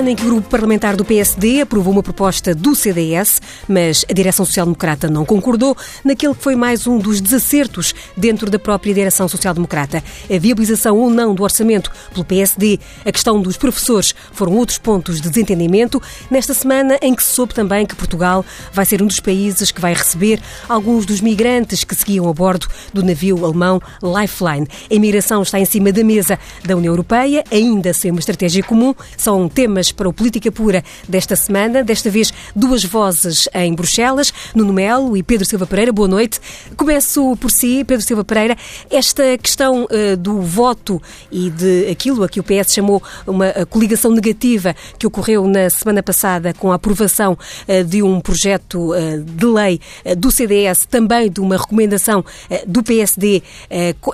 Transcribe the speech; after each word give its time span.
semana 0.00 0.12
em 0.12 0.16
que 0.16 0.22
o 0.22 0.30
grupo 0.30 0.48
parlamentar 0.48 0.96
do 0.96 1.04
PSD 1.04 1.60
aprovou 1.60 1.92
uma 1.92 2.02
proposta 2.02 2.54
do 2.54 2.74
CDS, 2.74 3.38
mas 3.68 4.02
a 4.08 4.14
direção 4.14 4.46
social-democrata 4.46 5.10
não 5.10 5.26
concordou 5.26 5.76
naquele 6.02 6.34
que 6.34 6.42
foi 6.42 6.56
mais 6.56 6.86
um 6.86 6.96
dos 6.96 7.20
desacertos 7.20 7.94
dentro 8.16 8.50
da 8.50 8.58
própria 8.58 8.94
direção 8.94 9.28
social-democrata. 9.28 10.02
A 10.34 10.38
viabilização 10.38 10.96
ou 10.96 11.10
não 11.10 11.34
do 11.34 11.42
orçamento 11.42 11.92
pelo 12.14 12.24
PSD, 12.24 12.80
a 13.04 13.12
questão 13.12 13.42
dos 13.42 13.58
professores 13.58 14.14
foram 14.32 14.54
outros 14.54 14.78
pontos 14.78 15.20
de 15.20 15.28
desentendimento 15.28 16.00
nesta 16.30 16.54
semana 16.54 16.98
em 17.02 17.14
que 17.14 17.22
se 17.22 17.34
soube 17.34 17.52
também 17.52 17.84
que 17.84 17.94
Portugal 17.94 18.42
vai 18.72 18.86
ser 18.86 19.02
um 19.02 19.06
dos 19.06 19.20
países 19.20 19.70
que 19.70 19.82
vai 19.82 19.92
receber 19.92 20.40
alguns 20.66 21.04
dos 21.04 21.20
migrantes 21.20 21.84
que 21.84 21.94
seguiam 21.94 22.26
a 22.26 22.32
bordo 22.32 22.66
do 22.94 23.02
navio 23.02 23.44
alemão 23.44 23.82
Lifeline. 24.02 24.66
A 24.90 24.94
imigração 24.94 25.42
está 25.42 25.60
em 25.60 25.66
cima 25.66 25.92
da 25.92 26.02
mesa 26.02 26.38
da 26.64 26.74
União 26.74 26.92
Europeia, 26.92 27.44
ainda 27.50 27.92
sem 27.92 28.10
uma 28.10 28.20
estratégia 28.20 28.62
comum. 28.62 28.94
São 29.14 29.46
temas 29.46 29.89
para 29.92 30.08
o 30.08 30.12
Política 30.12 30.50
Pura 30.50 30.82
desta 31.08 31.36
semana. 31.36 31.82
Desta 31.82 32.10
vez, 32.10 32.32
duas 32.54 32.84
vozes 32.84 33.48
em 33.54 33.74
Bruxelas, 33.74 34.32
Nuno 34.54 34.72
Melo 34.72 35.16
e 35.16 35.22
Pedro 35.22 35.46
Silva 35.46 35.66
Pereira. 35.66 35.92
Boa 35.92 36.08
noite. 36.08 36.40
Começo 36.76 37.36
por 37.36 37.50
si, 37.50 37.84
Pedro 37.84 38.04
Silva 38.04 38.24
Pereira. 38.24 38.56
Esta 38.90 39.36
questão 39.38 39.84
uh, 39.84 40.16
do 40.16 40.40
voto 40.40 41.00
e 41.30 41.50
de 41.50 41.88
aquilo 41.90 42.22
a 42.24 42.28
que 42.28 42.40
o 42.40 42.42
PS 42.42 42.72
chamou 42.72 43.02
uma 43.26 43.52
coligação 43.66 44.10
negativa 44.10 44.74
que 44.98 45.06
ocorreu 45.06 45.46
na 45.46 45.70
semana 45.70 46.02
passada 46.02 46.52
com 46.54 46.72
a 46.72 46.74
aprovação 46.74 47.32
uh, 47.68 47.84
de 47.84 48.02
um 48.02 48.20
projeto 48.20 48.92
uh, 48.92 49.22
de 49.22 49.46
lei 49.46 49.80
do 50.16 50.30
CDS, 50.30 50.86
também 50.86 51.30
de 51.30 51.40
uma 51.40 51.56
recomendação 51.56 52.24
do 52.66 52.82
PSD, 52.82 53.42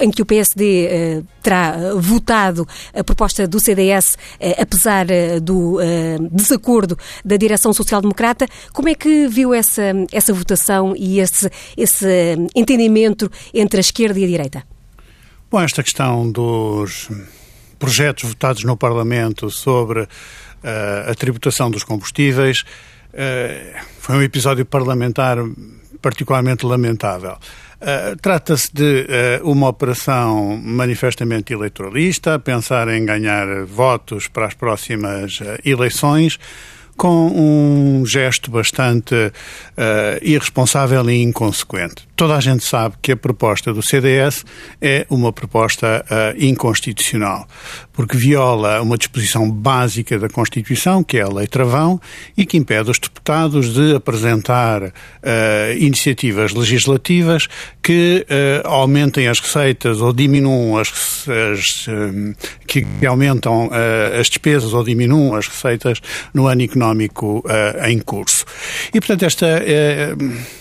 em 0.01 0.11
que 0.11 0.23
o 0.23 0.27
PSD 0.27 1.25
terá 1.47 1.94
votado 1.94 2.66
a 2.92 3.05
proposta 3.05 3.47
do 3.47 3.61
CDS, 3.61 4.19
apesar 4.61 5.06
do 5.41 5.78
desacordo 6.33 6.98
da 7.25 7.36
direção 7.36 7.72
social-democrata. 7.72 8.48
Como 8.72 8.89
é 8.89 8.97
que 8.97 9.28
viu 9.28 9.55
essa, 9.55 9.83
essa 10.11 10.33
votação 10.33 10.92
e 10.97 11.20
esse, 11.20 11.48
esse 11.77 12.36
entendimento 12.52 13.30
entre 13.55 13.78
a 13.78 13.80
esquerda 13.80 14.19
e 14.19 14.24
a 14.24 14.27
direita? 14.27 14.64
Bom, 15.48 15.61
esta 15.61 15.84
questão 15.84 16.28
dos 16.28 17.08
projetos 17.78 18.28
votados 18.28 18.64
no 18.64 18.77
Parlamento 18.77 19.48
sobre 19.48 20.00
uh, 20.02 20.08
a 21.11 21.14
tributação 21.14 21.70
dos 21.70 21.84
combustíveis 21.84 22.62
uh, 22.62 23.78
foi 24.00 24.17
um 24.17 24.22
episódio 24.22 24.67
parlamentar 24.67 25.39
particularmente 26.02 26.67
lamentável. 26.67 27.36
Uh, 27.77 28.17
Trata-se 28.23 28.73
de 28.73 29.07
uh, 29.43 29.51
uma 29.51 29.69
operação 29.69 30.57
manifestamente 30.57 31.53
eleitoralista, 31.53 32.39
pensar 32.39 32.89
em 32.89 33.05
ganhar 33.05 33.65
votos 33.67 34.29
para 34.29 34.47
as 34.47 34.55
próximas 34.55 35.41
uh, 35.41 35.59
eleições, 35.63 36.39
com 36.97 37.27
um 37.27 38.07
gesto 38.07 38.51
bastante 38.51 39.15
irresponsável 40.23 41.11
e 41.11 41.23
inconsequente. 41.23 42.09
Toda 42.17 42.35
a 42.35 42.41
gente 42.41 42.65
sabe 42.65 42.95
que 43.03 43.13
a 43.13 43.17
proposta 43.19 43.71
do 43.71 43.83
CDS 43.83 44.47
é 44.81 45.07
uma 45.11 45.31
proposta 45.31 46.03
inconstitucional, 46.39 47.47
porque 47.97 48.16
viola 48.16 48.83
uma 48.83 48.98
disposição 48.98 49.50
básica 49.50 50.19
da 50.19 50.28
Constituição, 50.28 51.02
que 51.02 51.16
é 51.16 51.22
a 51.22 51.28
lei 51.28 51.47
travão, 51.47 51.98
e 52.36 52.44
que 52.44 52.58
impede 52.58 52.91
os 52.91 52.98
deputados 52.98 53.72
de 53.72 53.97
apresentar 53.97 54.83
uh, 54.83 54.92
iniciativas 55.78 56.52
legislativas 56.52 57.48
que 57.83 58.27
uh, 58.28 58.69
aumentem 58.69 59.28
as 59.28 59.41
receitas 59.41 60.02
ou 60.02 60.12
diminuam 60.12 60.77
as, 60.77 61.27
as 61.52 61.86
que 62.67 62.85
aumentam 63.06 63.70
as 64.18 64.29
despesas 64.29 64.74
ou 64.74 64.85
diminuam 64.85 65.35
as 65.35 65.46
receitas 65.46 66.02
no 66.35 66.46
ano 66.46 66.62
económico 66.62 67.42
em 67.86 67.98
curso. 68.01 68.45
E, 68.92 69.01
portanto, 69.01 69.24
esta 69.24 69.46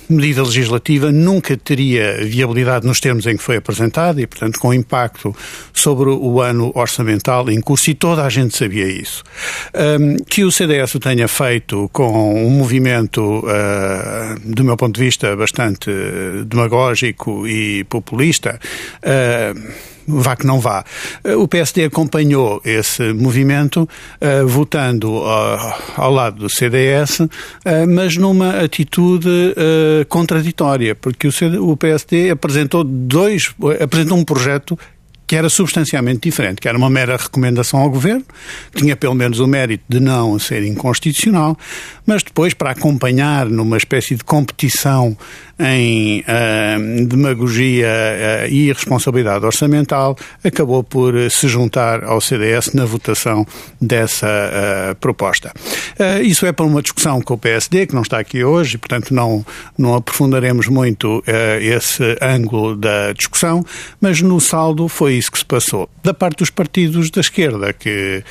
medida 0.07 0.43
legislativa 0.43 1.11
nunca 1.11 1.57
teria 1.57 2.23
viabilidade 2.23 2.85
nos 2.85 2.99
termos 2.99 3.25
em 3.25 3.35
que 3.35 3.43
foi 3.43 3.57
apresentada 3.57 4.21
e, 4.21 4.27
portanto, 4.27 4.59
com 4.59 4.73
impacto 4.73 5.35
sobre 5.73 6.09
o 6.09 6.41
ano 6.41 6.71
em 7.51 7.61
curso, 7.61 7.89
e 7.89 7.93
toda 7.93 8.23
a 8.23 8.29
gente 8.29 8.55
sabia 8.57 8.87
isso. 8.87 9.23
Um, 9.73 10.17
que 10.17 10.43
o 10.43 10.51
CDS 10.51 10.95
o 10.95 10.99
tenha 10.99 11.27
feito 11.27 11.89
com 11.91 12.45
um 12.45 12.49
movimento, 12.49 13.21
uh, 13.21 14.39
do 14.43 14.63
meu 14.63 14.77
ponto 14.77 14.95
de 14.95 15.03
vista, 15.03 15.35
bastante 15.35 15.89
demagógico 16.45 17.47
e 17.47 17.83
populista. 17.85 18.59
Uh, 19.03 19.95
vá 20.07 20.35
que 20.35 20.45
não 20.45 20.59
vá. 20.59 20.83
O 21.37 21.47
PSD 21.47 21.85
acompanhou 21.85 22.61
esse 22.63 23.13
movimento, 23.13 23.83
uh, 23.83 24.47
votando 24.47 25.11
uh, 25.11 25.73
ao 25.95 26.11
lado 26.11 26.37
do 26.37 26.49
CDS, 26.49 27.21
uh, 27.21 27.29
mas 27.87 28.15
numa 28.15 28.59
atitude 28.59 29.55
contraditória, 30.09 30.95
porque 30.95 31.27
o, 31.27 31.31
CD, 31.31 31.57
o 31.57 31.75
PSD 31.75 32.29
apresentou 32.29 32.83
dois, 32.83 33.53
apresentou 33.81 34.17
um 34.17 34.23
projeto 34.23 34.77
que 35.27 35.35
era 35.35 35.49
substancialmente 35.49 36.19
diferente, 36.21 36.61
que 36.61 36.67
era 36.67 36.77
uma 36.77 36.89
mera 36.89 37.17
recomendação 37.17 37.79
ao 37.79 37.89
Governo, 37.89 38.25
tinha 38.75 38.95
pelo 38.95 39.15
menos 39.15 39.39
o 39.39 39.47
mérito 39.47 39.83
de 39.87 39.99
não 39.99 40.37
ser 40.37 40.63
inconstitucional, 40.63 41.57
mas 42.05 42.23
depois, 42.23 42.53
para 42.53 42.71
acompanhar 42.71 43.47
numa 43.47 43.77
espécie 43.77 44.15
de 44.15 44.23
competição 44.23 45.17
em 45.59 46.19
uh, 46.21 47.05
demagogia 47.05 47.87
uh, 47.87 48.51
e 48.51 48.71
responsabilidade 48.71 49.45
orçamental, 49.45 50.17
acabou 50.43 50.83
por 50.83 51.13
se 51.31 51.47
juntar 51.47 52.03
ao 52.03 52.19
CDS 52.19 52.73
na 52.73 52.85
votação 52.85 53.45
dessa 53.79 54.27
proposta. 54.99 55.51
isso 56.23 56.45
é 56.45 56.51
para 56.51 56.65
uma 56.65 56.81
discussão 56.81 57.21
com 57.21 57.35
o 57.35 57.37
PSD, 57.37 57.87
que 57.87 57.95
não 57.95 58.01
está 58.01 58.19
aqui 58.19 58.43
hoje, 58.43 58.75
e, 58.75 58.77
portanto, 58.77 59.13
não, 59.13 59.45
não 59.77 59.95
aprofundaremos 59.95 60.67
muito 60.67 61.23
esse 61.61 62.17
ângulo 62.21 62.75
da 62.75 63.13
discussão, 63.13 63.63
mas 64.01 64.21
no 64.21 64.39
saldo 64.39 64.87
foi 64.87 65.13
isso 65.13 65.31
que 65.31 65.39
se 65.39 65.45
passou. 65.45 65.89
Da 66.03 66.13
parte 66.13 66.39
dos 66.39 66.49
partidos 66.49 67.09
da 67.09 67.21
esquerda, 67.21 67.73
que 67.73 68.23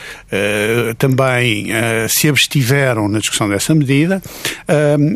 também 0.99 1.69
se 2.09 2.29
abstiveram 2.29 3.09
na 3.09 3.19
discussão 3.19 3.49
dessa 3.49 3.75
medida, 3.75 4.23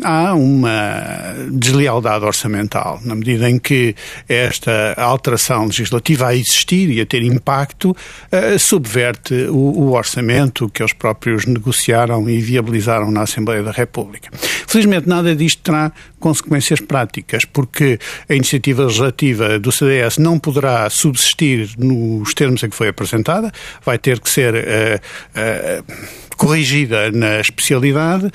há 0.03 0.33
uma 0.33 1.35
deslealdade 1.51 1.98
desigualdade 1.99 2.25
orçamental, 2.25 2.99
na 3.03 3.15
medida 3.15 3.49
em 3.49 3.59
que 3.59 3.95
esta 4.27 4.93
alteração 4.97 5.65
legislativa 5.65 6.27
a 6.27 6.35
existir 6.35 6.89
e 6.89 7.01
a 7.01 7.05
ter 7.05 7.21
impacto 7.23 7.91
uh, 7.91 8.57
subverte 8.57 9.33
o, 9.49 9.55
o, 9.55 9.91
orçamento 9.91 10.69
que 10.69 10.81
eles 10.81 10.93
próprios 10.93 11.45
negociaram 11.45 12.29
e 12.29 12.39
viabilizaram 12.39 13.11
na 13.11 13.21
Assembleia 13.21 13.61
da 13.61 13.71
República. 13.71 14.29
Felizmente 14.67 15.07
nada 15.07 15.35
disto 15.35 15.61
terá 15.61 15.91
consequências 16.19 16.79
práticas, 16.79 17.45
porque 17.45 17.99
a 18.27 18.33
iniciativa 18.33 18.83
legislativa 18.83 19.59
do 19.59 19.71
CDS 19.71 20.17
não 20.17 20.37
poderá 20.37 20.89
subsistir 20.89 21.69
nos 21.77 22.33
termos 22.33 22.63
em 22.63 22.69
que 22.69 22.75
foi 22.75 22.89
apresentada, 22.89 23.51
vai 23.83 23.97
ter 23.97 24.19
que 24.19 24.29
ser 24.29 24.53
uh, 24.53 24.59
uh, 24.59 26.29
corrigida 26.39 27.11
na 27.11 27.41
especialidade 27.41 28.31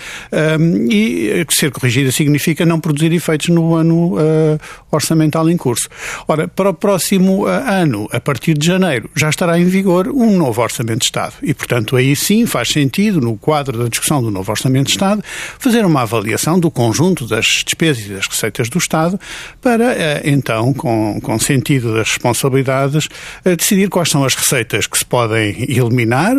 um, 0.61 0.87
e 0.91 1.45
ser 1.49 1.71
corrigida 1.71 2.13
significa 2.13 2.67
não 2.67 2.79
produzir 2.79 3.11
efeitos 3.15 3.49
no 3.49 3.75
ano 3.75 4.19
uh, 4.19 4.61
orçamental 4.91 5.49
em 5.49 5.57
curso. 5.57 5.89
Ora, 6.29 6.47
para 6.47 6.69
o 6.69 6.75
próximo 6.75 7.47
ano, 7.47 8.07
a 8.13 8.21
partir 8.21 8.59
de 8.59 8.67
janeiro, 8.67 9.09
já 9.17 9.31
estará 9.31 9.59
em 9.59 9.65
vigor 9.65 10.09
um 10.09 10.37
novo 10.37 10.61
Orçamento 10.61 10.99
de 10.99 11.07
Estado 11.07 11.33
e, 11.43 11.55
portanto, 11.55 11.97
aí 11.97 12.15
sim 12.15 12.45
faz 12.45 12.69
sentido, 12.69 13.23
no 13.23 13.39
quadro 13.39 13.79
da 13.79 13.89
discussão 13.89 14.23
do 14.23 14.31
novo 14.31 14.51
Orçamento 14.53 14.87
de 14.87 14.93
Estado, 14.93 15.25
fazer 15.59 15.87
uma 15.87 16.03
avaliação 16.03 16.61
do 16.61 16.71
conjunto 16.71 17.27
das 17.27 17.65
despesas 17.75 18.07
e 18.07 18.09
das 18.11 18.27
receitas 18.27 18.69
do 18.69 18.79
Estado 18.79 19.19
para, 19.61 19.93
uh, 19.93 19.97
então, 20.25 20.73
com, 20.73 21.21
com 21.21 21.39
sentido 21.39 21.95
das 21.95 22.11
responsabilidades, 22.11 23.09
decidir 23.45 23.89
quais 23.89 24.09
são 24.09 24.25
as 24.25 24.35
receitas 24.35 24.87
que 24.87 24.99
se 24.99 25.05
podem 25.05 25.67
eliminar 25.69 26.35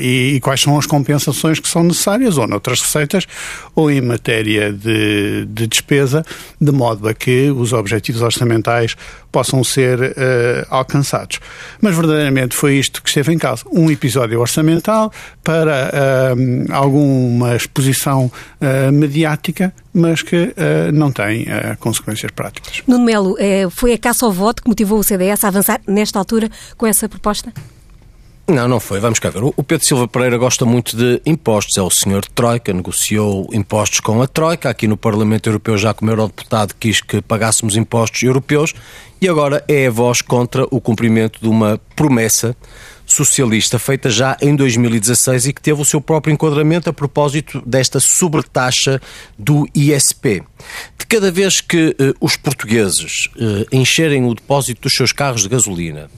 e, 0.00 0.34
e 0.36 0.40
quais 0.40 0.60
são 0.60 0.78
as 0.78 0.86
compensações 0.86 1.58
que 1.58 1.68
são 1.68 1.82
necessárias, 1.82 2.38
ou 2.38 2.46
noutras 2.46 2.80
receitas, 2.80 3.26
ou 3.74 3.90
em 3.90 4.00
matéria 4.00 4.72
de, 4.72 5.46
de 5.46 5.66
despesa, 5.66 6.24
de 6.60 6.72
modo 6.72 7.08
a 7.08 7.14
que 7.14 7.50
os 7.50 7.72
objetivos 7.72 8.22
orçamentais 8.22 8.96
possam 9.30 9.62
ser 9.62 10.00
uh, 10.00 10.12
alcançados. 10.68 11.40
Mas 11.80 11.94
verdadeiramente 11.94 12.54
foi 12.54 12.76
isto 12.76 13.02
que 13.02 13.08
esteve 13.08 13.32
em 13.32 13.38
causa. 13.38 13.64
Um 13.72 13.90
episódio 13.90 14.40
orçamental 14.40 15.12
para 15.42 15.90
uh, 15.92 16.72
alguma 16.72 17.56
exposição 17.56 18.26
uh, 18.26 18.92
mediática, 18.92 19.72
mas 19.92 20.22
que 20.22 20.54
não 20.92 21.10
tem 21.10 21.46
consequências 21.78 22.30
práticas. 22.30 22.82
Nuno 22.86 23.04
Melo, 23.04 23.36
foi 23.70 23.92
a 23.92 23.98
caça 23.98 24.24
ao 24.24 24.32
voto 24.32 24.62
que 24.62 24.68
motivou 24.68 24.98
o 24.98 25.02
CDS 25.02 25.44
a 25.44 25.48
avançar 25.48 25.80
nesta 25.86 26.18
altura 26.18 26.48
com 26.76 26.86
essa 26.86 27.08
proposta? 27.08 27.52
Não, 28.48 28.66
não 28.66 28.80
foi. 28.80 28.98
Vamos 28.98 29.20
cá 29.20 29.30
ver. 29.30 29.44
O 29.44 29.62
Pedro 29.62 29.86
Silva 29.86 30.08
Pereira 30.08 30.36
gosta 30.36 30.64
muito 30.64 30.96
de 30.96 31.22
impostos. 31.24 31.78
É 31.78 31.82
o 31.82 31.90
senhor 31.90 32.26
Troika, 32.26 32.72
negociou 32.72 33.48
impostos 33.52 34.00
com 34.00 34.20
a 34.20 34.26
Troika. 34.26 34.68
Aqui 34.68 34.88
no 34.88 34.96
Parlamento 34.96 35.48
Europeu, 35.48 35.78
já 35.78 35.94
como 35.94 36.10
eurodeputado, 36.10 36.74
quis 36.78 37.00
que 37.00 37.22
pagássemos 37.22 37.76
impostos 37.76 38.20
europeus. 38.24 38.74
E 39.20 39.28
agora 39.28 39.62
é 39.68 39.86
a 39.86 39.90
voz 39.90 40.20
contra 40.20 40.66
o 40.68 40.80
cumprimento 40.80 41.38
de 41.40 41.48
uma 41.48 41.80
promessa 41.94 42.56
socialista 43.24 43.78
feita 43.78 44.08
já 44.08 44.34
em 44.40 44.56
2016 44.56 45.46
e 45.46 45.52
que 45.52 45.60
teve 45.60 45.82
o 45.82 45.84
seu 45.84 46.00
próprio 46.00 46.32
enquadramento 46.32 46.88
a 46.88 46.92
propósito 46.92 47.62
desta 47.66 48.00
sobretaxa 48.00 49.00
do 49.38 49.66
ISP. 49.74 50.42
De 50.98 51.06
cada 51.06 51.30
vez 51.30 51.60
que 51.60 51.90
uh, 51.90 52.14
os 52.18 52.36
portugueses 52.36 53.28
uh, 53.36 53.66
encherem 53.70 54.24
o 54.24 54.34
depósito 54.34 54.82
dos 54.82 54.92
seus 54.92 55.12
carros 55.12 55.42
de 55.42 55.50
gasolina, 55.50 56.10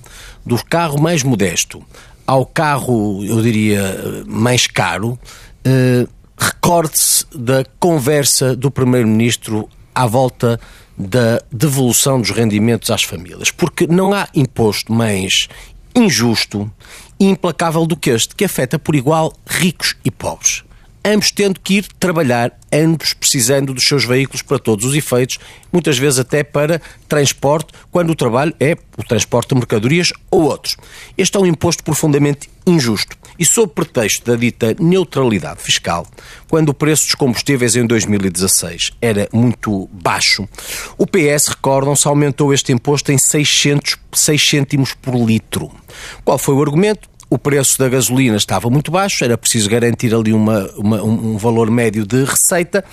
do 0.47 0.63
carro 0.65 1.01
mais 1.01 1.25
modesto 1.25 1.85
ao 2.25 2.47
carro, 2.47 3.25
eu 3.25 3.43
diria, 3.43 4.25
mais 4.27 4.69
caro, 4.69 5.19
uh, 5.67 6.09
recorde-se 6.39 7.27
da 7.35 7.65
conversa 7.81 8.55
do 8.55 8.71
Primeiro-Ministro 8.71 9.69
à 9.93 10.07
volta 10.07 10.61
da 10.97 11.41
devolução 11.51 12.21
dos 12.21 12.31
rendimentos 12.31 12.91
às 12.91 13.03
famílias, 13.03 13.51
porque 13.51 13.87
não 13.87 14.13
há 14.13 14.29
imposto 14.35 14.93
mais 14.93 15.49
injusto 15.95 16.71
e 17.19 17.27
implacável 17.27 17.87
do 17.87 17.97
que 17.97 18.11
este, 18.11 18.35
que 18.35 18.45
afeta 18.45 18.79
por 18.79 18.95
igual 18.95 19.33
ricos 19.47 19.97
e 20.05 20.11
pobres. 20.11 20.65
Ambos 21.05 21.33
tendo 21.33 21.59
que 21.59 21.79
ir 21.79 21.87
trabalhar, 21.99 22.57
ambos 22.73 23.13
precisando 23.13 23.75
dos 23.75 23.85
seus 23.85 24.05
veículos 24.05 24.41
para 24.41 24.59
todos 24.59 24.85
os 24.85 24.95
efeitos, 24.95 25.39
muitas 25.73 25.99
vezes 25.99 26.21
até 26.21 26.45
para 26.45 26.81
transporte, 27.09 27.73
quando 27.91 28.11
o 28.11 28.15
trabalho 28.15 28.55
é 28.61 28.77
o 28.97 29.03
transporte 29.03 29.49
de 29.49 29.57
mercadorias 29.57 30.13
ou 30.31 30.43
outros. 30.43 30.77
Este 31.19 31.37
é 31.37 31.41
um 31.41 31.47
imposto 31.47 31.83
profundamente 31.83 32.49
injusto. 32.65 33.17
E 33.39 33.45
sob 33.45 33.73
pretexto 33.73 34.31
da 34.31 34.37
dita 34.37 34.77
neutralidade 34.79 35.61
fiscal, 35.61 36.07
quando 36.49 36.69
o 36.69 36.75
preço 36.75 37.07
dos 37.07 37.15
combustíveis 37.15 37.75
em 37.75 37.87
2016 37.87 38.93
era 39.01 39.29
muito 39.33 39.89
baixo, 39.93 40.49
o 40.97 41.07
PS, 41.07 41.49
recordam-se, 41.49 42.07
aumentou 42.07 42.55
este 42.55 42.73
imposto 42.73 43.11
em 43.11 43.19
600, 43.19 43.97
6 44.13 44.51
cêntimos 44.51 44.95
por 44.95 45.17
litro. 45.17 45.71
Qual 46.25 46.39
foi 46.39 46.55
o 46.55 46.63
argumento? 46.63 47.12
O 47.33 47.39
preço 47.39 47.79
da 47.79 47.89
gasolina 47.89 48.37
estava 48.37 48.69
muito 48.69 48.91
baixo, 48.91 49.25
era 49.25 49.39
preciso 49.39 49.71
garantir 49.71 50.15
ali 50.15 50.35
uma, 50.35 50.71
uma, 50.77 51.03
um 51.03 51.39
valor 51.39 51.71
médio 51.71 52.05
de 52.05 52.25
receita 52.25 52.85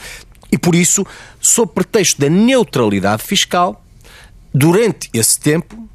e, 0.50 0.58
por 0.58 0.74
isso, 0.76 1.06
sob 1.42 1.74
pretexto 1.74 2.22
da 2.22 2.30
neutralidade 2.30 3.22
fiscal, 3.22 3.84
durante 4.54 5.10
esse 5.14 5.38
tempo, 5.38 5.89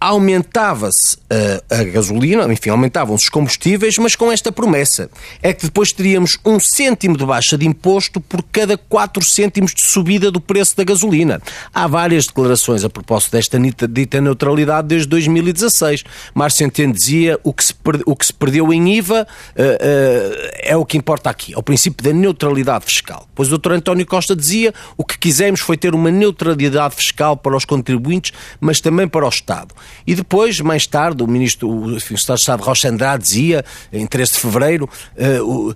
aumentava-se 0.00 1.16
a, 1.30 1.80
a, 1.80 1.84
gasolina, 1.84 2.50
enfim, 2.52 2.70
aumentavam-se 2.70 3.24
os 3.24 3.28
combustíveis, 3.28 3.98
mas 3.98 4.14
com 4.14 4.30
esta 4.30 4.52
promessa: 4.52 5.10
é 5.42 5.52
que 5.52 5.66
depois 5.66 5.92
teríamos 5.92 6.38
um 6.44 6.60
cêntimo 6.60 7.16
de 7.16 7.24
baixa 7.24 7.58
de 7.58 7.66
imposto 7.66 8.20
por 8.20 8.42
cada 8.50 8.76
4 8.76 9.22
cêntimos 9.24 9.74
de 9.74 9.82
subida 9.82 10.30
do 10.30 10.40
preço 10.40 10.76
da 10.76 10.84
gasolina. 10.84 11.40
Há 11.74 11.86
várias 11.86 12.26
declarações 12.26 12.84
a 12.84 12.90
propósito 12.90 13.32
desta 13.32 13.58
dita 13.88 14.20
neutralidade 14.20 14.88
desde 14.88 15.08
2016. 15.08 16.04
Mar 16.34 16.50
Centeno 16.50 16.92
dizia 16.92 17.38
o 17.42 17.52
que 17.52 17.64
se, 17.64 17.74
o 18.06 18.16
que 18.16 18.26
se 18.26 18.32
perdeu 18.32 18.72
em 18.72 18.96
IVA 18.96 19.26
uh, 19.26 19.62
uh, 19.62 20.48
é 20.58 20.76
o 20.76 20.84
que 20.84 20.96
importa 20.96 21.30
aqui, 21.30 21.54
é 21.54 21.58
o 21.58 21.62
princípio 21.62 22.04
da 22.04 22.12
neutralidade 22.12 22.84
fiscal. 22.84 23.28
Pois 23.34 23.52
o 23.52 23.58
Dr. 23.58 23.72
António 23.72 24.06
Costa 24.06 24.34
dizia 24.34 24.72
o 24.96 25.04
que 25.04 25.18
quisemos 25.18 25.60
foi 25.60 25.76
ter 25.76 25.94
uma 25.94 26.10
neutralidade 26.10 26.94
fiscal 26.94 27.36
para 27.36 27.56
os 27.56 27.64
contribuintes, 27.64 28.32
mas 28.60 28.80
também 28.80 29.08
para 29.08 29.26
o 29.26 29.28
Estado. 29.28 29.74
E 30.06 30.14
depois, 30.14 30.60
mais 30.60 30.86
tarde, 30.86 31.22
o 31.22 31.26
ministro, 31.26 31.68
o, 31.68 31.84
o 31.86 31.96
Estado 31.96 32.36
de 32.36 32.40
Estado 32.40 32.62
Rocha 32.62 32.88
Andrade 32.88 33.22
dizia, 33.22 33.64
em 33.92 34.06
13 34.06 34.32
de 34.32 34.38
fevereiro, 34.38 34.88
uh, 35.16 35.74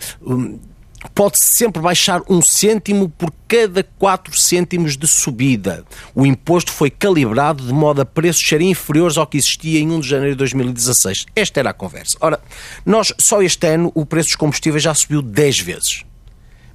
pode-se 1.15 1.57
sempre 1.57 1.83
baixar 1.83 2.23
um 2.29 2.41
cêntimo 2.41 3.09
por 3.09 3.33
cada 3.49 3.83
4 3.83 4.39
cêntimos 4.39 4.97
de 4.97 5.07
subida. 5.07 5.85
O 6.15 6.25
imposto 6.25 6.73
foi 6.73 6.91
calibrado 6.91 7.65
de 7.67 7.73
modo 7.73 8.01
a 8.01 8.05
preços 8.05 8.47
serem 8.47 8.71
inferiores 8.71 9.17
ao 9.17 9.27
que 9.27 9.37
existia 9.37 9.81
em 9.81 9.91
1 9.91 10.01
de 10.01 10.09
janeiro 10.09 10.35
de 10.35 10.39
2016. 10.39 11.27
Esta 11.35 11.61
era 11.61 11.71
a 11.71 11.75
conversa. 11.75 12.17
Ora, 12.21 12.41
nós, 12.85 13.13
só 13.19 13.43
este 13.43 13.67
ano, 13.67 13.91
o 13.95 14.07
preço 14.07 14.31
dos 14.31 14.37
combustíveis 14.37 14.83
já 14.83 14.95
subiu 14.95 15.23
10 15.23 15.61
vezes. 15.61 16.05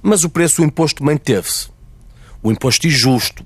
Mas 0.02 0.24
o 0.24 0.28
preço 0.28 0.56
do 0.56 0.64
imposto 0.64 1.04
manteve-se. 1.04 1.68
O 2.42 2.52
imposto 2.52 2.86
injusto, 2.86 3.44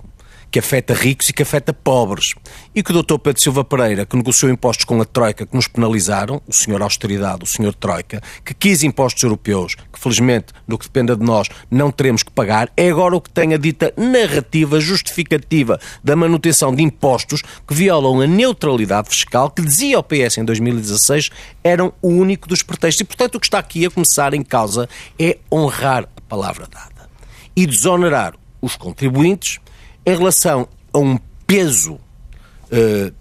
que 0.53 0.59
afeta 0.59 0.93
ricos 0.93 1.31
e 1.31 1.33
que 1.33 1.43
afeta 1.43 1.73
pobres. 1.73 2.35
E 2.75 2.83
que 2.83 2.93
o 2.93 3.03
Dr. 3.03 3.19
Pedro 3.19 3.43
Silva 3.43 3.65
Pereira, 3.65 4.05
que 4.05 4.15
negociou 4.15 4.53
impostos 4.53 4.85
com 4.85 5.01
a 5.01 5.05
Troika 5.07 5.47
que 5.47 5.57
nos 5.57 5.67
penalizaram, 5.67 6.43
o 6.47 6.53
senhor 6.53 6.83
Austeridade, 6.83 7.43
o 7.43 7.47
senhor 7.47 7.75
Troika, 7.75 8.23
que 8.45 8.53
quis 8.53 8.83
impostos 8.83 9.23
europeus, 9.23 9.75
que 9.75 9.99
felizmente, 9.99 10.53
no 10.69 10.77
que 10.77 10.85
dependa 10.85 11.17
de 11.17 11.25
nós, 11.25 11.49
não 11.71 11.91
teremos 11.91 12.23
que 12.23 12.31
pagar, 12.31 12.71
é 12.77 12.91
agora 12.91 13.17
o 13.17 13.21
que 13.21 13.31
tem 13.31 13.55
a 13.55 13.57
dita 13.57 13.95
narrativa 13.97 14.79
justificativa 14.79 15.81
da 16.05 16.15
manutenção 16.15 16.75
de 16.75 16.83
impostos 16.83 17.41
que 17.67 17.75
violam 17.75 18.21
a 18.21 18.27
neutralidade 18.27 19.09
fiscal, 19.09 19.51
que 19.51 19.63
dizia 19.63 19.99
o 19.99 20.03
PS 20.03 20.37
em 20.37 20.45
2016 20.45 21.31
eram 21.65 21.95
o 22.03 22.09
único 22.09 22.47
dos 22.47 22.63
pretextos. 22.63 23.01
E, 23.01 23.05
portanto, 23.05 23.37
o 23.37 23.41
que 23.41 23.47
está 23.47 23.59
aqui 23.59 23.87
a 23.87 23.91
começar 23.91 24.35
em 24.35 24.43
causa 24.43 24.87
é 25.19 25.39
honrar 25.51 26.07
a 26.15 26.21
palavra 26.21 26.67
dada 26.71 27.09
e 27.57 27.67
desonerar 27.67 28.35
os 28.61 28.77
contribuintes 28.77 29.62
em 30.05 30.17
relação 30.17 30.69
a 30.93 30.99
um 30.99 31.19
peso 31.47 31.95
uh, 31.95 33.13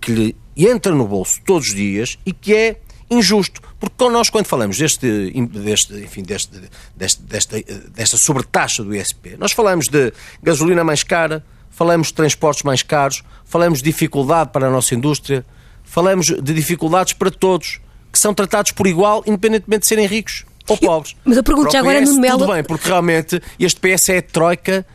que 0.00 0.12
lhe 0.12 0.36
entra 0.56 0.92
no 0.94 1.06
bolso 1.06 1.40
todos 1.44 1.68
os 1.68 1.74
dias 1.74 2.18
e 2.24 2.32
que 2.32 2.54
é 2.54 2.80
injusto. 3.10 3.60
Porque 3.78 4.08
nós, 4.08 4.30
quando 4.30 4.46
falamos 4.46 4.78
deste, 4.78 5.30
deste, 5.48 5.94
enfim, 5.94 6.22
deste, 6.22 6.58
deste, 6.94 7.22
desta, 7.22 7.62
desta 7.90 8.16
sobretaxa 8.16 8.82
do 8.82 8.94
ISP, 8.94 9.36
nós 9.38 9.52
falamos 9.52 9.88
de 9.88 10.12
gasolina 10.42 10.82
mais 10.82 11.02
cara, 11.02 11.44
falamos 11.70 12.08
de 12.08 12.14
transportes 12.14 12.62
mais 12.62 12.82
caros, 12.82 13.22
falamos 13.44 13.78
de 13.78 13.84
dificuldade 13.84 14.50
para 14.50 14.66
a 14.66 14.70
nossa 14.70 14.94
indústria, 14.94 15.44
falamos 15.84 16.26
de 16.26 16.54
dificuldades 16.54 17.12
para 17.12 17.30
todos, 17.30 17.80
que 18.10 18.18
são 18.18 18.32
tratados 18.32 18.72
por 18.72 18.86
igual, 18.86 19.22
independentemente 19.26 19.80
de 19.80 19.86
serem 19.86 20.06
ricos 20.06 20.44
ou 20.66 20.76
pobres. 20.76 21.14
Mas 21.24 21.36
eu 21.36 21.44
pergunto 21.44 21.70
já 21.70 21.80
agora 21.80 22.00
no 22.00 22.18
Melo... 22.18 22.38
Tudo 22.40 22.52
bem, 22.52 22.64
porque 22.64 22.88
realmente 22.88 23.40
este 23.58 23.80
PS 23.80 24.08
é 24.08 24.18
a 24.18 24.22
troika 24.22 24.86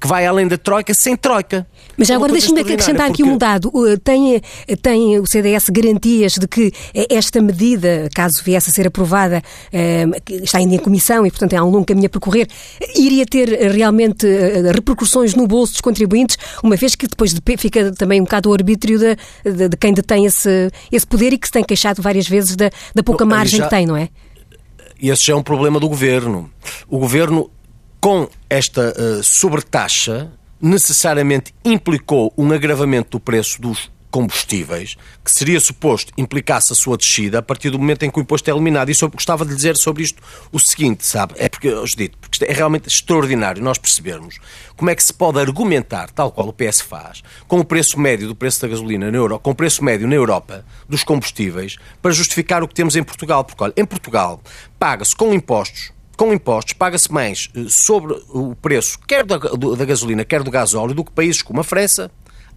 que 0.00 0.06
vai 0.06 0.26
além 0.26 0.46
da 0.46 0.56
Troika 0.56 0.92
sem 0.94 1.16
Troika. 1.16 1.66
Mas 1.96 2.08
já 2.08 2.16
agora 2.16 2.32
deixe-me 2.32 2.60
acrescentar 2.60 3.10
aqui 3.10 3.22
um 3.22 3.36
dado. 3.38 3.70
Tem, 4.02 4.40
tem 4.82 5.18
o 5.18 5.26
CDS 5.26 5.68
garantias 5.70 6.34
de 6.34 6.46
que 6.46 6.72
esta 7.08 7.40
medida, 7.40 8.08
caso 8.14 8.42
viesse 8.42 8.70
a 8.70 8.72
ser 8.72 8.86
aprovada, 8.86 9.42
está 10.28 10.58
ainda 10.58 10.74
em 10.74 10.78
comissão 10.78 11.26
e, 11.26 11.30
portanto, 11.30 11.54
há 11.54 11.64
um 11.64 11.70
longo 11.70 11.84
caminho 11.84 12.06
a 12.06 12.10
percorrer, 12.10 12.48
iria 12.94 13.24
ter 13.24 13.48
realmente 13.70 14.26
repercussões 14.72 15.34
no 15.34 15.46
bolso 15.46 15.74
dos 15.74 15.80
contribuintes, 15.80 16.36
uma 16.62 16.76
vez 16.76 16.94
que 16.94 17.06
depois 17.06 17.34
fica 17.58 17.92
também 17.92 18.20
um 18.20 18.24
bocado 18.24 18.50
o 18.50 18.52
arbítrio 18.52 18.98
de, 18.98 19.16
de, 19.44 19.68
de 19.68 19.76
quem 19.76 19.92
detém 19.92 20.26
esse, 20.26 20.70
esse 20.90 21.06
poder 21.06 21.32
e 21.32 21.38
que 21.38 21.46
se 21.46 21.52
tem 21.52 21.64
queixado 21.64 22.02
várias 22.02 22.26
vezes 22.28 22.56
da, 22.56 22.70
da 22.94 23.02
pouca 23.02 23.24
margem 23.24 23.58
já, 23.58 23.64
que 23.64 23.70
tem, 23.70 23.86
não 23.86 23.96
é? 23.96 24.08
Esse 25.00 25.26
já 25.26 25.32
é 25.32 25.36
um 25.36 25.42
problema 25.42 25.78
do 25.78 25.88
governo. 25.88 26.50
O 26.88 26.98
governo 26.98 27.50
com 28.04 28.28
esta 28.50 28.92
uh, 28.92 29.24
sobretaxa, 29.24 30.30
necessariamente 30.60 31.54
implicou 31.64 32.34
um 32.36 32.52
agravamento 32.52 33.12
do 33.12 33.18
preço 33.18 33.58
dos 33.62 33.90
combustíveis, 34.10 34.94
que 35.24 35.30
seria 35.30 35.58
suposto 35.58 36.12
implicasse 36.18 36.70
a 36.70 36.76
sua 36.76 36.98
descida 36.98 37.38
a 37.38 37.42
partir 37.42 37.70
do 37.70 37.78
momento 37.78 38.02
em 38.02 38.10
que 38.10 38.18
o 38.18 38.20
imposto 38.20 38.50
é 38.50 38.52
eliminado. 38.52 38.90
E 38.90 38.94
eu 39.00 39.08
gostava 39.08 39.46
de 39.46 39.54
dizer 39.54 39.78
sobre 39.78 40.02
isto 40.02 40.22
o 40.52 40.60
seguinte, 40.60 41.06
sabe? 41.06 41.32
É 41.38 41.48
porque, 41.48 41.68
eu 41.68 41.82
dito, 41.86 42.18
porque 42.18 42.44
é 42.44 42.52
realmente 42.52 42.90
extraordinário 42.90 43.62
nós 43.62 43.78
percebermos 43.78 44.38
como 44.76 44.90
é 44.90 44.94
que 44.94 45.02
se 45.02 45.14
pode 45.14 45.40
argumentar, 45.40 46.10
tal 46.10 46.30
qual 46.30 46.48
o 46.48 46.52
PS 46.52 46.82
faz, 46.82 47.22
com 47.48 47.60
o 47.60 47.64
preço 47.64 47.98
médio 47.98 48.28
do 48.28 48.36
preço 48.36 48.60
da 48.60 48.68
gasolina 48.68 49.10
na 49.10 49.16
Europa, 49.16 49.44
com 49.44 49.52
o 49.52 49.54
preço 49.54 49.82
médio 49.82 50.06
na 50.06 50.14
Europa 50.14 50.62
dos 50.86 51.02
combustíveis, 51.02 51.78
para 52.02 52.12
justificar 52.12 52.62
o 52.62 52.68
que 52.68 52.74
temos 52.74 52.96
em 52.96 53.02
Portugal. 53.02 53.44
Porque, 53.44 53.64
olha, 53.64 53.72
em 53.78 53.86
Portugal 53.86 54.42
paga-se 54.78 55.16
com 55.16 55.32
impostos 55.32 55.93
com 56.16 56.32
impostos, 56.32 56.74
paga-se 56.74 57.12
mais 57.12 57.48
eh, 57.54 57.64
sobre 57.68 58.14
o 58.30 58.54
preço, 58.54 58.98
quer 59.06 59.24
da, 59.24 59.36
da 59.38 59.84
gasolina, 59.84 60.24
quer 60.24 60.42
do 60.42 60.50
gasóleo, 60.50 60.94
do 60.94 61.04
que 61.04 61.12
países 61.12 61.42
como 61.42 61.60
a 61.60 61.64
França, 61.64 62.10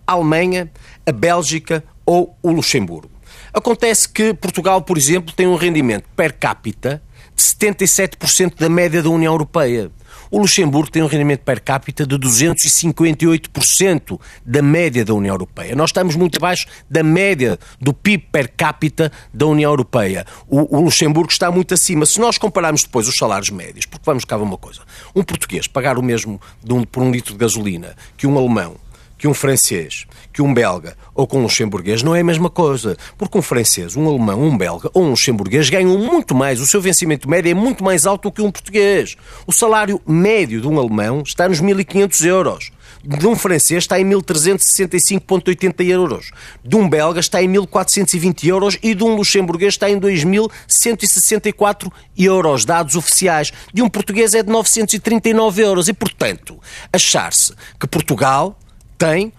a 0.06 0.14
Alemanha, 0.14 0.72
a 1.06 1.12
Bélgica 1.12 1.84
ou 2.06 2.38
o 2.42 2.52
Luxemburgo. 2.52 3.12
Acontece 3.54 4.08
que 4.08 4.34
Portugal, 4.34 4.82
por 4.82 4.98
exemplo, 4.98 5.34
tem 5.34 5.48
um 5.48 5.56
rendimento 5.56 6.06
per 6.16 6.34
capita 6.34 7.02
de 7.36 7.44
77% 7.44 8.56
da 8.58 8.70
média 8.70 9.02
da 9.02 9.10
União 9.10 9.34
Europeia. 9.34 9.92
O 10.32 10.40
Luxemburgo 10.40 10.90
tem 10.90 11.04
um 11.04 11.08
rendimento 11.08 11.42
per 11.42 11.62
capita 11.62 12.06
de 12.06 12.18
258% 12.18 14.20
da 14.46 14.62
média 14.62 15.06
da 15.06 15.14
União 15.14 15.34
Europeia. 15.34 15.76
Nós 15.76 15.90
estamos 15.90 16.16
muito 16.16 16.38
abaixo 16.38 16.68
da 16.90 17.04
média 17.04 17.60
do 17.80 17.94
PIB 17.94 18.26
per 18.32 18.52
capita 18.56 19.12
da 19.34 19.46
União 19.46 19.72
Europeia. 19.72 20.26
O, 20.48 20.78
o 20.78 20.82
Luxemburgo 20.82 21.32
está 21.32 21.52
muito 21.52 21.74
acima. 21.74 22.06
Se 22.06 22.20
nós 22.20 22.38
compararmos 22.38 22.84
depois 22.84 23.08
os 23.08 23.16
salários 23.16 23.50
médios, 23.50 23.86
porque 23.86 24.04
vamos 24.06 24.26
cá 24.26 24.38
uma 24.38 24.58
coisa, 24.58 24.82
um 25.16 25.24
português 25.24 25.68
pagar 25.68 25.98
o 25.98 26.04
mesmo 26.04 26.40
um, 26.70 26.84
por 26.84 27.04
um 27.04 27.12
litro 27.12 27.34
de 27.34 27.40
gasolina 27.40 27.96
que 28.16 28.28
um 28.28 28.38
alemão, 28.38 28.76
que 29.18 29.28
um 29.28 29.34
francês, 29.34 30.06
que 30.38 30.42
um 30.44 30.54
belga 30.54 30.96
ou 31.16 31.26
com 31.26 31.40
um 31.40 31.42
luxemburguês 31.42 32.04
não 32.04 32.16
é 32.16 32.20
a 32.20 32.24
mesma 32.24 32.48
coisa. 32.48 32.96
Porque 33.18 33.36
um 33.40 33.42
francês, 33.42 33.96
um 33.96 34.08
alemão, 34.08 34.44
um 34.44 34.56
belga 34.56 34.88
ou 34.94 35.02
um 35.04 35.10
luxemburguês 35.10 35.68
ganham 35.68 35.98
muito 35.98 36.36
mais, 36.36 36.62
o 36.62 36.68
seu 36.68 36.80
vencimento 36.80 37.28
médio 37.28 37.50
é 37.50 37.56
muito 37.56 37.84
mais 37.84 38.06
alto 38.06 38.30
do 38.30 38.32
que 38.32 38.44
um 38.44 38.52
português. 38.52 39.16
O 39.48 39.52
salário 39.52 40.00
médio 40.06 40.62
de 40.62 40.68
um 40.68 40.78
alemão 40.78 41.24
está 41.26 41.50
nos 41.50 41.60
1.500 41.60 42.26
euros. 42.28 42.72
De 43.04 43.26
um 43.26 43.36
francês 43.36 43.86
está 43.86 44.00
em 44.00 44.06
1.365,80 44.06 45.88
euros. 45.88 46.30
De 46.64 46.76
um 46.76 46.88
belga 46.88 47.20
está 47.20 47.42
em 47.42 47.52
1.420 47.52 48.48
euros 48.48 48.78
e 48.84 48.94
de 48.94 49.04
um 49.04 49.16
luxemburguês 49.16 49.74
está 49.74 49.90
em 49.90 50.00
2.164 50.00 51.92
euros, 52.16 52.64
dados 52.64 52.96
oficiais. 52.96 53.52
De 53.74 53.82
um 53.82 53.90
português 53.90 54.36
é 54.36 54.44
de 54.44 54.52
939 54.52 55.64
euros. 55.64 55.88
E, 55.88 55.94
portanto, 55.94 56.60
achar-se 56.94 57.56
que 57.80 57.88
Portugal 57.88 58.56
tem 59.00 59.34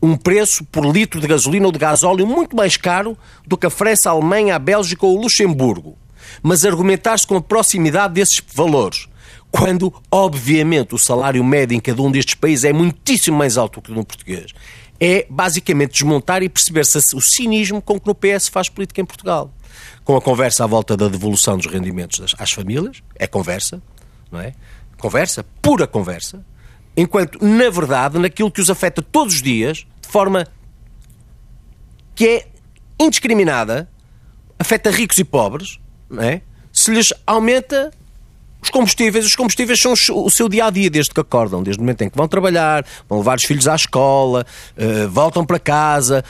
um 0.00 0.16
preço 0.16 0.64
por 0.64 0.84
litro 0.84 1.20
de 1.20 1.26
gasolina 1.26 1.66
ou 1.66 1.72
de 1.72 1.78
gasóleo 1.78 2.26
muito 2.26 2.54
mais 2.54 2.76
caro 2.76 3.16
do 3.46 3.56
que 3.56 3.66
a 3.66 3.70
França, 3.70 4.10
a 4.10 4.12
Alemanha, 4.12 4.56
a 4.56 4.58
Bélgica 4.58 5.06
ou 5.06 5.16
o 5.16 5.22
Luxemburgo. 5.22 5.96
Mas 6.42 6.64
argumentar-se 6.64 7.26
com 7.26 7.36
a 7.36 7.40
proximidade 7.40 8.14
desses 8.14 8.42
valores, 8.54 9.08
quando, 9.50 9.92
obviamente, 10.10 10.94
o 10.94 10.98
salário 10.98 11.42
médio 11.42 11.76
em 11.76 11.80
cada 11.80 12.02
um 12.02 12.10
destes 12.10 12.34
países 12.34 12.64
é 12.64 12.72
muitíssimo 12.72 13.38
mais 13.38 13.56
alto 13.56 13.80
que 13.80 13.90
no 13.90 14.04
português, 14.04 14.52
é 15.00 15.26
basicamente 15.28 15.92
desmontar 15.92 16.42
e 16.42 16.48
perceber-se 16.48 17.14
o 17.14 17.20
cinismo 17.20 17.80
com 17.80 17.98
que 17.98 18.06
no 18.06 18.14
PS 18.14 18.48
faz 18.48 18.68
política 18.68 19.00
em 19.00 19.04
Portugal. 19.04 19.52
Com 20.04 20.16
a 20.16 20.20
conversa 20.20 20.64
à 20.64 20.66
volta 20.66 20.96
da 20.96 21.08
devolução 21.08 21.56
dos 21.56 21.66
rendimentos 21.66 22.34
às 22.38 22.50
famílias, 22.50 23.02
é 23.14 23.26
conversa, 23.26 23.82
não 24.30 24.40
é? 24.40 24.54
Conversa, 24.98 25.44
pura 25.60 25.86
conversa 25.86 26.44
enquanto, 26.96 27.38
na 27.44 27.68
verdade, 27.70 28.18
naquilo 28.18 28.50
que 28.50 28.60
os 28.60 28.70
afeta 28.70 29.02
todos 29.02 29.34
os 29.34 29.42
dias, 29.42 29.86
de 30.00 30.08
forma 30.08 30.46
que 32.14 32.26
é 32.26 32.46
indiscriminada, 32.98 33.88
afeta 34.58 34.90
ricos 34.90 35.18
e 35.18 35.24
pobres, 35.24 35.78
não 36.08 36.22
é? 36.22 36.40
se 36.72 36.90
lhes 36.90 37.12
aumenta 37.26 37.90
os 38.60 38.70
combustíveis. 38.70 39.24
Os 39.24 39.34
combustíveis 39.34 39.80
são 39.80 39.92
o 39.92 40.30
seu 40.30 40.48
dia 40.48 40.66
a 40.66 40.70
dia, 40.70 40.90
desde 40.90 41.12
que 41.12 41.20
acordam, 41.20 41.62
desde 41.62 41.80
o 41.80 41.82
momento 41.82 42.02
em 42.02 42.10
que 42.10 42.16
vão 42.16 42.28
trabalhar, 42.28 42.84
vão 43.08 43.18
levar 43.18 43.38
os 43.38 43.44
filhos 43.44 43.66
à 43.66 43.74
escola, 43.74 44.44
uh, 44.76 45.08
voltam 45.08 45.44
para 45.44 45.58
casa, 45.58 46.22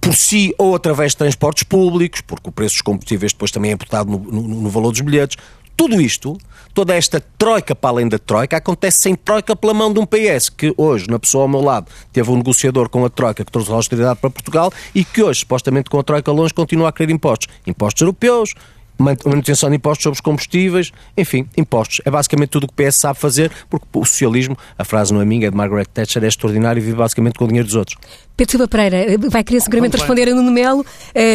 por 0.00 0.14
si 0.14 0.54
ou 0.56 0.74
através 0.74 1.12
de 1.12 1.18
transportes 1.18 1.64
públicos, 1.64 2.20
porque 2.20 2.48
o 2.48 2.52
preço 2.52 2.74
dos 2.74 2.82
combustíveis 2.82 3.32
depois 3.32 3.50
também 3.50 3.70
é 3.70 3.74
imputado 3.74 4.10
no, 4.10 4.18
no, 4.18 4.42
no 4.62 4.70
valor 4.70 4.92
dos 4.92 5.00
bilhetes. 5.00 5.36
Tudo 5.76 6.00
isto, 6.00 6.36
toda 6.74 6.94
esta 6.94 7.20
troika 7.36 7.74
para 7.74 7.90
além 7.90 8.08
da 8.08 8.18
troika, 8.18 8.56
acontece 8.56 8.98
sem 9.02 9.14
troika 9.14 9.56
pela 9.56 9.74
mão 9.74 9.92
de 9.92 9.98
um 9.98 10.06
PS 10.06 10.48
que 10.48 10.72
hoje, 10.76 11.08
na 11.08 11.18
pessoa 11.18 11.44
ao 11.44 11.48
meu 11.48 11.60
lado, 11.60 11.90
teve 12.12 12.30
um 12.30 12.36
negociador 12.36 12.88
com 12.88 13.04
a 13.04 13.10
troika 13.10 13.44
que 13.44 13.50
trouxe 13.50 13.70
a 13.72 13.74
austeridade 13.74 14.20
para 14.20 14.30
Portugal 14.30 14.72
e 14.94 15.04
que 15.04 15.22
hoje, 15.22 15.40
supostamente 15.40 15.90
com 15.90 15.98
a 15.98 16.02
troika 16.02 16.30
longe, 16.30 16.54
continua 16.54 16.88
a 16.88 16.92
querer 16.92 17.12
impostos. 17.12 17.48
Impostos 17.66 18.02
europeus, 18.02 18.54
manutenção 19.02 19.68
de 19.68 19.76
impostos 19.76 20.02
sobre 20.02 20.16
os 20.16 20.20
combustíveis, 20.20 20.92
enfim, 21.16 21.46
impostos. 21.56 22.00
É 22.04 22.10
basicamente 22.10 22.50
tudo 22.50 22.64
o 22.64 22.68
que 22.68 22.82
o 22.82 22.86
PS 22.86 22.96
sabe 23.00 23.18
fazer, 23.18 23.50
porque 23.68 23.86
o 23.92 24.04
socialismo, 24.04 24.56
a 24.78 24.84
frase 24.84 25.12
não 25.12 25.20
é 25.20 25.24
minha, 25.24 25.46
é 25.46 25.50
de 25.50 25.56
Margaret 25.56 25.86
Thatcher, 25.86 26.22
é 26.24 26.28
extraordinário 26.28 26.80
e 26.80 26.84
vive 26.84 26.96
basicamente 26.96 27.38
com 27.38 27.44
o 27.44 27.48
dinheiro 27.48 27.66
dos 27.66 27.76
outros. 27.76 27.96
Pedro 28.36 28.52
Silva 28.52 28.68
Pereira, 28.68 29.18
vai 29.28 29.44
querer 29.44 29.60
seguramente 29.60 29.92
vamos 29.92 30.02
responder 30.02 30.30
a 30.30 30.34
Nuno 30.34 30.50
Melo. 30.50 30.80
Uh, 30.80 30.84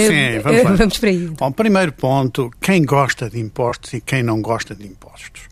Sim, 0.07 0.39
vamos, 0.43 0.61
uh, 0.61 0.77
vamos 0.77 0.97
para 0.97 1.09
aí. 1.09 1.27
Bom, 1.27 1.51
primeiro 1.51 1.91
ponto, 1.91 2.51
quem 2.59 2.83
gosta 2.83 3.29
de 3.29 3.39
impostos 3.39 3.93
e 3.93 4.01
quem 4.01 4.23
não 4.23 4.41
gosta 4.41 4.73
de 4.73 4.85
impostos. 4.85 5.43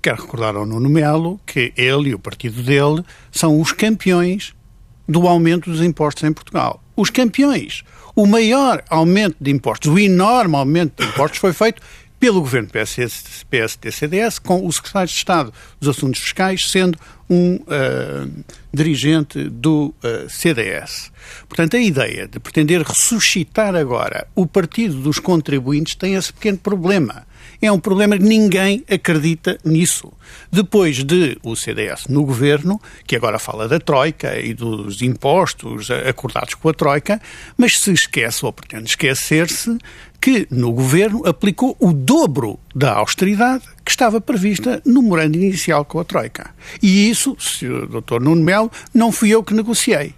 Quero 0.00 0.20
recordar 0.20 0.56
ao 0.56 0.66
Nuno 0.66 0.88
Melo 0.88 1.40
que 1.46 1.72
ele 1.76 2.10
e 2.10 2.14
o 2.14 2.18
partido 2.18 2.62
dele 2.62 3.04
são 3.30 3.60
os 3.60 3.72
campeões 3.72 4.54
do 5.08 5.28
aumento 5.28 5.70
dos 5.70 5.80
impostos 5.80 6.24
em 6.24 6.32
Portugal. 6.32 6.82
Os 6.96 7.10
campeões. 7.10 7.84
O 8.14 8.26
maior 8.26 8.84
aumento 8.90 9.36
de 9.40 9.50
impostos, 9.50 9.90
o 9.90 9.98
enorme 9.98 10.56
aumento 10.56 11.02
de 11.02 11.08
impostos 11.08 11.38
foi 11.38 11.52
feito 11.52 11.80
pelo 12.20 12.40
governo 12.40 12.68
PSD-CDS, 12.70 14.38
com 14.38 14.64
o 14.64 14.72
secretário 14.72 15.08
de 15.08 15.14
Estado 15.14 15.52
dos 15.80 15.96
Assuntos 15.96 16.20
Fiscais 16.20 16.70
sendo 16.70 16.96
um 17.28 17.56
uh, 17.56 18.44
dirigente 18.72 19.48
do 19.48 19.92
uh, 20.04 20.30
CDS. 20.30 21.10
Portanto, 21.48 21.76
a 21.76 21.80
ideia 21.80 22.28
de 22.28 22.38
pretender 22.38 22.82
ressuscitar 22.82 23.74
agora 23.74 24.26
o 24.36 24.46
partido 24.46 25.00
dos 25.00 25.18
contribuintes 25.18 25.96
tem 25.96 26.14
esse 26.14 26.32
pequeno 26.32 26.58
problema 26.58 27.26
é 27.62 27.70
um 27.70 27.78
problema 27.78 28.18
que 28.18 28.24
ninguém 28.24 28.84
acredita 28.90 29.56
nisso. 29.64 30.12
Depois 30.50 31.04
de 31.04 31.38
o 31.44 31.54
CDS 31.54 32.08
no 32.08 32.24
governo, 32.24 32.80
que 33.06 33.14
agora 33.14 33.38
fala 33.38 33.68
da 33.68 33.78
Troika 33.78 34.36
e 34.38 34.52
dos 34.52 35.00
impostos 35.00 35.88
acordados 35.90 36.54
com 36.54 36.68
a 36.68 36.74
Troika, 36.74 37.22
mas 37.56 37.78
se 37.78 37.92
esquece 37.92 38.44
ou 38.44 38.52
pretende 38.52 38.90
esquecer-se 38.90 39.78
que 40.20 40.46
no 40.50 40.72
governo 40.72 41.26
aplicou 41.26 41.76
o 41.78 41.92
dobro 41.92 42.58
da 42.74 42.94
austeridade 42.94 43.64
que 43.84 43.90
estava 43.90 44.20
prevista 44.20 44.82
no 44.84 45.00
morando 45.00 45.36
inicial 45.36 45.84
com 45.84 46.00
a 46.00 46.04
Troika. 46.04 46.50
E 46.82 47.08
isso, 47.08 47.36
Sr. 47.38 47.86
Dr. 47.86 48.20
Nuno 48.20 48.42
Melo, 48.42 48.70
não 48.92 49.12
fui 49.12 49.30
eu 49.30 49.42
que 49.42 49.54
negociei. 49.54 50.14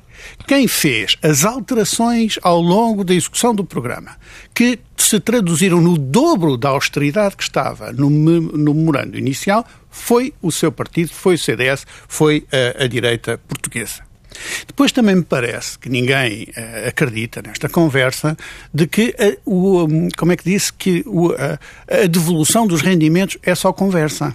Quem 0.47 0.69
fez 0.69 1.16
as 1.23 1.45
alterações 1.45 2.38
ao 2.43 2.61
longo 2.61 3.04
da 3.04 3.14
execução 3.14 3.54
do 3.54 3.64
programa, 3.64 4.16
que 4.54 4.78
se 4.97 5.21
traduziram 5.21 5.81
no 5.81 5.99
dobro 5.99 6.57
da 6.57 6.71
austeridade 6.71 7.37
que 7.37 7.43
estava 7.43 7.93
no, 7.93 8.09
no 8.11 8.75
memorando 8.75 9.19
inicial, 9.19 9.66
foi 9.90 10.33
o 10.43 10.50
seu 10.50 10.73
partido, 10.73 11.12
foi 11.12 11.35
o 11.35 11.38
CDS, 11.38 11.87
foi 12.09 12.47
a, 12.52 12.85
a 12.85 12.87
direita 12.87 13.38
portuguesa. 13.47 14.02
Depois 14.66 14.93
também 14.93 15.14
me 15.14 15.23
parece 15.23 15.78
que 15.78 15.88
ninguém 15.88 16.49
uh, 16.57 16.88
acredita 16.88 17.40
nesta 17.43 17.69
conversa 17.69 18.37
de 18.73 18.87
que 18.87 19.14
uh, 19.47 19.50
o, 19.50 19.85
um, 19.85 20.09
como 20.16 20.33
é 20.33 20.37
que 20.37 20.45
disse 20.45 20.73
que 20.73 21.02
o, 21.07 21.28
uh, 21.28 21.59
a 21.88 22.07
devolução 22.07 22.66
dos 22.66 22.81
rendimentos 22.81 23.38
é 23.43 23.54
só 23.54 23.73
conversa. 23.73 24.35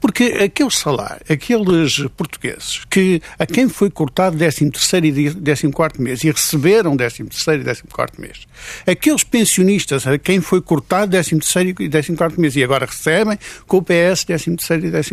Porque 0.00 0.24
aquele 0.42 0.70
salário, 0.70 1.22
aqueles 1.28 1.98
portugueses 2.16 2.84
que 2.90 3.20
a 3.38 3.46
quem 3.46 3.68
foi 3.68 3.90
cortado 3.90 4.36
13 4.36 4.66
e 4.66 4.70
14 4.70 6.00
mês 6.00 6.24
e 6.24 6.30
receberam 6.30 6.96
13 6.96 7.22
e 7.22 7.88
14 7.88 8.20
mês, 8.20 8.46
aqueles 8.86 9.24
pensionistas 9.24 10.06
a 10.06 10.18
quem 10.18 10.40
foi 10.40 10.60
cortado 10.60 11.12
13 11.12 11.36
e 11.80 11.88
14 11.88 12.40
mês 12.40 12.56
e 12.56 12.64
agora 12.64 12.86
recebem 12.86 13.38
com 13.66 13.78
o 13.78 13.82
PS 13.82 14.24
13 14.24 14.50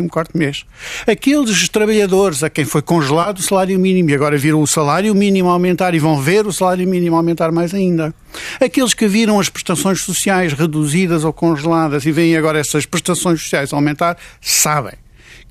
e 0.04 0.08
14 0.08 0.30
mês, 0.34 0.64
aqueles 1.06 1.68
trabalhadores 1.68 2.42
a 2.42 2.50
quem 2.50 2.64
foi 2.64 2.82
congelado 2.82 3.38
o 3.38 3.42
salário 3.42 3.78
mínimo 3.78 4.10
e 4.10 4.14
agora 4.14 4.36
viram 4.36 4.60
o 4.60 4.66
salário 4.66 5.14
mínimo 5.14 5.48
aumentar 5.48 5.94
e 5.94 5.98
vão 5.98 6.20
ver 6.20 6.46
o 6.46 6.52
salário 6.52 6.86
mínimo 6.86 7.16
aumentar 7.16 7.50
mais 7.50 7.74
ainda, 7.74 8.14
aqueles 8.60 8.94
que 8.94 9.06
viram 9.06 9.38
as 9.38 9.48
prestações 9.48 10.00
sociais 10.00 10.52
reduzidas 10.52 11.24
ou 11.24 11.32
congeladas 11.32 12.04
e 12.06 12.12
veem 12.12 12.36
agora 12.36 12.58
essas 12.58 12.86
prestações 12.86 13.40
sociais 13.42 13.72
aumentar, 13.72 14.16
sabem 14.54 14.94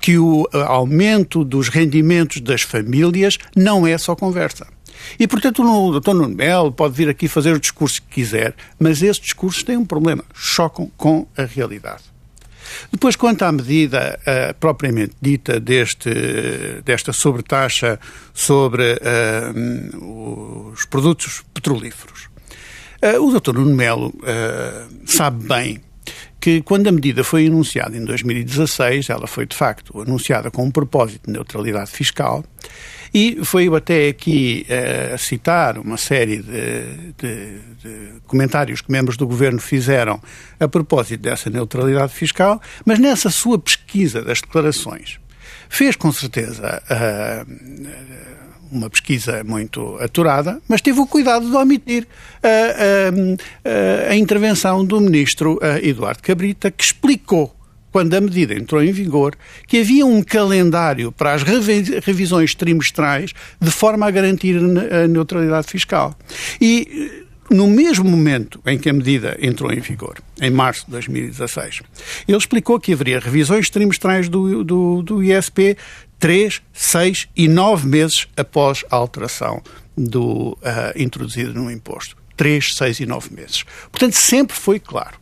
que 0.00 0.18
o 0.18 0.48
eh, 0.52 0.62
aumento 0.62 1.44
dos 1.44 1.68
rendimentos 1.68 2.40
das 2.40 2.62
famílias 2.62 3.38
não 3.56 3.86
é 3.86 3.96
só 3.96 4.14
conversa. 4.14 4.66
E, 5.18 5.26
portanto, 5.26 5.62
o 5.62 5.98
Dr. 5.98 6.14
Nuno 6.14 6.34
Melo 6.34 6.72
pode 6.72 6.94
vir 6.94 7.08
aqui 7.08 7.28
fazer 7.28 7.54
o 7.54 7.60
discurso 7.60 8.02
que 8.02 8.16
quiser, 8.16 8.54
mas 8.78 9.02
esses 9.02 9.20
discursos 9.20 9.62
têm 9.62 9.76
um 9.76 9.84
problema, 9.84 10.24
chocam 10.34 10.90
com 10.96 11.26
a 11.36 11.44
realidade. 11.44 12.02
Depois, 12.90 13.16
quanto 13.16 13.42
à 13.42 13.52
medida 13.52 14.18
uh, 14.20 14.54
propriamente 14.58 15.14
dita 15.20 15.60
deste, 15.60 16.10
desta 16.84 17.12
sobretaxa 17.12 17.98
sobre 18.32 18.94
uh, 18.94 20.70
os 20.72 20.84
produtos 20.84 21.44
petrolíferos, 21.52 22.28
uh, 23.02 23.22
o 23.22 23.38
Dr. 23.38 23.52
Nuno 23.54 23.74
Melo 23.74 24.12
sabe 25.06 25.46
bem 25.46 25.80
que 26.40 26.60
quando 26.62 26.88
a 26.88 26.92
medida 26.92 27.24
foi 27.24 27.46
anunciada 27.46 27.96
em 27.96 28.04
2016, 28.04 29.10
ela 29.10 29.26
foi 29.26 29.46
de 29.46 29.56
facto 29.56 30.00
anunciada 30.00 30.50
com 30.50 30.64
um 30.64 30.70
propósito 30.70 31.26
de 31.26 31.32
neutralidade 31.32 31.90
fiscal 31.90 32.44
e 33.14 33.38
foi 33.44 33.68
até 33.74 34.08
aqui 34.08 34.66
uh, 34.68 35.14
a 35.14 35.18
citar 35.18 35.78
uma 35.78 35.96
série 35.96 36.42
de, 36.42 37.12
de, 37.16 37.58
de, 37.80 38.20
comentários 38.26 38.80
que 38.80 38.90
membros 38.90 39.16
do 39.16 39.26
governo 39.26 39.60
fizeram 39.60 40.20
a 40.58 40.66
propósito 40.66 41.20
dessa 41.20 41.48
neutralidade 41.48 42.12
fiscal, 42.12 42.60
mas 42.84 42.98
nessa 42.98 43.30
sua 43.30 43.56
pesquisa 43.58 44.20
das 44.20 44.40
declarações 44.40 45.20
fez 45.68 45.94
com 45.94 46.10
certeza 46.10 46.82
uh, 46.90 48.43
uma 48.74 48.90
pesquisa 48.90 49.42
muito 49.44 49.96
aturada, 50.00 50.60
mas 50.68 50.80
teve 50.80 51.00
o 51.00 51.06
cuidado 51.06 51.48
de 51.48 51.56
omitir 51.56 52.06
a, 52.42 54.08
a, 54.08 54.12
a 54.12 54.16
intervenção 54.16 54.84
do 54.84 55.00
ministro 55.00 55.58
Eduardo 55.82 56.22
Cabrita, 56.22 56.70
que 56.70 56.84
explicou 56.84 57.54
quando 57.94 58.12
a 58.14 58.20
medida 58.20 58.54
entrou 58.54 58.82
em 58.82 58.90
vigor, 58.90 59.36
que 59.68 59.78
havia 59.78 60.04
um 60.04 60.20
calendário 60.20 61.12
para 61.12 61.32
as 61.32 61.44
revisões 61.44 62.52
trimestrais 62.52 63.32
de 63.60 63.70
forma 63.70 64.04
a 64.04 64.10
garantir 64.10 64.56
a 64.56 65.06
neutralidade 65.06 65.68
fiscal. 65.68 66.12
E 66.60 67.22
no 67.48 67.68
mesmo 67.68 68.04
momento 68.04 68.60
em 68.66 68.78
que 68.78 68.90
a 68.90 68.92
medida 68.92 69.36
entrou 69.40 69.72
em 69.72 69.78
vigor, 69.78 70.18
em 70.40 70.50
março 70.50 70.86
de 70.86 70.90
2016, 70.90 71.82
ele 72.26 72.36
explicou 72.36 72.80
que 72.80 72.92
haveria 72.92 73.20
revisões 73.20 73.70
trimestrais 73.70 74.28
do, 74.28 74.64
do, 74.64 75.02
do 75.02 75.22
ISP 75.22 75.76
três, 76.24 76.62
seis 76.72 77.28
e 77.36 77.46
nove 77.46 77.86
meses 77.86 78.26
após 78.34 78.82
a 78.90 78.96
alteração 78.96 79.62
do 79.94 80.52
uh, 80.52 80.56
introduzida 80.96 81.52
no 81.52 81.70
imposto. 81.70 82.16
Três, 82.34 82.74
seis 82.74 82.98
e 82.98 83.04
nove 83.04 83.28
meses. 83.34 83.62
Portanto, 83.92 84.14
sempre 84.14 84.56
foi 84.56 84.80
claro 84.80 85.18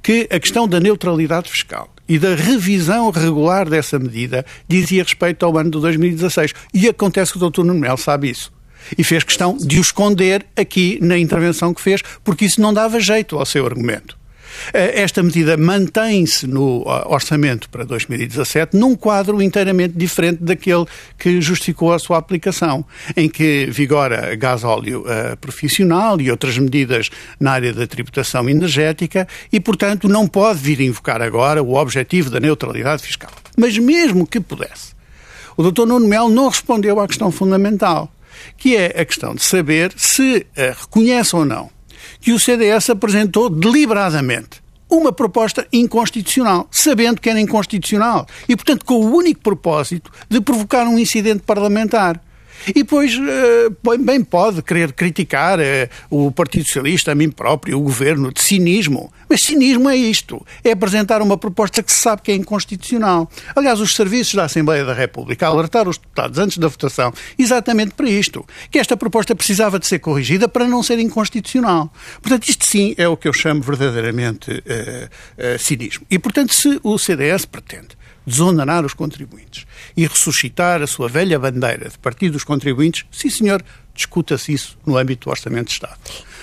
que 0.00 0.28
a 0.30 0.38
questão 0.38 0.68
da 0.68 0.78
neutralidade 0.78 1.50
fiscal 1.50 1.92
e 2.08 2.20
da 2.20 2.36
revisão 2.36 3.10
regular 3.10 3.68
dessa 3.68 3.98
medida 3.98 4.46
dizia 4.68 5.02
respeito 5.02 5.44
ao 5.44 5.58
ano 5.58 5.72
de 5.72 5.80
2016. 5.80 6.52
E 6.72 6.86
acontece 6.88 7.32
que 7.32 7.44
o 7.44 7.50
Dr. 7.50 7.64
Nuno 7.64 7.80
Melo 7.80 7.98
sabe 7.98 8.30
isso. 8.30 8.52
E 8.96 9.02
fez 9.02 9.24
questão 9.24 9.56
de 9.56 9.78
o 9.78 9.80
esconder 9.80 10.46
aqui 10.56 11.00
na 11.02 11.18
intervenção 11.18 11.74
que 11.74 11.80
fez, 11.80 12.00
porque 12.22 12.44
isso 12.44 12.60
não 12.60 12.72
dava 12.72 13.00
jeito 13.00 13.36
ao 13.36 13.44
seu 13.44 13.66
argumento. 13.66 14.16
Eh, 14.72 15.02
esta 15.02 15.22
medida 15.22 15.56
mantém-se 15.56 16.46
no 16.46 16.84
eh, 16.86 17.02
orçamento 17.06 17.68
para 17.68 17.84
2017 17.84 18.76
num 18.76 18.94
quadro 18.94 19.40
inteiramente 19.42 19.94
diferente 19.96 20.42
daquele 20.42 20.86
que 21.18 21.40
justificou 21.40 21.92
a 21.92 21.98
sua 21.98 22.18
aplicação, 22.18 22.84
em 23.16 23.28
que 23.28 23.66
vigora 23.66 24.34
gás 24.36 24.64
óleo 24.64 25.02
uh, 25.02 25.36
profissional 25.38 26.20
e 26.20 26.30
outras 26.30 26.58
medidas 26.58 27.10
na 27.38 27.52
área 27.52 27.72
da 27.72 27.86
tributação 27.86 28.48
energética 28.48 29.26
e, 29.52 29.60
portanto, 29.60 30.08
não 30.08 30.26
pode 30.26 30.60
vir 30.60 30.80
invocar 30.80 31.20
agora 31.22 31.62
o 31.62 31.74
objetivo 31.74 32.30
da 32.30 32.40
neutralidade 32.40 33.02
fiscal. 33.02 33.30
Mas 33.56 33.76
mesmo 33.78 34.26
que 34.26 34.40
pudesse, 34.40 34.94
o 35.56 35.70
Dr. 35.70 35.86
Nuno 35.86 36.06
Melo 36.06 36.30
não 36.30 36.48
respondeu 36.48 37.00
à 37.00 37.06
questão 37.06 37.30
fundamental, 37.30 38.12
que 38.56 38.76
é 38.76 38.86
a 39.00 39.04
questão 39.04 39.34
de 39.34 39.42
saber 39.42 39.92
se 39.96 40.46
uh, 40.56 40.80
reconhece 40.80 41.34
ou 41.36 41.44
não 41.44 41.73
que 42.24 42.32
o 42.32 42.40
CDS 42.40 42.88
apresentou 42.88 43.50
deliberadamente 43.50 44.64
uma 44.90 45.12
proposta 45.12 45.66
inconstitucional, 45.70 46.66
sabendo 46.70 47.20
que 47.20 47.28
era 47.28 47.38
inconstitucional 47.38 48.26
e, 48.48 48.56
portanto, 48.56 48.82
com 48.86 48.94
o 48.94 49.14
único 49.14 49.42
propósito 49.42 50.10
de 50.26 50.40
provocar 50.40 50.84
um 50.86 50.98
incidente 50.98 51.42
parlamentar. 51.42 52.18
E 52.68 52.72
depois, 52.74 53.14
eh, 53.14 53.96
bem 53.98 54.22
pode 54.22 54.62
querer 54.62 54.92
criticar 54.92 55.60
eh, 55.60 55.88
o 56.10 56.30
Partido 56.30 56.66
Socialista, 56.66 57.12
a 57.12 57.14
mim 57.14 57.30
próprio, 57.30 57.78
o 57.78 57.82
governo, 57.82 58.32
de 58.32 58.42
cinismo. 58.42 59.12
Mas 59.28 59.42
cinismo 59.42 59.88
é 59.88 59.96
isto: 59.96 60.44
é 60.62 60.72
apresentar 60.72 61.20
uma 61.20 61.36
proposta 61.36 61.82
que 61.82 61.92
se 61.92 61.98
sabe 61.98 62.22
que 62.22 62.32
é 62.32 62.34
inconstitucional. 62.34 63.30
Aliás, 63.54 63.80
os 63.80 63.94
serviços 63.94 64.34
da 64.34 64.44
Assembleia 64.44 64.84
da 64.84 64.94
República 64.94 65.46
alertaram 65.46 65.90
os 65.90 65.98
deputados 65.98 66.38
antes 66.38 66.58
da 66.58 66.68
votação 66.68 67.12
exatamente 67.38 67.94
para 67.94 68.08
isto: 68.08 68.46
que 68.70 68.78
esta 68.78 68.96
proposta 68.96 69.34
precisava 69.34 69.78
de 69.78 69.86
ser 69.86 69.98
corrigida 69.98 70.48
para 70.48 70.66
não 70.66 70.82
ser 70.82 70.98
inconstitucional. 70.98 71.92
Portanto, 72.22 72.48
isto 72.48 72.64
sim 72.64 72.94
é 72.96 73.06
o 73.08 73.16
que 73.16 73.28
eu 73.28 73.32
chamo 73.32 73.62
verdadeiramente 73.62 74.50
uh, 74.50 74.54
uh, 74.54 75.58
cinismo. 75.58 76.06
E, 76.10 76.18
portanto, 76.18 76.54
se 76.54 76.80
o 76.82 76.98
CDS 76.98 77.44
pretende 77.44 77.96
desonerar 78.26 78.84
os 78.84 78.94
contribuintes 78.94 79.66
e 79.96 80.06
ressuscitar 80.06 80.82
a 80.82 80.86
sua 80.86 81.08
velha 81.08 81.38
bandeira 81.38 81.88
de 81.88 81.98
partido 81.98 82.32
dos 82.32 82.44
contribuintes, 82.44 83.04
sim 83.10 83.30
senhor, 83.30 83.62
discuta-se 83.94 84.52
isso 84.52 84.78
no 84.84 84.96
âmbito 84.96 85.26
do 85.26 85.30
Orçamento 85.30 85.66
de 85.66 85.72
Estado. 85.72 85.98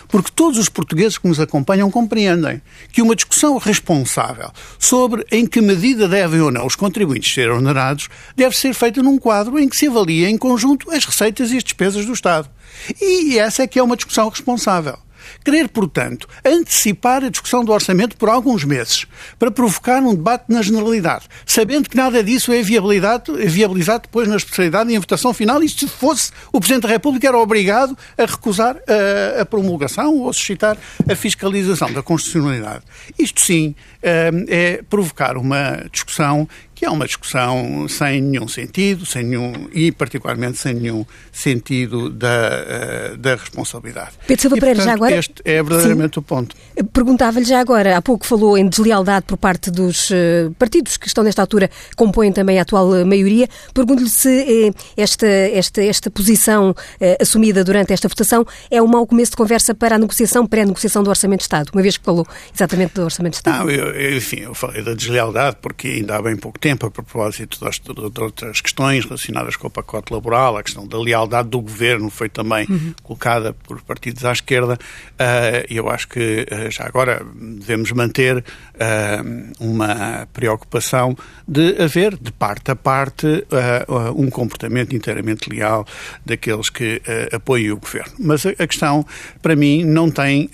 Porque 0.08 0.32
todos 0.34 0.60
os 0.60 0.68
portugueses 0.68 1.18
que 1.18 1.28
nos 1.28 1.40
acompanham 1.40 1.90
compreendem 1.90 2.62
que 2.92 3.02
uma 3.02 3.16
discussão 3.16 3.58
responsável 3.58 4.52
sobre 4.78 5.26
em 5.32 5.46
que 5.46 5.62
medida 5.62 6.08
devem 6.08 6.42
ou 6.42 6.52
não 6.52 6.66
os 6.66 6.76
contribuintes 6.76 7.34
ser 7.34 7.50
onerados 7.50 8.10
deve 8.36 8.58
ser 8.58 8.74
feita 8.74 9.02
num 9.02 9.18
quadro 9.18 9.58
em 9.58 9.70
que 9.70 9.78
se 9.78 9.88
avalia 9.88 10.30
em 10.30 10.38
conjunto 10.38 10.92
as 10.92 11.06
receitas 11.06 11.52
e 11.52 11.58
as 11.58 11.64
despesas 11.64 12.06
do 12.06 12.14
Estado. 12.14 12.50
E 13.00 13.40
essa 13.40 13.64
é 13.64 13.68
que 13.68 13.80
é 13.80 13.84
uma 13.84 13.96
discussão 13.96 14.28
responsável. 14.28 14.98
Querer, 15.44 15.70
portanto, 15.70 16.28
antecipar 16.46 17.24
a 17.24 17.30
discussão 17.30 17.64
do 17.64 17.72
orçamento 17.72 18.16
por 18.18 18.30
alguns 18.30 18.64
meses 18.64 19.06
para 19.38 19.52
provocar 19.52 20.02
um 20.02 20.16
debate 20.16 20.46
na 20.50 20.62
generalidade, 20.62 21.26
sabendo 21.46 21.90
que 21.90 21.98
nada 21.98 22.24
disso 22.24 22.52
é 22.52 22.62
viabilizado, 22.62 23.42
é 23.42 23.46
viabilizado 23.46 24.04
depois 24.04 24.28
na 24.28 24.38
especialidade 24.38 24.92
e 24.92 24.96
em 24.96 25.00
votação 25.00 25.34
final, 25.34 25.64
e 25.64 25.70
se 25.70 25.88
fosse 25.88 26.32
o 26.52 26.60
Presidente 26.60 26.84
da 26.84 26.90
República 26.90 27.28
era 27.28 27.38
obrigado 27.38 27.98
a 28.18 28.26
recusar 28.26 28.78
a, 28.88 29.42
a 29.42 29.46
promulgação 29.46 30.16
ou 30.16 30.30
a 30.30 30.34
suscitar 30.34 30.78
a 31.10 31.16
fiscalização 31.16 31.92
da 31.92 32.04
constitucionalidade. 32.04 32.84
Isto 33.18 33.42
sim 33.42 33.76
eh, 34.02 34.32
é 34.48 34.84
provocar 34.90 35.38
uma 35.38 35.86
discussão 35.92 36.48
que 36.82 36.86
é 36.88 36.90
uma 36.90 37.06
discussão 37.06 37.88
sem 37.88 38.20
nenhum 38.20 38.48
sentido, 38.48 39.06
sem 39.06 39.22
nenhum, 39.24 39.68
e 39.72 39.92
particularmente 39.92 40.58
sem 40.58 40.74
nenhum 40.74 41.06
sentido 41.32 42.10
da, 42.10 42.28
uh, 43.14 43.18
da 43.18 43.36
responsabilidade. 43.36 44.14
Pedro 44.26 44.42
Silva 44.42 44.58
Pereira, 44.58 44.82
já 44.82 44.94
agora. 44.94 45.16
Este 45.16 45.36
é 45.46 45.62
verdadeiramente 45.62 46.16
Sim. 46.16 46.22
o 46.22 46.24
ponto. 46.24 46.56
Perguntava-lhe 46.92 47.46
já 47.46 47.60
agora, 47.60 47.96
há 47.96 48.02
pouco 48.02 48.26
falou 48.26 48.58
em 48.58 48.68
deslealdade 48.68 49.28
por 49.28 49.38
parte 49.38 49.70
dos 49.70 50.10
uh, 50.10 50.52
partidos 50.58 50.98
que 50.98 51.06
estão 51.06 51.24
nesta 51.24 51.44
altura, 51.44 51.70
compõem 51.96 52.32
também 52.32 52.58
a 52.58 52.64
atual 52.64 53.06
maioria. 53.06 53.48
Pergunto-lhe 53.76 54.10
se 54.10 54.74
esta, 54.98 55.28
esta, 55.28 55.84
esta 55.84 56.10
posição 56.10 56.74
assumida 57.20 57.64
durante 57.64 57.94
esta 57.94 58.08
votação 58.08 58.44
é 58.72 58.82
um 58.82 58.88
mau 58.88 59.06
começo 59.06 59.32
de 59.32 59.38
conversa 59.38 59.76
para 59.76 59.98
a 59.98 60.00
negociação, 60.00 60.48
pré-negociação 60.48 61.04
do 61.04 61.12
Orçamento 61.12 61.42
de 61.42 61.44
Estado, 61.44 61.70
uma 61.72 61.84
vez 61.84 61.96
que 61.96 62.04
falou 62.04 62.26
exatamente 62.52 62.96
do 62.96 63.04
Orçamento 63.04 63.34
de 63.34 63.38
Estado. 63.38 63.66
Não, 63.66 63.70
eu, 63.70 64.18
enfim, 64.18 64.40
eu 64.40 64.56
falei 64.56 64.82
da 64.82 64.96
deslealdade 64.96 65.58
porque 65.62 65.88
ainda 65.88 66.16
há 66.16 66.22
bem 66.24 66.36
pouco 66.36 66.58
tempo 66.58 66.71
tempo, 66.72 66.88
a 66.88 66.92
propósito 66.92 67.60
de 67.60 68.22
outras 68.22 68.62
questões 68.62 69.04
relacionadas 69.04 69.56
com 69.58 69.68
o 69.68 69.70
pacote 69.70 70.14
laboral, 70.14 70.58
a 70.58 70.64
questão 70.64 70.88
da 70.88 70.98
lealdade 70.98 71.50
do 71.50 71.60
governo 71.60 72.10
foi 72.10 72.30
também 72.30 72.66
uhum. 72.70 72.94
colocada 73.04 73.54
por 73.54 73.82
partidos 73.82 74.24
à 74.24 74.32
esquerda. 74.32 74.78
Eh, 75.20 75.66
e 75.70 75.78
eu 75.78 75.90
acho 75.90 76.08
que 76.08 76.46
eh, 76.50 76.72
já 76.72 76.86
agora 76.86 77.26
devemos 77.36 77.92
manter 77.92 78.44
eh, 78.80 79.22
uma 79.60 80.28
preocupação 80.32 81.16
de 81.48 81.82
haver, 81.82 82.18
de 82.18 82.32
parte 82.32 82.72
a 82.72 82.76
parte, 82.76 83.46
um 84.16 84.30
comportamento 84.30 84.96
inteiramente 84.96 85.50
leal 85.50 85.86
daqueles 86.26 86.70
que 86.70 87.02
apoiam 87.32 87.76
o 87.76 87.80
governo. 87.80 88.14
Mas 88.20 88.46
a 88.46 88.68
questão, 88.68 89.06
para 89.42 89.56
mim, 89.56 89.84
não 89.84 90.10
tem 90.10 90.50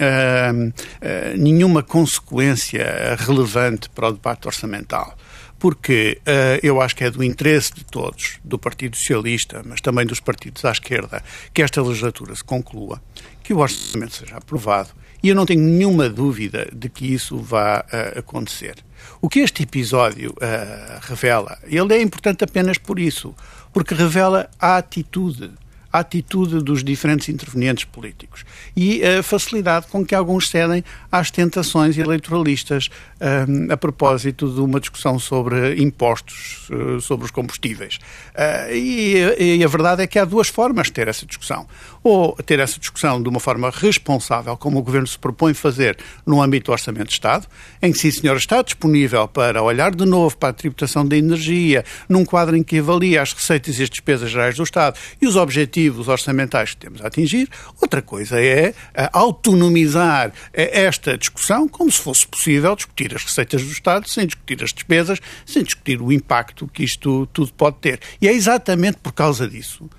nenhuma 1.38 1.84
consequência 1.84 3.16
relevante 3.20 3.90
para 3.90 4.08
o 4.10 4.12
debate 4.14 4.48
orçamental 4.48 5.16
porque 5.60 6.20
uh, 6.22 6.60
eu 6.62 6.82
acho 6.82 6.96
que 6.96 7.04
é 7.04 7.10
do 7.10 7.24
interesse 7.24 7.74
de 7.74 7.84
todos, 7.84 8.40
do 8.44 8.60
Partido 8.60 8.96
Socialista, 8.96 9.62
mas 9.66 9.82
também 9.82 10.06
dos 10.06 10.20
partidos 10.20 10.64
à 10.66 10.72
esquerda, 10.72 11.24
que 11.54 11.62
esta 11.62 11.82
legislatura 11.82 12.36
se 12.36 12.44
conclua, 12.44 13.02
que 13.44 13.54
o 13.54 13.60
orçamento 13.60 14.16
seja 14.16 14.38
aprovado, 14.38 14.90
e 15.22 15.30
eu 15.30 15.36
não 15.36 15.46
tenho 15.46 15.62
nenhuma 15.62 16.10
dúvida 16.10 16.70
de 16.72 16.90
que 16.90 17.12
isso 17.12 17.38
vá 17.38 17.80
uh, 17.80 18.20
acontecer. 18.20 18.76
O 19.22 19.30
que 19.30 19.40
este 19.40 19.64
episódio 19.64 20.32
uh, 20.32 21.00
revela, 21.02 21.58
ele 21.64 21.94
é 21.94 22.02
importante 22.02 22.44
apenas 22.44 22.78
por 22.78 23.00
isso, 23.00 23.36
porque 23.74 23.96
revela 23.96 24.50
a 24.60 24.78
atitude 24.78 25.52
atitude 26.00 26.64
dos 26.64 26.84
diferentes 26.84 27.30
intervenientes 27.30 27.86
políticos 27.86 28.44
e 28.76 29.04
a 29.04 29.24
facilidade 29.24 29.88
com 29.88 30.06
que 30.06 30.16
alguns 30.16 30.50
cedem 30.50 30.84
às 31.12 31.32
tentações 31.32 31.98
eleitoralistas 31.98 32.90
um, 33.20 33.72
a 33.72 33.78
propósito 33.78 34.48
de 34.54 34.62
uma 34.62 34.80
discussão 34.80 35.18
sobre 35.18 35.82
impostos 35.82 36.70
uh, 36.70 37.02
sobre 37.02 37.26
os 37.26 37.32
combustíveis. 37.32 37.96
Uh, 38.36 38.74
e, 38.74 39.58
e, 39.58 39.64
a 39.64 39.68
verdade 39.68 40.04
é 40.04 40.08
que 40.08 40.20
há 40.20 40.26
duas 40.26 40.48
formas 40.48 40.88
de 40.88 40.94
ter 40.94 41.08
essa 41.08 41.26
discussão. 41.26 41.68
Ou 42.04 42.36
ter 42.46 42.60
essa 42.60 42.80
discussão 42.80 43.22
de 43.22 43.28
uma 43.28 43.40
forma 43.40 43.70
responsável, 43.70 44.56
como 44.56 44.80
o 44.80 44.84
Governo 44.84 45.08
se 45.08 45.18
propõe 45.18 45.54
fazer 45.54 45.98
no 46.26 46.42
âmbito 46.42 46.68
do 46.68 46.72
Orçamento 46.72 47.08
de 47.08 47.14
Estado, 47.14 47.48
em 47.82 47.92
que, 47.92 47.98
sim, 47.98 48.12
senhor, 48.12 48.38
está 48.38 48.62
disponível 48.62 49.28
para 49.28 49.62
olhar 49.62 49.94
de 49.94 50.06
novo 50.06 50.38
para 50.38 50.50
a 50.50 50.54
tributação 50.54 51.06
da 51.06 51.18
energia, 51.18 51.84
num 52.08 52.24
quadro 52.24 52.56
em 52.56 52.64
que 52.64 52.80
avalia 52.80 53.22
as 53.22 53.34
receitas 53.34 53.80
e 53.80 53.84
as 53.84 53.90
despesas 53.90 54.30
gerais 54.30 54.56
do 54.56 54.64
Estado 54.64 54.98
e 55.22 55.28
os 55.28 55.36
objetivos 55.36 55.87
orçamentais 56.08 56.72
que 56.72 56.78
temos 56.78 57.02
a 57.02 57.08
atingir. 57.08 57.50
Outra 57.82 58.02
coisa 58.02 58.42
é 58.42 58.74
autonomizar 59.14 60.32
esta 60.54 61.18
discussão 61.18 61.68
como 61.68 61.92
se 61.92 62.00
fosse 62.00 62.28
possível 62.28 62.76
discutir 62.76 63.16
as 63.16 63.24
receitas 63.24 63.64
do 63.64 63.72
Estado 63.72 64.10
sem 64.10 64.26
discutir 64.26 64.64
as 64.64 64.74
despesas, 64.74 65.20
sem 65.46 65.64
discutir 65.64 66.02
o 66.02 66.12
impacto 66.12 66.68
que 66.68 66.84
isto 66.84 67.28
tudo 67.28 67.54
pode 67.54 67.78
ter. 67.78 68.00
E 68.22 68.28
é 68.28 68.34
exatamente 68.34 68.98
por 68.98 69.14
causa 69.14 69.48
disso 69.48 69.90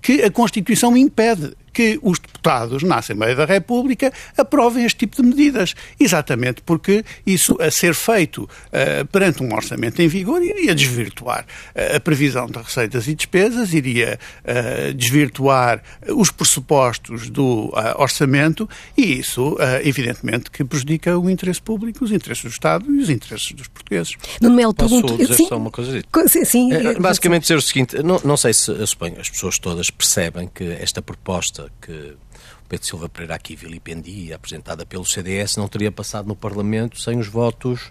que 0.00 0.22
a 0.22 0.30
Constituição 0.30 0.96
impede 0.96 1.54
que 1.72 1.98
os 2.02 2.18
deputados 2.18 2.82
na 2.82 2.96
Assembleia 2.96 3.34
da 3.34 3.44
República 3.44 4.12
aprovem 4.36 4.84
este 4.84 4.98
tipo 4.98 5.16
de 5.16 5.28
medidas. 5.28 5.74
Exatamente 5.98 6.62
porque 6.62 7.04
isso, 7.26 7.56
a 7.60 7.70
ser 7.70 7.94
feito 7.94 8.44
uh, 8.44 9.06
perante 9.10 9.42
um 9.42 9.54
orçamento 9.54 10.00
em 10.00 10.08
vigor, 10.08 10.42
iria 10.42 10.74
desvirtuar 10.74 11.44
uh, 11.44 11.96
a 11.96 12.00
previsão 12.00 12.46
de 12.46 12.58
receitas 12.58 13.08
e 13.08 13.14
despesas, 13.14 13.72
iria 13.72 14.18
uh, 14.44 14.94
desvirtuar 14.94 15.82
os 16.08 16.30
pressupostos 16.30 17.30
do 17.30 17.72
orçamento 17.96 18.68
e 18.96 19.18
isso, 19.18 19.56
evidentemente, 19.82 20.50
que 20.50 20.64
prejudica 20.64 21.18
o 21.18 21.28
interesse 21.28 21.60
público, 21.60 22.04
os 22.04 22.12
interesses 22.12 22.44
do 22.44 22.50
Estado 22.50 22.90
e 22.92 23.00
os 23.00 23.10
interesses 23.10 23.52
dos 23.52 23.68
portugueses. 23.68 24.14
Nuno 24.40 24.54
Melo, 24.54 24.74
pergunto... 24.74 25.16
Dizer 25.16 25.34
sim, 25.34 25.48
só 25.48 25.56
uma 25.56 25.70
coisa? 25.70 26.02
Sim, 26.44 26.72
é, 26.72 26.94
basicamente 26.98 27.42
dizer 27.42 27.56
o 27.56 27.62
seguinte, 27.62 28.02
não, 28.02 28.20
não 28.24 28.36
sei 28.36 28.52
se, 28.52 28.70
eu 28.70 28.86
suponho, 28.86 29.20
as 29.20 29.28
pessoas 29.28 29.58
todas 29.58 29.90
percebem 29.90 30.48
que 30.52 30.64
esta 30.64 31.02
proposta 31.02 31.57
que 31.80 31.92
o 31.92 32.68
Pedro 32.68 32.86
Silva 32.86 33.08
Pereira 33.08 33.34
aqui 33.34 33.56
vilipendia, 33.56 34.36
apresentada 34.36 34.86
pelo 34.86 35.04
CDS, 35.04 35.56
não 35.56 35.68
teria 35.68 35.90
passado 35.90 36.26
no 36.26 36.36
Parlamento 36.36 37.00
sem 37.00 37.18
os 37.18 37.26
votos 37.26 37.90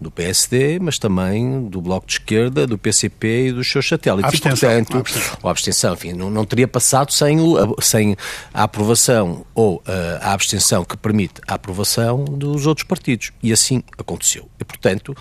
do 0.00 0.10
PSD, 0.10 0.78
mas 0.78 0.98
também 0.98 1.68
do 1.68 1.80
Bloco 1.80 2.06
de 2.06 2.14
Esquerda, 2.14 2.66
do 2.66 2.76
PCP 2.76 3.48
e 3.48 3.52
dos 3.52 3.68
seus 3.68 3.88
satélites. 3.88 4.28
Abstenção, 4.28 4.70
e, 4.70 4.84
portanto, 4.84 4.96
a 4.96 5.00
abstenção, 5.00 5.38
a 5.42 5.50
abstenção 5.50 5.94
enfim, 5.94 6.12
não, 6.12 6.30
não, 6.30 6.44
teria 6.44 6.68
passado 6.68 7.12
sem, 7.12 7.40
o, 7.40 7.76
sem 7.80 8.16
a 8.52 8.64
aprovação 8.64 9.44
ou 9.54 9.76
uh, 9.76 9.82
a 10.20 10.32
abstenção 10.32 10.84
que 10.84 10.96
permite 10.96 11.40
a 11.46 11.54
aprovação 11.54 12.24
dos 12.24 12.66
outros 12.66 12.86
partidos. 12.86 13.32
E 13.42 13.52
assim 13.52 13.82
aconteceu. 13.98 14.48
E, 14.60 14.64
portanto, 14.64 15.16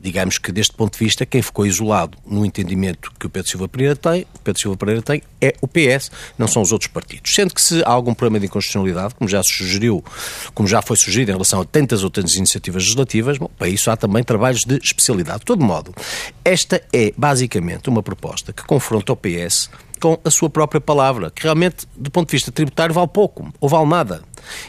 digamos 0.00 0.38
que 0.38 0.50
deste 0.50 0.74
ponto 0.74 0.98
de 0.98 1.04
vista, 1.04 1.24
quem 1.26 1.42
ficou 1.42 1.66
isolado 1.66 2.18
no 2.26 2.44
entendimento 2.44 3.12
que 3.18 3.26
o 3.26 3.30
Pedro 3.30 3.48
Silva 3.48 3.68
Pereira 3.68 3.96
tem, 3.96 4.26
Pedro 4.42 4.60
Silva 4.60 4.76
Pereira 4.76 5.02
tem, 5.02 5.22
é 5.40 5.54
o 5.60 5.68
PS, 5.68 6.10
não 6.38 6.48
são 6.48 6.62
os 6.62 6.72
outros 6.72 6.90
partidos. 6.90 7.34
Sendo 7.34 7.54
que 7.54 7.60
se 7.60 7.82
há 7.84 7.90
algum 7.90 8.14
problema 8.14 8.40
de 8.40 8.46
inconstitucionalidade, 8.46 9.14
como 9.14 9.28
já 9.28 9.42
se 9.42 9.50
sugeriu, 9.50 10.04
como 10.54 10.68
já 10.68 10.82
foi 10.82 10.96
sugerido 10.96 11.30
em 11.30 11.34
relação 11.34 11.60
a 11.60 11.64
tantas 11.64 12.02
outras 12.02 12.34
iniciativas 12.34 12.82
legislativas, 12.82 13.38
bom, 13.38 13.50
para 13.58 13.68
isso 13.68 13.90
há 13.90 13.96
também 14.00 14.24
trabalhos 14.24 14.64
de 14.64 14.76
especialidade. 14.82 15.40
De 15.40 15.44
todo 15.44 15.64
modo, 15.64 15.94
esta 16.44 16.82
é 16.92 17.12
basicamente 17.16 17.88
uma 17.88 18.02
proposta 18.02 18.52
que 18.52 18.64
confronta 18.64 19.12
o 19.12 19.16
PS 19.16 19.70
com 20.00 20.18
a 20.24 20.30
sua 20.30 20.48
própria 20.48 20.80
palavra, 20.80 21.30
que 21.30 21.42
realmente, 21.42 21.86
do 21.94 22.10
ponto 22.10 22.28
de 22.28 22.32
vista 22.32 22.50
tributário, 22.50 22.94
vale 22.94 23.08
pouco, 23.08 23.52
ou 23.60 23.68
vale 23.68 23.88
nada. 23.88 24.22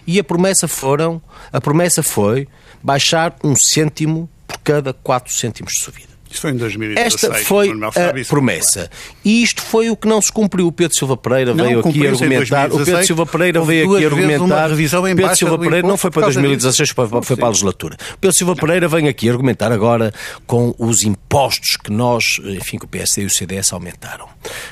E 0.06 0.20
a 0.20 0.24
promessa 0.24 0.68
foram, 0.68 1.22
a 1.52 1.62
promessa 1.62 2.04
foi 2.04 2.48
baixar 2.84 3.36
um 3.44 3.56
cêntimo 3.56 4.30
por 4.46 4.58
cada 4.58 4.94
4 4.94 5.34
cêntimos 5.34 5.74
de 5.74 5.80
subida. 5.80 6.11
Isso 6.32 6.42
foi 6.42 6.52
em 6.52 6.56
2016. 6.56 7.14
Esta 7.14 7.46
foi 7.46 7.70
a 7.70 8.26
promessa. 8.28 8.90
E 9.24 9.44
isto 9.44 9.62
foi 9.62 9.90
o 9.90 9.98
que 9.98 10.08
não 10.08 10.22
se 10.22 10.32
cumpriu. 10.32 10.68
O 10.68 10.72
Pedro 10.72 10.96
Silva 10.96 11.18
Pereira 11.18 11.54
não, 11.54 11.66
veio 11.66 11.80
aqui 11.80 12.08
argumentar. 12.08 12.72
O 12.72 12.84
Pedro 12.84 13.06
Silva 13.06 13.26
Pereira 13.26 13.62
veio 13.62 13.96
aqui 13.96 14.06
argumentar. 14.06 14.70
Pedro 14.70 15.36
Silva 15.36 15.60
Pereira 15.60 15.88
não 15.88 15.98
foi 15.98 16.10
para 16.10 16.24
2016, 16.24 16.92
foi, 16.92 17.08
foi 17.22 17.36
para 17.36 17.46
a 17.46 17.50
legislatura. 17.50 17.98
Pedro 18.20 18.36
Silva 18.36 18.56
Pereira 18.56 18.88
vem 18.88 19.08
aqui 19.08 19.30
argumentar 19.30 19.72
agora 19.72 20.14
com 20.48 20.74
os 20.80 21.04
impostos 21.04 21.76
que 21.76 21.92
nós, 21.92 22.40
enfim, 22.46 22.78
que 22.78 22.86
o 22.86 22.88
PSD 22.88 23.24
e 23.24 23.26
o 23.26 23.30
CDS 23.30 23.74
aumentaram. 23.74 24.28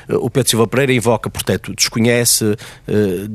O 0.08 0.30
Pedro 0.30 0.48
Silva 0.50 0.66
Pereira 0.66 0.92
invoca, 0.92 1.28
portanto, 1.28 1.74
desconhece 1.74 2.56
eh, 2.88 3.28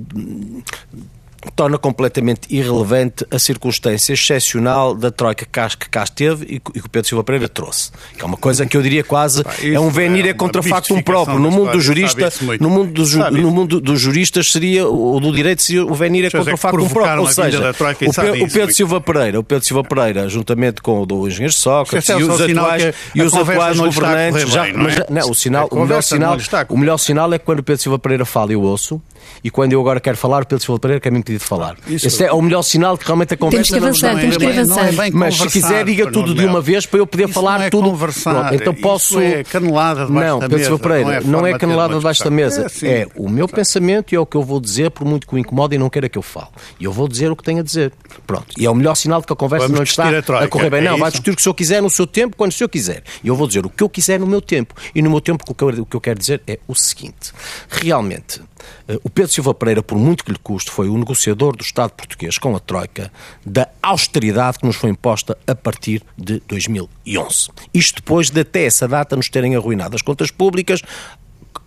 torna 1.55 1.77
completamente 1.77 2.47
irrelevante 2.49 3.25
a 3.29 3.39
circunstância 3.39 4.13
excepcional 4.13 4.93
da 4.93 5.11
troika 5.11 5.45
que 5.45 5.89
cá 5.89 6.03
esteve 6.03 6.45
e 6.45 6.59
que 6.59 6.79
o 6.79 6.89
Pedro 6.89 7.07
Silva 7.07 7.23
Pereira 7.23 7.49
trouxe. 7.49 7.91
Que 8.17 8.23
é 8.23 8.25
uma 8.25 8.37
coisa 8.37 8.65
que 8.65 8.75
eu 8.75 8.81
diria 8.81 9.03
quase 9.03 9.43
é 9.63 9.79
um 9.79 9.89
venir 9.89 10.27
é 10.27 10.33
contra 10.33 10.61
facto 10.61 10.93
um 10.93 11.01
próprio. 11.01 11.39
No 11.39 11.51
mundo 11.51 11.71
do 11.71 11.81
jurista, 11.81 12.31
no 12.59 12.69
mundo, 12.69 12.91
do, 12.91 13.05
ju, 13.05 13.19
no 13.31 13.51
mundo 13.51 13.81
dos 13.81 13.99
juristas 13.99 14.51
seria, 14.51 14.87
o 14.87 15.19
do 15.19 15.31
direito 15.31 15.61
seria 15.61 15.85
o 15.85 15.93
venir 15.93 16.25
é 16.25 16.29
contra 16.29 16.57
facto 16.57 16.81
um 16.81 16.89
próprio. 16.89 17.21
Ou 17.21 17.27
seja, 17.27 17.71
o, 17.71 18.13
Pe 18.13 18.43
o 18.43 18.51
Pedro 18.51 18.73
Silva 18.73 19.01
Pereira, 19.01 19.39
o 19.39 19.43
Pedro 19.43 19.65
Silva 19.65 19.83
Pereira, 19.83 20.29
juntamente 20.29 20.81
com 20.81 21.01
o 21.01 21.05
do 21.05 21.27
engenheiro 21.27 21.53
Sócrates 21.53 22.09
e 22.09 22.23
os 22.23 22.41
atuais, 22.41 22.95
e 23.13 23.21
os 23.21 23.33
atuais 23.33 23.79
governantes, 23.79 24.49
já, 24.49 24.65
mas, 24.73 24.95
não, 25.09 25.31
o 25.31 25.35
sinal, 25.35 25.67
o 25.71 25.81
melhor 25.81 26.01
sinal, 26.01 26.37
o 26.69 26.77
melhor 26.77 26.97
sinal 26.97 27.33
é 27.33 27.39
quando 27.39 27.59
o 27.59 27.63
Pedro 27.63 27.81
Silva 27.81 27.99
Pereira 27.99 28.25
fala 28.25 28.51
e 28.51 28.55
eu 28.55 28.61
ouço, 28.61 29.01
e 29.43 29.49
quando 29.49 29.73
eu 29.73 29.79
agora 29.79 29.99
quero 29.99 30.17
falar, 30.17 30.43
o 30.43 30.45
Pedro 30.45 30.63
Silva 30.63 30.79
Pereira 30.79 30.99
quer 30.99 31.11
me 31.11 31.19
impedir 31.19 31.39
de 31.39 31.45
falar. 31.45 31.75
Isso. 31.87 32.07
Esse 32.07 32.23
é 32.23 32.31
o 32.31 32.41
melhor 32.41 32.61
sinal 32.61 32.95
de 32.95 33.01
que 33.01 33.05
realmente 33.05 33.33
a 33.33 33.37
conversa 33.37 33.73
temos 33.73 33.99
que 33.99 34.05
avançar, 34.05 34.13
não, 34.13 34.21
temos 34.21 34.37
que 34.37 34.45
avançar. 34.45 35.07
É 35.07 35.11
Mas 35.11 35.35
se 35.35 35.49
quiser, 35.49 35.85
diga 35.85 36.11
tudo 36.11 36.33
de 36.33 36.45
uma 36.45 36.61
vez 36.61 36.85
para 36.85 36.99
eu 36.99 37.07
poder 37.07 37.25
isso 37.25 37.33
falar 37.33 37.59
não 37.59 37.65
é 37.65 37.69
tudo. 37.69 37.89
Conversar. 37.89 38.49
Pronto, 38.49 38.55
então 38.55 38.73
posso. 38.73 39.21
Isso 39.21 39.37
é 39.37 39.43
canelada 39.43 40.05
debaixo 40.05 40.27
não, 40.27 40.39
da 40.39 40.45
Pedro 40.45 40.57
mesa. 40.57 40.69
Silva 40.69 40.83
Pereira, 40.83 41.09
não 41.09 41.15
é, 41.15 41.21
não 41.21 41.47
é 41.47 41.57
canelada 41.57 41.95
debaixo 41.95 42.23
da 42.23 42.29
mesa. 42.29 42.61
É, 42.61 42.65
assim, 42.65 42.87
é 42.87 43.07
o 43.15 43.29
meu 43.29 43.47
pensamento 43.47 44.13
e 44.13 44.15
é 44.15 44.19
o 44.19 44.25
que 44.25 44.35
eu 44.35 44.43
vou 44.43 44.59
dizer, 44.59 44.91
por 44.91 45.05
muito 45.05 45.27
que 45.27 45.35
o 45.35 45.37
incomode 45.37 45.75
e 45.75 45.77
não 45.77 45.89
queira 45.89 46.09
que 46.09 46.17
eu 46.17 46.21
fale. 46.21 46.47
E 46.79 46.85
eu 46.85 46.91
vou 46.91 47.07
dizer 47.07 47.31
o 47.31 47.35
que 47.35 47.43
tenho 47.43 47.59
a 47.59 47.63
dizer. 47.63 47.91
Pronto. 48.25 48.47
E 48.57 48.65
é 48.65 48.69
o 48.69 48.75
melhor 48.75 48.95
sinal 48.95 49.21
de 49.21 49.27
que 49.27 49.33
a 49.33 49.35
conversa 49.35 49.67
Vamos 49.67 49.77
não 49.77 49.83
está 49.83 50.05
a, 50.05 50.43
a, 50.43 50.47
correr 50.47 50.69
bem. 50.69 50.81
É 50.81 50.89
não, 50.89 50.97
vai 50.97 51.09
discutir 51.11 51.31
o 51.31 51.35
que 51.35 51.41
o 51.41 51.43
senhor 51.43 51.53
quiser 51.53 51.81
no 51.81 51.89
seu 51.89 52.07
tempo, 52.07 52.35
quando 52.35 52.51
o 52.51 52.53
senhor 52.53 52.69
quiser. 52.69 53.03
E 53.23 53.27
eu 53.27 53.35
vou 53.35 53.47
dizer 53.47 53.65
o 53.65 53.69
que 53.69 53.83
eu 53.83 53.89
quiser 53.89 54.19
no 54.19 54.27
meu 54.27 54.41
tempo. 54.41 54.73
E 54.93 55.01
no 55.01 55.09
meu 55.09 55.21
tempo 55.21 55.43
o 55.47 55.53
que 55.53 55.63
eu, 55.63 55.69
o 55.69 55.85
que 55.85 55.95
eu 55.95 56.01
quero 56.01 56.19
dizer 56.19 56.41
é 56.47 56.59
o 56.67 56.75
seguinte. 56.75 57.31
Realmente, 57.69 58.41
eh, 58.87 58.99
o 59.03 59.09
Pedro 59.15 59.31
Silva 59.31 59.53
Pereira, 59.53 59.81
por 59.81 59.97
muito 59.97 60.25
que 60.25 60.31
lhe 60.33 60.37
custe, 60.37 60.69
foi 60.69 60.89
o 60.89 60.97
negociador 60.97 61.55
do 61.55 61.63
Estado 61.63 61.91
português 61.91 62.37
com 62.37 62.53
a 62.53 62.59
Troika 62.59 63.09
da 63.45 63.69
austeridade 63.81 64.59
que 64.59 64.65
nos 64.65 64.75
foi 64.75 64.89
imposta 64.89 65.37
a 65.47 65.55
partir 65.55 66.03
de 66.17 66.41
2011. 66.45 67.47
Isto 67.73 68.01
depois 68.01 68.29
de 68.29 68.41
até 68.41 68.65
essa 68.65 68.89
data 68.89 69.15
nos 69.15 69.29
terem 69.29 69.55
arruinado 69.55 69.95
as 69.95 70.01
contas 70.01 70.31
públicas, 70.31 70.81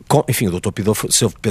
com, 0.09 0.25
enfim, 0.27 0.49
o 0.49 0.59
Dr. 0.59 0.71
Pedro 0.73 0.95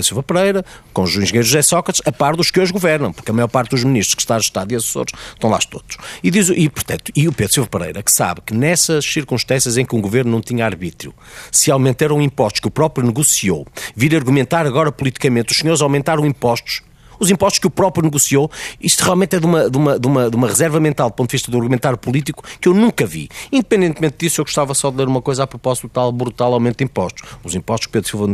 Silva 0.03 0.23
Pereira, 0.23 0.65
com 0.91 1.03
o 1.03 1.05
engenheiro 1.05 1.43
José 1.43 1.61
Sócrates, 1.61 2.01
a 2.05 2.11
par 2.11 2.35
dos 2.35 2.49
que 2.49 2.59
hoje 2.59 2.73
governam, 2.73 3.13
porque 3.13 3.29
a 3.29 3.33
maior 3.33 3.47
parte 3.47 3.69
dos 3.69 3.83
ministros 3.83 4.15
que 4.15 4.21
está 4.21 4.37
Estado 4.37 4.71
e 4.71 4.75
assessores 4.75 5.13
estão 5.33 5.49
lá 5.49 5.59
todos. 5.59 5.97
E, 6.23 6.31
diz, 6.31 6.49
e, 6.49 6.67
portanto, 6.67 7.11
e 7.15 7.27
o 7.27 7.31
Pedro 7.31 7.53
Silva 7.53 7.69
Pereira, 7.69 8.01
que 8.01 8.11
sabe 8.11 8.41
que 8.41 8.53
nessas 8.53 9.05
circunstâncias 9.05 9.77
em 9.77 9.85
que 9.85 9.95
um 9.95 10.01
governo 10.01 10.31
não 10.31 10.41
tinha 10.41 10.65
arbítrio, 10.65 11.13
se 11.51 11.69
aumentaram 11.69 12.21
impostos 12.21 12.59
que 12.59 12.67
o 12.67 12.71
próprio 12.71 13.05
negociou, 13.05 13.65
vir 13.95 14.15
argumentar 14.15 14.65
agora 14.65 14.91
politicamente, 14.91 15.51
os 15.51 15.59
senhores 15.59 15.81
aumentaram 15.81 16.25
impostos, 16.25 16.81
os 17.19 17.29
impostos 17.29 17.59
que 17.59 17.67
o 17.67 17.69
próprio 17.69 18.03
negociou. 18.03 18.49
Isto 18.79 19.03
realmente 19.03 19.35
é 19.35 19.39
de 19.39 19.45
uma, 19.45 19.69
de 19.69 19.77
uma, 19.77 19.99
de 19.99 20.07
uma, 20.07 20.29
de 20.29 20.35
uma 20.35 20.47
reserva 20.47 20.79
mental, 20.79 21.09
do 21.09 21.13
ponto 21.13 21.29
de 21.29 21.33
vista 21.33 21.51
do 21.51 21.57
argumentário 21.57 21.97
político, 21.97 22.43
que 22.59 22.67
eu 22.67 22.73
nunca 22.73 23.05
vi. 23.05 23.29
Independentemente 23.51 24.15
disso, 24.19 24.41
eu 24.41 24.45
gostava 24.45 24.73
só 24.73 24.89
de 24.89 24.97
ler 24.97 25.07
uma 25.07 25.21
coisa 25.21 25.43
a 25.43 25.47
propósito 25.47 25.87
do 25.87 25.91
tal 25.91 26.11
brutal 26.11 26.53
aumento 26.53 26.79
de 26.79 26.83
impostos. 26.83 27.27
Os 27.43 27.55
impostos 27.55 27.87
que 27.87 27.93
Pedro 27.93 28.09
Silva 28.09 28.27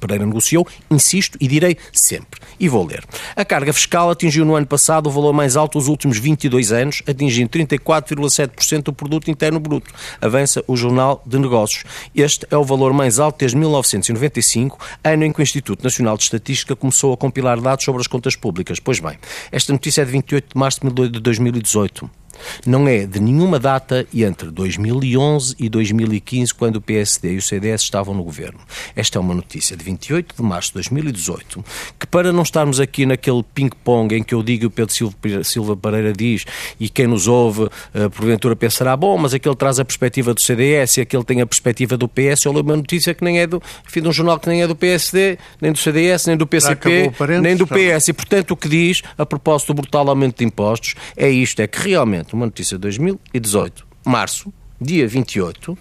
Pereira 0.00 0.26
negociou, 0.26 0.66
insisto 0.90 1.38
e 1.40 1.46
direi 1.46 1.76
sempre. 1.92 2.40
E 2.58 2.68
vou 2.68 2.86
ler. 2.86 3.04
A 3.36 3.44
carga 3.44 3.72
fiscal 3.72 4.10
atingiu 4.10 4.44
no 4.44 4.54
ano 4.54 4.66
passado 4.66 5.06
o 5.08 5.10
valor 5.10 5.32
mais 5.32 5.56
alto 5.56 5.78
dos 5.78 5.88
últimos 5.88 6.18
22 6.18 6.72
anos, 6.72 7.02
atingindo 7.06 7.50
34,7% 7.50 8.82
do 8.84 8.92
produto 8.92 9.30
interno 9.30 9.60
bruto. 9.60 9.92
Avança 10.20 10.64
o 10.66 10.76
Jornal 10.76 11.22
de 11.26 11.38
Negócios. 11.38 11.84
Este 12.14 12.46
é 12.50 12.56
o 12.56 12.64
valor 12.64 12.92
mais 12.92 13.18
alto 13.18 13.38
desde 13.38 13.56
1995, 13.56 14.78
ano 15.02 15.24
em 15.24 15.32
que 15.32 15.40
o 15.40 15.42
Instituto 15.42 15.82
Nacional 15.82 16.16
de 16.16 16.24
Estatística 16.24 16.74
começou 16.74 17.12
a 17.12 17.16
compilar 17.16 17.60
dados 17.60 17.84
sobre 17.84 18.00
as 18.00 18.06
contas 18.06 18.23
públicas. 18.34 18.80
Pois 18.80 18.98
bem, 18.98 19.18
esta 19.52 19.72
notícia 19.72 20.00
é 20.02 20.04
de 20.04 20.12
28 20.12 20.54
de 20.54 20.58
março 20.58 20.80
de 20.80 21.20
2018. 21.20 22.23
Não 22.66 22.88
é 22.88 23.06
de 23.06 23.20
nenhuma 23.20 23.58
data 23.58 24.06
entre 24.14 24.50
2011 24.50 25.56
e 25.58 25.68
2015, 25.68 26.54
quando 26.54 26.76
o 26.76 26.80
PSD 26.80 27.34
e 27.34 27.36
o 27.36 27.42
CDS 27.42 27.82
estavam 27.82 28.14
no 28.14 28.22
governo. 28.22 28.60
Esta 28.96 29.18
é 29.18 29.20
uma 29.20 29.34
notícia 29.34 29.76
de 29.76 29.84
28 29.84 30.36
de 30.36 30.42
março 30.42 30.68
de 30.70 30.74
2018, 30.74 31.64
que 31.98 32.06
para 32.06 32.32
não 32.32 32.42
estarmos 32.42 32.80
aqui 32.80 33.06
naquele 33.06 33.42
ping-pong 33.54 34.16
em 34.16 34.22
que 34.22 34.34
eu 34.34 34.42
digo 34.42 34.64
e 34.64 34.66
o 34.66 34.70
Pedro 34.70 35.44
Silva 35.44 35.76
Pereira 35.76 36.12
diz, 36.12 36.44
e 36.78 36.88
quem 36.88 37.06
nos 37.06 37.26
ouve, 37.26 37.64
uh, 37.64 38.10
porventura 38.10 38.56
pensará, 38.56 38.96
bom, 38.96 39.16
mas 39.18 39.34
aquele 39.34 39.54
traz 39.54 39.78
a 39.78 39.84
perspectiva 39.84 40.32
do 40.32 40.40
CDS 40.40 40.98
e 40.98 41.00
aquele 41.02 41.24
tem 41.24 41.40
a 41.40 41.46
perspectiva 41.46 41.96
do 41.96 42.08
PS, 42.08 42.44
eu 42.44 42.52
leio 42.52 42.64
uma 42.64 42.76
notícia 42.76 43.14
que 43.14 43.24
nem 43.24 43.40
é 43.40 43.46
do, 43.46 43.62
enfim, 43.86 44.00
de 44.00 44.08
um 44.08 44.12
jornal 44.12 44.38
que 44.38 44.48
nem 44.48 44.62
é 44.62 44.66
do 44.66 44.76
PSD, 44.76 45.38
nem 45.60 45.72
do 45.72 45.78
CDS, 45.78 46.26
nem 46.26 46.36
do 46.36 46.46
PCP, 46.46 47.12
nem 47.42 47.56
do 47.56 47.66
PS. 47.66 48.08
E, 48.08 48.12
portanto, 48.12 48.52
o 48.52 48.56
que 48.56 48.68
diz, 48.68 49.02
a 49.18 49.26
propósito 49.26 49.72
do 49.72 49.82
brutal 49.82 50.08
aumento 50.08 50.38
de 50.38 50.44
impostos, 50.44 50.94
é 51.16 51.28
isto, 51.28 51.60
é 51.60 51.66
que 51.66 51.88
realmente 51.88 52.23
uma 52.32 52.46
notícia 52.46 52.76
de 52.76 52.82
2018, 52.82 53.86
março, 54.04 54.52
dia 54.80 55.06
28, 55.06 55.76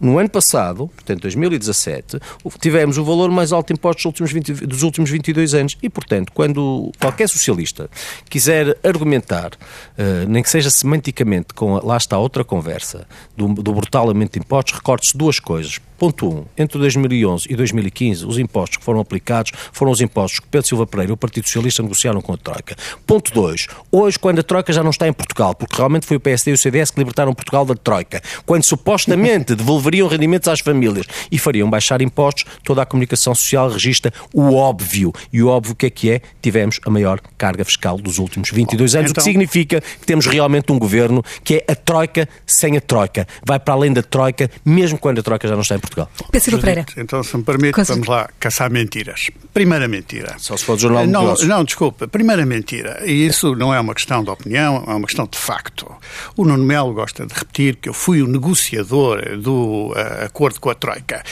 no 0.00 0.18
ano 0.18 0.30
passado, 0.30 0.88
portanto 0.88 1.20
2017, 1.20 2.18
tivemos 2.58 2.96
o 2.96 3.04
valor 3.04 3.30
mais 3.30 3.52
alto 3.52 3.66
de 3.66 3.74
impostos 3.74 4.02
dos 4.02 4.06
últimos, 4.06 4.32
20, 4.32 4.66
dos 4.66 4.82
últimos 4.82 5.10
22 5.10 5.52
anos 5.52 5.76
e, 5.82 5.90
portanto, 5.90 6.32
quando 6.32 6.90
qualquer 6.98 7.28
socialista 7.28 7.90
quiser 8.30 8.78
argumentar, 8.82 9.50
uh, 9.52 10.26
nem 10.26 10.42
que 10.42 10.48
seja 10.48 10.70
semanticamente, 10.70 11.52
com 11.52 11.76
a, 11.76 11.82
lá 11.84 11.98
está 11.98 12.16
outra 12.16 12.42
conversa, 12.42 13.06
do, 13.36 13.48
do 13.48 13.74
brutal 13.74 14.08
aumento 14.08 14.32
de 14.32 14.38
impostos, 14.38 14.72
recorde-se 14.72 15.16
duas 15.16 15.38
coisas. 15.38 15.78
Ponto 16.00 16.26
1. 16.26 16.30
Um, 16.30 16.44
entre 16.56 16.78
2011 16.78 17.46
e 17.50 17.54
2015, 17.54 18.24
os 18.24 18.38
impostos 18.38 18.78
que 18.78 18.84
foram 18.84 19.00
aplicados 19.00 19.52
foram 19.70 19.92
os 19.92 20.00
impostos 20.00 20.40
que 20.40 20.46
Pedro 20.46 20.66
Silva 20.66 20.86
Pereira 20.86 21.12
e 21.12 21.14
o 21.14 21.16
Partido 21.16 21.44
Socialista 21.44 21.82
negociaram 21.82 22.22
com 22.22 22.32
a 22.32 22.38
Troika. 22.38 22.74
Ponto 23.06 23.30
2. 23.34 23.66
Hoje, 23.92 24.18
quando 24.18 24.38
a 24.38 24.42
Troika 24.42 24.72
já 24.72 24.82
não 24.82 24.88
está 24.88 25.06
em 25.06 25.12
Portugal, 25.12 25.54
porque 25.54 25.76
realmente 25.76 26.06
foi 26.06 26.16
o 26.16 26.20
PSD 26.20 26.52
e 26.52 26.54
o 26.54 26.56
CDS 26.56 26.90
que 26.90 26.98
libertaram 26.98 27.34
Portugal 27.34 27.66
da 27.66 27.74
Troika, 27.74 28.22
quando 28.46 28.64
supostamente 28.64 29.52
devolveriam 29.54 30.08
rendimentos 30.08 30.48
às 30.48 30.60
famílias 30.60 31.04
e 31.30 31.38
fariam 31.38 31.68
baixar 31.68 32.00
impostos, 32.00 32.46
toda 32.64 32.80
a 32.80 32.86
comunicação 32.86 33.34
social 33.34 33.68
registra 33.68 34.10
o 34.32 34.54
óbvio. 34.54 35.12
E 35.30 35.42
o 35.42 35.48
óbvio 35.48 35.74
que 35.74 35.84
é 35.84 35.90
que 35.90 36.10
é? 36.12 36.22
Tivemos 36.40 36.80
a 36.86 36.88
maior 36.88 37.20
carga 37.36 37.62
fiscal 37.62 37.98
dos 37.98 38.16
últimos 38.16 38.50
22 38.50 38.94
anos, 38.94 39.10
então... 39.10 39.20
o 39.20 39.24
que 39.24 39.30
então- 39.30 39.42
significa 39.42 39.82
que 39.82 40.06
temos 40.06 40.24
realmente 40.24 40.72
um 40.72 40.78
governo 40.78 41.22
que 41.44 41.56
é 41.56 41.72
a 41.72 41.74
Troika 41.74 42.26
sem 42.46 42.78
a 42.78 42.80
Troika. 42.80 43.28
Vai 43.44 43.60
para 43.60 43.74
além 43.74 43.92
da 43.92 44.02
Troika, 44.02 44.50
mesmo 44.64 44.96
quando 44.96 45.18
a 45.18 45.22
Troika 45.22 45.46
já 45.46 45.52
não 45.52 45.60
está 45.60 45.74
em 45.74 45.78
Portugal. 45.78 45.89
Portugal. 45.90 46.10
Pedro 46.30 46.58
Pereira. 46.58 46.86
Então, 46.96 47.22
se 47.22 47.36
me 47.36 47.42
permite, 47.42 47.82
vamos 47.82 48.06
lá 48.06 48.28
caçar 48.38 48.70
mentiras. 48.70 49.30
Primeira 49.52 49.88
mentira. 49.88 50.36
Só 50.38 50.56
se 50.56 50.64
for 50.64 50.76
do 50.76 50.82
Jornal 50.82 51.06
não, 51.06 51.34
não, 51.34 51.64
desculpa. 51.64 52.06
Primeira 52.06 52.46
mentira. 52.46 53.02
E 53.04 53.26
isso 53.26 53.54
não 53.54 53.74
é 53.74 53.80
uma 53.80 53.94
questão 53.94 54.22
de 54.22 54.30
opinião, 54.30 54.84
é 54.86 54.94
uma 54.94 55.06
questão 55.06 55.26
de 55.30 55.38
facto. 55.38 55.90
O 56.36 56.44
Nuno 56.44 56.64
Melo 56.64 56.94
gosta 56.94 57.26
de 57.26 57.34
repetir 57.34 57.76
que 57.76 57.88
eu 57.88 57.94
fui 57.94 58.22
o 58.22 58.26
negociador 58.26 59.36
do 59.38 59.92
uh, 59.92 60.24
acordo 60.26 60.60
com 60.60 60.70
a 60.70 60.74
Troika. 60.74 61.22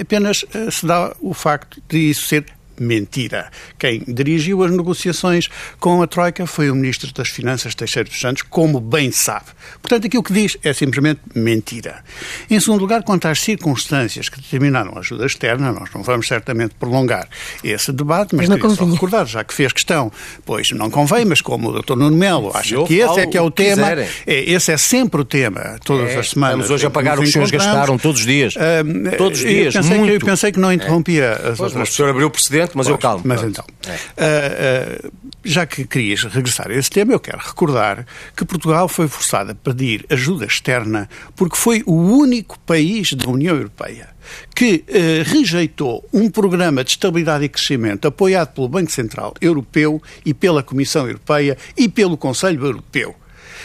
Apenas 0.00 0.42
uh, 0.42 0.70
se 0.70 0.86
dá 0.86 1.14
o 1.20 1.34
facto 1.34 1.80
de 1.88 2.10
isso 2.10 2.26
ser 2.26 2.44
mentira. 2.78 3.50
Quem 3.78 4.02
dirigiu 4.06 4.62
as 4.62 4.70
negociações 4.70 5.48
com 5.78 6.02
a 6.02 6.06
Troika 6.06 6.46
foi 6.46 6.70
o 6.70 6.74
Ministro 6.74 7.12
das 7.12 7.28
Finanças, 7.28 7.74
Teixeira 7.74 8.08
dos 8.08 8.20
Santos, 8.20 8.42
como 8.42 8.80
bem 8.80 9.10
sabe. 9.10 9.46
Portanto, 9.80 10.06
aquilo 10.06 10.22
que 10.22 10.32
diz 10.32 10.56
é 10.62 10.72
simplesmente 10.72 11.20
mentira. 11.34 12.04
Em 12.50 12.58
segundo 12.60 12.80
lugar, 12.80 13.02
quanto 13.02 13.26
às 13.28 13.40
circunstâncias 13.40 14.28
que 14.28 14.40
determinaram 14.40 14.94
a 14.96 15.00
ajuda 15.00 15.26
externa, 15.26 15.72
nós 15.72 15.90
não 15.94 16.02
vamos 16.02 16.26
certamente 16.26 16.74
prolongar 16.74 17.28
esse 17.62 17.92
debate, 17.92 18.34
mas, 18.34 18.48
mas 18.48 18.60
queria 18.60 18.76
só 18.76 18.84
recordar, 18.84 19.26
já 19.26 19.44
que 19.44 19.54
fez 19.54 19.72
questão, 19.72 20.10
pois 20.44 20.70
não 20.70 20.90
convém, 20.90 21.24
mas 21.24 21.40
como 21.40 21.70
o 21.70 21.82
Dr. 21.82 21.96
Nuno 21.96 22.16
Melo 22.16 22.50
acha 22.54 22.82
que 22.84 22.94
esse 22.94 23.20
é 23.20 23.26
que 23.26 23.36
é 23.36 23.42
o 23.42 23.50
tema, 23.50 23.92
é, 23.92 24.06
esse 24.26 24.72
é 24.72 24.76
sempre 24.76 25.20
o 25.20 25.24
tema, 25.24 25.78
todas 25.84 26.10
é, 26.10 26.18
as 26.18 26.30
semanas. 26.30 26.56
Estamos 26.56 26.70
hoje 26.70 26.86
a 26.86 26.90
pagar 26.90 27.18
o 27.18 27.22
que 27.22 27.26
os 27.26 27.32
senhores 27.32 27.50
gastaram 27.50 27.98
todos 27.98 28.20
os 28.20 28.26
dias. 28.26 28.54
Uh, 28.56 29.16
todos 29.16 29.38
os 29.38 29.46
dias, 29.46 29.74
eu 29.74 29.82
pensei, 29.82 29.98
muito. 29.98 30.10
Que, 30.10 30.16
eu 30.16 30.26
pensei 30.26 30.52
que 30.52 30.58
não 30.58 30.72
interrompia 30.72 31.24
é. 31.24 31.32
as 31.32 31.58
pois, 31.58 31.60
outras... 31.60 31.88
o 31.88 31.92
senhor 31.92 32.10
abriu 32.10 32.26
o 32.26 32.30
mas 32.74 32.86
pois, 32.86 32.94
eu 32.94 32.98
calmo. 32.98 33.22
Mas 33.24 33.42
então, 33.42 33.64
é. 33.86 35.04
uh, 35.04 35.06
uh, 35.06 35.12
já 35.44 35.66
que 35.66 35.86
querias 35.86 36.24
regressar 36.24 36.70
a 36.70 36.74
esse 36.74 36.90
tema, 36.90 37.12
eu 37.12 37.20
quero 37.20 37.38
recordar 37.38 38.06
que 38.36 38.44
Portugal 38.44 38.88
foi 38.88 39.08
forçado 39.08 39.52
a 39.52 39.54
pedir 39.54 40.04
ajuda 40.10 40.44
externa 40.44 41.08
porque 41.34 41.56
foi 41.56 41.82
o 41.86 41.94
único 41.94 42.58
país 42.60 43.12
da 43.12 43.28
União 43.28 43.54
Europeia 43.54 44.16
que 44.54 44.84
eh, 44.88 45.22
rejeitou 45.24 46.04
um 46.12 46.28
programa 46.30 46.82
de 46.82 46.90
estabilidade 46.90 47.44
e 47.44 47.48
crescimento 47.48 48.08
apoiado 48.08 48.54
pelo 48.54 48.68
Banco 48.68 48.90
Central 48.90 49.34
Europeu 49.40 50.02
e 50.24 50.34
pela 50.34 50.62
Comissão 50.62 51.06
Europeia 51.06 51.56
e 51.76 51.88
pelo 51.88 52.16
Conselho 52.16 52.64
Europeu. 52.64 53.14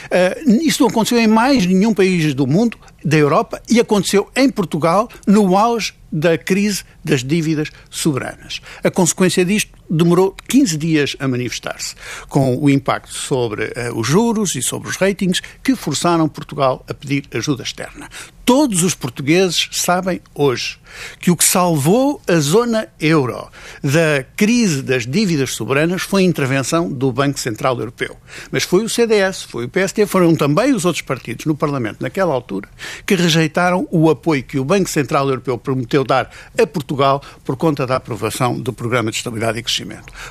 Uh, 0.05 0.63
isso 0.63 0.81
não 0.81 0.89
aconteceu 0.89 1.19
em 1.19 1.27
mais 1.27 1.63
nenhum 1.65 1.93
país 1.93 2.33
do 2.33 2.47
mundo, 2.47 2.77
da 3.05 3.17
Europa, 3.17 3.61
e 3.69 3.79
aconteceu 3.79 4.27
em 4.35 4.49
Portugal 4.49 5.07
no 5.27 5.55
auge 5.55 5.93
da 6.11 6.37
crise 6.37 6.83
das 7.03 7.23
dívidas 7.23 7.69
soberanas. 7.89 8.61
A 8.83 8.91
consequência 8.91 9.45
disto 9.45 9.80
demorou 9.91 10.35
15 10.47 10.77
dias 10.77 11.15
a 11.19 11.27
manifestar-se, 11.27 11.95
com 12.29 12.57
o 12.57 12.69
impacto 12.69 13.13
sobre 13.13 13.65
uh, 13.65 13.99
os 13.99 14.07
juros 14.07 14.55
e 14.55 14.61
sobre 14.61 14.89
os 14.89 14.95
ratings 14.95 15.41
que 15.61 15.75
forçaram 15.75 16.29
Portugal 16.29 16.85
a 16.87 16.93
pedir 16.93 17.25
ajuda 17.33 17.63
externa. 17.63 18.09
Todos 18.43 18.83
os 18.83 18.95
portugueses 18.95 19.69
sabem 19.71 20.19
hoje 20.33 20.77
que 21.19 21.31
o 21.31 21.37
que 21.37 21.43
salvou 21.43 22.21
a 22.27 22.37
zona 22.39 22.87
euro 22.99 23.47
da 23.81 24.25
crise 24.35 24.81
das 24.81 25.05
dívidas 25.05 25.51
soberanas 25.51 26.01
foi 26.01 26.23
a 26.23 26.25
intervenção 26.25 26.91
do 26.91 27.11
Banco 27.11 27.39
Central 27.39 27.77
Europeu. 27.79 28.17
Mas 28.51 28.63
foi 28.63 28.83
o 28.83 28.89
CDS, 28.89 29.43
foi 29.43 29.65
o 29.65 29.69
PST, 29.69 30.05
foram 30.05 30.35
também 30.35 30.73
os 30.73 30.85
outros 30.85 31.03
partidos 31.03 31.45
no 31.45 31.55
Parlamento 31.55 32.01
naquela 32.01 32.33
altura 32.33 32.67
que 33.05 33.15
rejeitaram 33.15 33.87
o 33.91 34.09
apoio 34.09 34.43
que 34.43 34.59
o 34.59 34.65
Banco 34.65 34.89
Central 34.89 35.29
Europeu 35.29 35.57
prometeu 35.57 36.03
dar 36.03 36.29
a 36.59 36.67
Portugal 36.67 37.21
por 37.45 37.55
conta 37.55 37.85
da 37.85 37.95
aprovação 37.95 38.59
do 38.59 38.73
Programa 38.73 39.11
de 39.11 39.17
Estabilidade 39.17 39.59
e 39.59 39.63
Crescimento. 39.63 39.80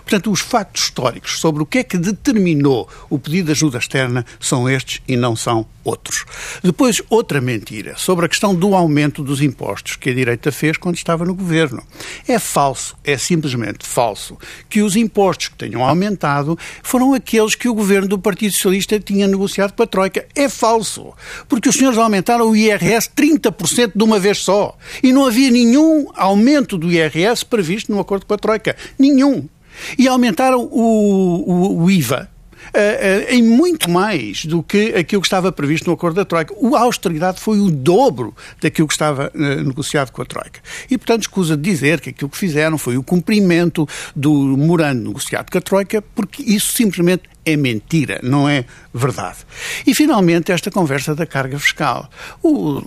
Portanto, 0.03 0.31
os 0.31 0.41
factos 0.41 0.85
históricos 0.85 1.39
sobre 1.39 1.63
o 1.63 1.67
que 1.67 1.79
é 1.79 1.85
que 1.85 1.99
determinou 1.99 2.89
o 3.09 3.19
pedido 3.19 3.47
de 3.47 3.53
ajuda 3.53 3.79
externa 3.79 4.25
são 4.39 4.69
estes 4.69 5.03
e 5.07 5.17
não 5.17 5.35
são 5.35 5.67
outros. 5.85 6.25
Depois, 6.63 7.03
outra 7.09 7.41
mentira 7.41 7.95
sobre 7.97 8.27
a 8.27 8.29
questão 8.29 8.55
do 8.55 8.75
aumento 8.75 9.23
dos 9.23 9.41
impostos 9.41 9.97
que 9.97 10.11
a 10.11 10.15
direita 10.15 10.53
fez 10.53 10.77
quando 10.77 10.97
estava 10.97 11.25
no 11.25 11.35
governo. 11.35 11.83
É 12.29 12.39
falso, 12.39 12.97
é 13.05 13.17
simplesmente 13.17 13.87
falso, 13.87 14.37
que 14.69 14.83
os 14.83 14.97
impostos 14.97 15.49
que 15.49 15.57
tenham 15.57 15.85
aumentado 15.85 16.59
foram 16.83 17.15
aqueles 17.15 17.55
que 17.55 17.69
o 17.69 17.75
governo 17.75 18.09
do 18.09 18.19
Partido 18.19 18.53
Socialista 18.53 19.01
tinha 19.01 19.27
negociado 19.27 19.73
com 19.73 19.83
a 19.83 19.87
Troika. 19.87 20.27
É 20.35 20.49
falso, 20.49 21.13
porque 21.49 21.69
os 21.69 21.77
senhores 21.77 21.99
aumentaram 21.99 22.51
o 22.51 22.57
IRS 22.57 23.09
30% 23.17 23.93
de 23.95 24.05
uma 24.05 24.19
vez 24.19 24.39
só. 24.39 24.77
E 25.03 25.13
não 25.13 25.27
havia 25.27 25.51
nenhum 25.51 26.07
aumento 26.15 26.77
do 26.77 26.91
IRS 26.91 27.45
previsto 27.45 27.93
no 27.93 28.01
acordo 28.01 28.27
com 28.27 28.35
a 28.35 28.39
Troika. 28.39 28.77
Nenhum. 28.99 29.40
E 29.99 30.09
aumentaram 30.09 30.63
o, 30.63 31.45
o, 31.47 31.85
o 31.85 31.91
IVA 31.91 32.29
uh, 32.75 33.33
em 33.33 33.43
muito 33.43 33.91
mais 33.91 34.45
do 34.45 34.63
que 34.63 34.95
aquilo 34.95 35.23
que 35.23 35.27
estava 35.27 35.51
previsto 35.53 35.87
no 35.87 35.93
acordo 35.93 36.17
da 36.17 36.25
Troika. 36.25 36.55
A 36.55 36.81
austeridade 36.81 37.41
foi 37.41 37.59
o 37.59 37.71
dobro 37.71 38.35
daquilo 38.61 38.89
que 38.89 38.95
estava 38.95 39.31
uh, 39.35 39.65
negociado 39.65 40.11
com 40.11 40.23
a 40.23 40.25
Troika. 40.25 40.61
E, 40.91 40.97
portanto, 40.97 41.23
escusa 41.23 41.57
de 41.57 41.63
dizer 41.63 42.01
que 42.01 42.11
aquilo 42.11 42.31
que 42.31 42.39
fizeram 42.39 42.79
foi 42.79 42.97
o 42.97 43.03
cumprimento 43.03 43.89
do 44.15 44.57
memorando 44.57 45.09
negociado 45.09 45.51
com 45.51 45.59
a 45.59 45.61
Troika, 45.61 46.03
porque 46.15 46.43
isso 46.43 46.73
simplesmente 46.73 47.23
é 47.45 47.57
mentira, 47.57 48.21
não 48.23 48.49
é 48.49 48.65
verdade. 48.93 49.39
E, 49.87 49.95
finalmente, 49.95 50.53
esta 50.53 50.71
conversa 50.71 51.15
da 51.15 51.27
carga 51.27 51.59
fiscal. 51.59 52.11
O 52.43 52.81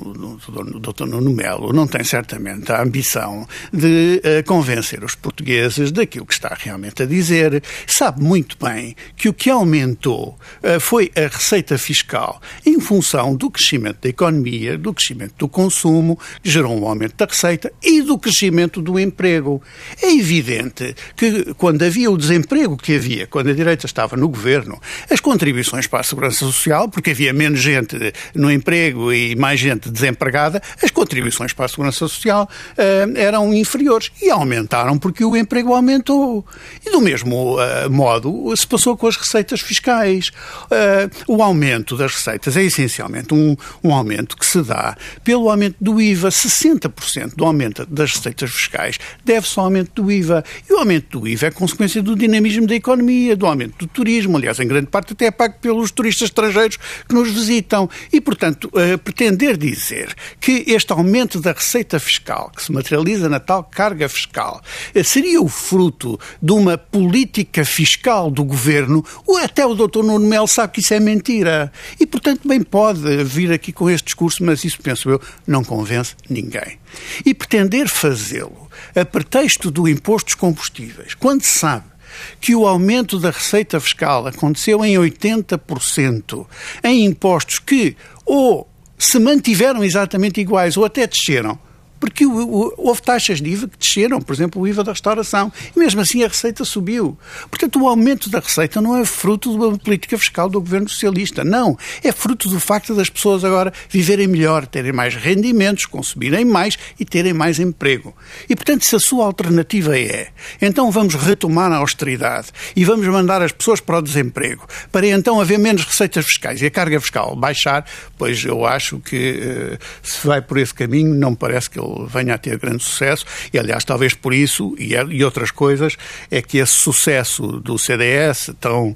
Dr. 0.79 1.05
Nuno 1.05 1.31
Melo 1.31 1.73
não 1.73 1.87
tem 1.87 2.03
certamente 2.03 2.71
a 2.71 2.81
ambição 2.81 3.47
de 3.71 4.21
uh, 4.23 4.45
convencer 4.45 5.03
os 5.03 5.15
portugueses 5.15 5.91
daquilo 5.91 6.25
que 6.25 6.33
está 6.33 6.55
realmente 6.59 7.03
a 7.03 7.05
dizer. 7.05 7.63
Sabe 7.87 8.21
muito 8.21 8.57
bem 8.63 8.95
que 9.15 9.29
o 9.29 9.33
que 9.33 9.49
aumentou 9.49 10.37
uh, 10.61 10.79
foi 10.79 11.11
a 11.15 11.21
receita 11.21 11.77
fiscal 11.77 12.41
em 12.65 12.79
função 12.79 13.35
do 13.35 13.49
crescimento 13.49 14.01
da 14.01 14.09
economia, 14.09 14.77
do 14.77 14.93
crescimento 14.93 15.33
do 15.37 15.47
consumo, 15.47 16.19
que 16.41 16.49
gerou 16.49 16.79
um 16.79 16.87
aumento 16.87 17.15
da 17.17 17.25
receita 17.25 17.71
e 17.81 18.01
do 18.01 18.19
crescimento 18.19 18.81
do 18.81 18.99
emprego. 18.99 19.61
É 20.01 20.13
evidente 20.13 20.95
que 21.15 21.53
quando 21.55 21.83
havia 21.83 22.11
o 22.11 22.17
desemprego 22.17 22.77
que 22.77 22.95
havia, 22.95 23.25
quando 23.25 23.49
a 23.49 23.53
direita 23.53 23.85
estava 23.85 24.15
no 24.15 24.27
governo, 24.27 24.42
governo. 24.43 24.81
As 25.09 25.21
contribuições 25.21 25.87
para 25.87 26.01
a 26.01 26.03
segurança 26.03 26.39
social, 26.39 26.89
porque 26.89 27.11
havia 27.11 27.31
menos 27.31 27.61
gente 27.61 27.95
no 28.35 28.51
emprego 28.51 29.13
e 29.13 29.35
mais 29.37 29.57
gente 29.57 29.89
desempregada, 29.89 30.61
as 30.81 30.91
contribuições 30.91 31.53
para 31.53 31.65
a 31.65 31.69
segurança 31.69 31.99
social 31.99 32.49
uh, 32.73 33.17
eram 33.17 33.53
inferiores 33.53 34.11
e 34.21 34.29
aumentaram 34.29 34.99
porque 34.99 35.23
o 35.23 35.37
emprego 35.37 35.73
aumentou. 35.73 36.45
E 36.85 36.91
do 36.91 36.99
mesmo 36.99 37.55
uh, 37.55 37.89
modo 37.89 38.53
se 38.55 38.67
passou 38.67 38.97
com 38.97 39.07
as 39.07 39.15
receitas 39.15 39.61
fiscais. 39.61 40.29
Uh, 40.65 41.33
o 41.33 41.41
aumento 41.41 41.95
das 41.95 42.13
receitas 42.13 42.57
é 42.57 42.63
essencialmente 42.63 43.33
um, 43.33 43.55
um 43.81 43.93
aumento 43.93 44.35
que 44.35 44.45
se 44.45 44.61
dá 44.61 44.97
pelo 45.23 45.49
aumento 45.49 45.77
do 45.79 46.01
IVA. 46.01 46.29
60% 46.29 47.35
do 47.35 47.45
aumento 47.45 47.85
das 47.85 48.15
receitas 48.15 48.51
fiscais 48.51 48.99
deve-se 49.23 49.57
ao 49.57 49.65
aumento 49.65 50.01
do 50.01 50.11
IVA. 50.11 50.43
E 50.69 50.73
o 50.73 50.79
aumento 50.79 51.19
do 51.19 51.27
IVA 51.27 51.47
é 51.47 51.51
consequência 51.51 52.01
do 52.01 52.13
dinamismo 52.13 52.67
da 52.67 52.75
economia, 52.75 53.37
do 53.37 53.45
aumento 53.45 53.77
do 53.77 53.87
turismo 53.87 54.32
aliás, 54.37 54.59
em 54.59 54.67
grande 54.67 54.87
parte 54.87 55.13
até 55.13 55.25
é 55.25 55.31
pago 55.31 55.55
pelos 55.61 55.91
turistas 55.91 56.29
estrangeiros 56.29 56.77
que 57.07 57.13
nos 57.13 57.31
visitam. 57.31 57.89
E, 58.11 58.19
portanto, 58.19 58.69
uh, 58.73 58.97
pretender 58.97 59.57
dizer 59.57 60.13
que 60.39 60.63
este 60.67 60.91
aumento 60.91 61.39
da 61.39 61.51
receita 61.51 61.99
fiscal, 61.99 62.51
que 62.55 62.63
se 62.63 62.71
materializa 62.71 63.29
na 63.29 63.39
tal 63.39 63.63
carga 63.63 64.07
fiscal, 64.09 64.61
uh, 64.95 65.03
seria 65.03 65.41
o 65.41 65.47
fruto 65.47 66.19
de 66.41 66.51
uma 66.51 66.77
política 66.77 67.65
fiscal 67.65 68.29
do 68.29 68.43
governo, 68.43 69.05
ou 69.25 69.37
até 69.37 69.65
o 69.65 69.75
Dr. 69.75 70.03
Nuno 70.03 70.27
Melo 70.27 70.47
sabe 70.47 70.73
que 70.73 70.79
isso 70.79 70.93
é 70.93 70.99
mentira. 70.99 71.71
E, 71.99 72.05
portanto, 72.05 72.47
bem 72.47 72.61
pode 72.61 73.23
vir 73.23 73.51
aqui 73.51 73.71
com 73.71 73.89
este 73.89 74.05
discurso, 74.05 74.43
mas 74.43 74.63
isso, 74.63 74.79
penso 74.81 75.09
eu, 75.09 75.21
não 75.47 75.63
convence 75.63 76.15
ninguém. 76.29 76.79
E 77.25 77.33
pretender 77.33 77.87
fazê-lo 77.87 78.69
a 78.95 79.05
pretexto 79.05 79.71
do 79.71 79.87
imposto 79.87 80.27
dos 80.27 80.35
combustíveis, 80.35 81.13
quando 81.13 81.43
sabe 81.43 81.92
que 82.39 82.55
o 82.55 82.67
aumento 82.67 83.19
da 83.19 83.31
receita 83.31 83.79
fiscal 83.79 84.27
aconteceu 84.27 84.83
em 84.83 84.95
80% 84.95 86.45
em 86.83 87.05
impostos 87.05 87.59
que 87.59 87.95
ou 88.25 88.69
se 88.97 89.19
mantiveram 89.19 89.83
exatamente 89.83 90.39
iguais 90.39 90.77
ou 90.77 90.85
até 90.85 91.05
desceram, 91.05 91.59
porque 92.03 92.25
houve 92.25 93.01
taxas 93.01 93.39
de 93.39 93.49
IVA 93.49 93.65
que 93.69 93.77
desceram, 93.77 94.19
por 94.19 94.33
exemplo, 94.33 94.61
o 94.61 94.67
IVA 94.67 94.83
da 94.83 94.91
restauração, 94.91 95.49
e 95.73 95.79
mesmo 95.79 96.01
assim 96.01 96.21
a 96.21 96.27
receita 96.27 96.65
subiu. 96.65 97.17
Portanto, 97.49 97.81
o 97.81 97.87
aumento 97.87 98.29
da 98.29 98.41
receita 98.41 98.81
não 98.81 98.97
é 98.97 99.05
fruto 99.05 99.49
de 99.51 99.55
uma 99.55 99.77
política 99.77 100.17
fiscal 100.17 100.49
do 100.49 100.59
governo 100.59 100.89
socialista, 100.89 101.45
não. 101.45 101.77
É 102.03 102.11
fruto 102.11 102.49
do 102.49 102.59
facto 102.59 102.93
das 102.93 103.09
pessoas 103.09 103.45
agora 103.45 103.71
viverem 103.89 104.27
melhor, 104.27 104.67
terem 104.67 104.91
mais 104.91 105.15
rendimentos, 105.15 105.85
consumirem 105.85 106.43
mais 106.43 106.77
e 106.99 107.05
terem 107.05 107.31
mais 107.31 107.57
emprego. 107.57 108.13
E, 108.49 108.53
portanto, 108.53 108.83
se 108.83 108.97
a 108.97 108.99
sua 108.99 109.25
alternativa 109.25 109.97
é, 109.97 110.27
então 110.61 110.91
vamos 110.91 111.15
retomar 111.15 111.71
a 111.71 111.77
austeridade 111.77 112.49
e 112.75 112.83
vamos 112.83 113.07
mandar 113.07 113.41
as 113.41 113.53
pessoas 113.53 113.79
para 113.79 113.99
o 113.99 114.01
desemprego, 114.01 114.67
para 114.91 115.07
então 115.07 115.39
haver 115.39 115.57
menos 115.57 115.85
receitas 115.85 116.25
fiscais 116.25 116.61
e 116.61 116.65
a 116.65 116.69
carga 116.69 116.99
fiscal 116.99 117.33
baixar, 117.33 117.85
pois 118.17 118.43
eu 118.43 118.65
acho 118.65 118.99
que 118.99 119.39
eh, 119.41 119.77
se 120.01 120.27
vai 120.27 120.41
por 120.41 120.57
esse 120.57 120.73
caminho, 120.73 121.15
não 121.15 121.33
parece 121.33 121.69
que 121.69 121.79
ele 121.79 121.92
venha 122.07 122.35
a 122.35 122.37
ter 122.37 122.57
grande 122.57 122.83
sucesso, 122.83 123.25
e 123.51 123.59
aliás, 123.59 123.83
talvez 123.83 124.13
por 124.13 124.33
isso 124.33 124.75
e, 124.77 124.95
é, 124.95 125.03
e 125.09 125.23
outras 125.23 125.51
coisas, 125.51 125.97
é 126.29 126.41
que 126.41 126.57
esse 126.57 126.73
sucesso 126.73 127.59
do 127.59 127.77
CDS, 127.77 128.51
tão 128.59 128.89
uh, 128.89 128.95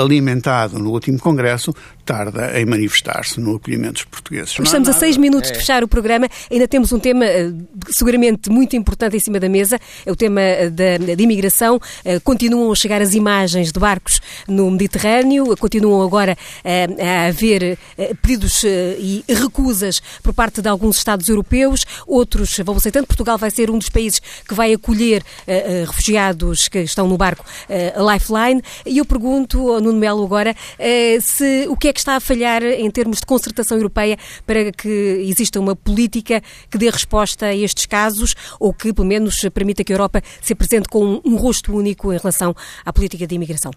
alimentado 0.00 0.78
no 0.78 0.90
último 0.90 1.18
Congresso, 1.18 1.74
tarda 2.06 2.58
em 2.58 2.64
manifestar-se 2.64 3.40
no 3.40 3.56
acolhimento 3.56 3.94
dos 3.94 4.04
portugueses. 4.04 4.56
Estamos 4.58 4.88
a 4.88 4.92
seis 4.92 5.16
minutos 5.16 5.50
é. 5.50 5.52
de 5.52 5.58
fechar 5.58 5.82
o 5.82 5.88
programa, 5.88 6.28
ainda 6.50 6.68
temos 6.68 6.92
um 6.92 7.00
tema 7.00 7.26
eh, 7.26 7.52
seguramente 7.90 8.48
muito 8.48 8.76
importante 8.76 9.16
em 9.16 9.18
cima 9.18 9.40
da 9.40 9.48
mesa, 9.48 9.78
é 10.06 10.12
o 10.12 10.14
tema 10.14 10.40
eh, 10.40 10.70
da, 10.70 10.98
da 10.98 11.22
imigração. 11.22 11.80
Eh, 12.04 12.20
continuam 12.20 12.70
a 12.70 12.76
chegar 12.76 13.02
as 13.02 13.12
imagens 13.14 13.72
de 13.72 13.80
barcos 13.80 14.20
no 14.46 14.70
Mediterrâneo, 14.70 15.56
continuam 15.56 16.00
agora 16.02 16.38
a 16.64 17.26
haver 17.26 17.76
pedidos 18.22 18.62
e 18.64 19.24
recusas 19.28 20.00
por 20.22 20.32
parte 20.32 20.62
de 20.62 20.68
alguns 20.68 20.98
Estados 20.98 21.28
europeus, 21.28 21.84
outros 22.06 22.56
vão 22.64 22.76
aceitando. 22.76 23.06
Portugal 23.06 23.36
vai 23.36 23.50
ser 23.50 23.68
um 23.70 23.78
dos 23.78 23.88
países 23.88 24.20
que 24.46 24.54
vai 24.54 24.72
acolher 24.72 25.24
refugiados 25.86 26.68
que 26.68 26.80
estão 26.80 27.08
no 27.08 27.16
barco 27.16 27.44
Lifeline. 28.12 28.62
E 28.84 28.98
eu 28.98 29.04
pergunto 29.04 29.72
ao 29.72 29.80
Nuno 29.80 29.98
Melo 29.98 30.24
agora 30.24 30.54
se 31.20 31.66
o 31.68 31.76
que 31.76 31.88
é 31.88 31.92
que 31.96 32.00
está 32.00 32.16
a 32.16 32.20
falhar 32.20 32.62
em 32.62 32.90
termos 32.90 33.20
de 33.20 33.26
concertação 33.26 33.78
europeia 33.78 34.18
para 34.46 34.70
que 34.70 34.88
exista 35.26 35.58
uma 35.58 35.74
política 35.74 36.42
que 36.70 36.76
dê 36.76 36.90
resposta 36.90 37.46
a 37.46 37.56
estes 37.56 37.86
casos 37.86 38.34
ou 38.60 38.72
que, 38.72 38.92
pelo 38.92 39.08
menos, 39.08 39.40
permita 39.54 39.82
que 39.82 39.92
a 39.92 39.94
Europa 39.94 40.22
se 40.42 40.52
apresente 40.52 40.88
com 40.88 41.22
um 41.24 41.36
rosto 41.36 41.74
único 41.74 42.12
em 42.12 42.18
relação 42.18 42.54
à 42.84 42.92
política 42.92 43.26
de 43.26 43.34
imigração? 43.34 43.72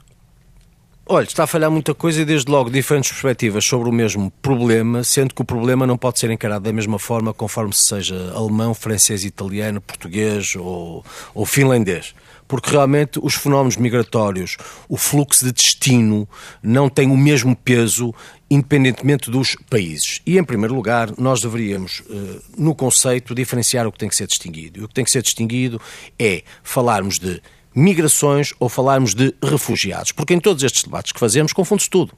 Olha, 1.12 1.24
está 1.24 1.45
a 1.45 1.48
falhar 1.48 1.72
muita 1.72 1.95
coisa 1.95 2.22
e 2.22 2.26
desde 2.26 2.52
logo 2.52 2.69
diferentes 2.69 3.10
perspectivas 3.10 3.65
sobre 3.65 3.89
o 3.89 3.91
mesmo 3.91 4.30
problema, 4.43 5.04
sendo 5.04 5.34
que 5.34 5.41
o 5.41 5.43
problema 5.43 5.88
não 5.88 5.98
pode 5.98 6.19
ser 6.19 6.30
encarado 6.30 6.65
da 6.65 6.72
mesma 6.72 7.00
forma 7.00 7.34
conforme 7.34 7.74
se 7.74 7.82
seja 7.82 8.32
alemão, 8.36 8.76
francês, 8.76 9.26
italiano, 9.26 9.82
português 9.82 10.54
ou, 10.56 11.04
ou 11.34 11.48
finlandês 11.48 12.13
porque 12.48 12.72
realmente 12.72 13.19
os 13.22 13.36
fenómenos 13.36 13.78
migratórios, 13.78 14.58
o 14.89 14.98
fluxo 14.98 15.45
de 15.45 15.52
destino, 15.52 16.28
não 16.63 16.89
tem 16.89 17.12
o 17.12 17.15
mesmo 17.15 17.56
peso 17.56 18.12
independentemente 18.50 19.30
dos 19.30 19.56
países. 19.69 20.19
E, 20.26 20.39
em 20.39 20.43
primeiro 20.43 20.74
lugar, 20.74 21.13
nós 21.15 21.41
deveríamos, 21.41 22.02
eh, 22.10 22.39
no 22.58 22.74
conceito, 22.74 23.36
diferenciar 23.36 23.86
o 23.86 23.91
que 23.91 24.00
tem 24.00 24.10
que 24.10 24.15
ser 24.15 24.26
distinguido. 24.26 24.80
E 24.80 24.84
o 24.84 24.88
que 24.88 24.95
tem 24.95 25.06
que 25.06 25.12
ser 25.12 25.22
distinguido 25.22 25.80
é 26.17 26.41
falarmos 26.63 27.19
de 27.19 27.39
migrações 27.75 28.53
ou 28.60 28.69
falarmos 28.69 29.13
de 29.13 29.34
refugiados. 29.43 30.12
Porque 30.12 30.34
em 30.34 30.39
todos 30.39 30.63
estes 30.63 30.84
debates 30.84 31.12
que 31.12 31.19
fazemos, 31.19 31.53
confunde-se 31.53 31.89
tudo. 31.89 32.13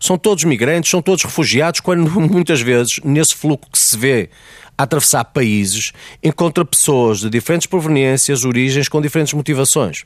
São 0.00 0.18
todos 0.18 0.44
migrantes, 0.44 0.90
são 0.90 1.02
todos 1.02 1.24
refugiados, 1.24 1.80
quando 1.80 2.08
muitas 2.20 2.60
vezes, 2.60 3.00
nesse 3.04 3.34
fluxo 3.34 3.70
que 3.70 3.78
se 3.78 3.96
vê 3.96 4.30
a 4.76 4.82
atravessar 4.84 5.24
países, 5.24 5.92
encontra 6.22 6.64
pessoas 6.64 7.20
de 7.20 7.30
diferentes 7.30 7.66
proveniências, 7.66 8.44
origens, 8.44 8.88
com 8.88 9.00
diferentes 9.00 9.34
motivações. 9.34 10.04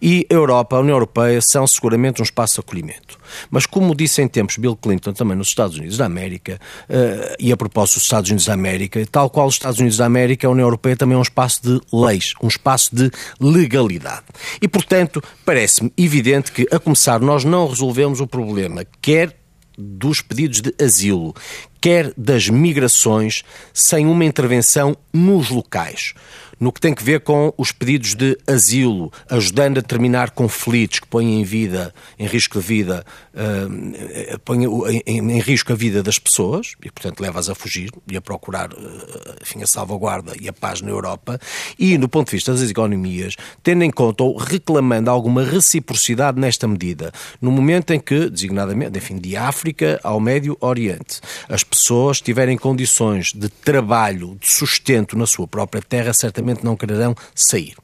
E 0.00 0.26
a 0.30 0.34
Europa, 0.34 0.76
a 0.76 0.80
União 0.80 0.94
Europeia, 0.94 1.40
são 1.42 1.66
seguramente 1.66 2.20
um 2.20 2.24
espaço 2.24 2.54
de 2.54 2.60
acolhimento. 2.60 3.18
Mas, 3.50 3.66
como 3.66 3.94
disse 3.94 4.22
em 4.22 4.28
tempos 4.28 4.56
Bill 4.56 4.76
Clinton 4.76 5.12
também 5.12 5.36
nos 5.36 5.48
Estados 5.48 5.76
Unidos 5.76 5.96
da 5.96 6.06
América, 6.06 6.60
uh, 6.88 7.34
e 7.38 7.52
a 7.52 7.56
propósito 7.56 7.96
dos 7.96 8.04
Estados 8.04 8.30
Unidos 8.30 8.46
da 8.46 8.54
América, 8.54 9.04
tal 9.10 9.30
qual 9.30 9.46
os 9.46 9.54
Estados 9.54 9.78
Unidos 9.78 9.98
da 9.98 10.06
América, 10.06 10.46
a 10.46 10.50
União 10.50 10.66
Europeia 10.66 10.96
também 10.96 11.14
é 11.14 11.18
um 11.18 11.22
espaço 11.22 11.62
de 11.62 11.80
leis, 11.92 12.32
um 12.42 12.48
espaço 12.48 12.94
de 12.94 13.10
legalidade. 13.40 14.24
E, 14.60 14.68
portanto, 14.68 15.22
parece-me 15.44 15.92
evidente 15.96 16.52
que, 16.52 16.66
a 16.70 16.78
começar, 16.78 17.20
nós 17.20 17.44
não 17.44 17.68
resolvemos 17.68 18.20
o 18.20 18.26
problema, 18.26 18.84
quer 19.00 19.36
dos 19.78 20.22
pedidos 20.22 20.62
de 20.62 20.74
asilo, 20.82 21.34
quer 21.80 22.12
das 22.16 22.48
migrações, 22.48 23.42
sem 23.72 24.06
uma 24.06 24.24
intervenção 24.24 24.96
nos 25.12 25.50
locais 25.50 26.14
no 26.58 26.72
que 26.72 26.80
tem 26.80 26.94
que 26.94 27.04
ver 27.04 27.20
com 27.20 27.52
os 27.56 27.70
pedidos 27.70 28.14
de 28.14 28.36
asilo, 28.46 29.12
ajudando 29.28 29.78
a 29.78 29.82
terminar 29.82 30.30
conflitos 30.30 31.00
que 31.00 31.06
põem 31.06 31.40
em 31.40 31.44
vida, 31.44 31.94
em 32.18 32.26
risco 32.26 32.58
de 32.58 32.66
vida, 32.66 33.04
uh, 33.34 34.38
põem 34.40 34.64
em, 35.06 35.30
em, 35.32 35.40
risco 35.40 35.72
a 35.72 35.76
vida 35.76 36.02
das 36.02 36.18
pessoas 36.18 36.74
e, 36.82 36.90
portanto, 36.90 37.20
leva-as 37.20 37.48
a 37.50 37.54
fugir 37.54 37.90
e 38.10 38.16
a 38.16 38.20
procurar, 38.20 38.72
uh, 38.72 39.36
enfim, 39.42 39.62
a 39.62 39.66
salvaguarda 39.66 40.32
e 40.40 40.48
a 40.48 40.52
paz 40.52 40.80
na 40.80 40.90
Europa. 40.90 41.38
E, 41.78 41.98
no 41.98 42.08
ponto 42.08 42.28
de 42.28 42.36
vista 42.36 42.52
das 42.52 42.62
economias, 42.62 43.36
tendo 43.62 43.84
em 43.84 43.90
conta 43.90 44.24
ou 44.24 44.36
reclamando 44.36 45.10
alguma 45.10 45.44
reciprocidade 45.44 46.40
nesta 46.40 46.66
medida, 46.66 47.12
no 47.40 47.50
momento 47.50 47.92
em 47.92 48.00
que, 48.00 48.30
designadamente, 48.30 48.98
enfim, 48.98 49.18
de 49.18 49.36
África 49.36 50.00
ao 50.02 50.18
Médio 50.18 50.56
Oriente, 50.60 51.20
as 51.48 51.62
pessoas 51.66 52.20
tiverem 52.20 52.56
condições 52.56 53.32
de 53.32 53.48
trabalho, 53.48 54.36
de 54.40 54.50
sustento 54.50 55.16
na 55.16 55.26
sua 55.26 55.46
própria 55.46 55.82
terra, 55.82 56.12
certamente 56.14 56.64
não 56.64 56.76
quererão 56.76 57.14
sair. 57.34 57.74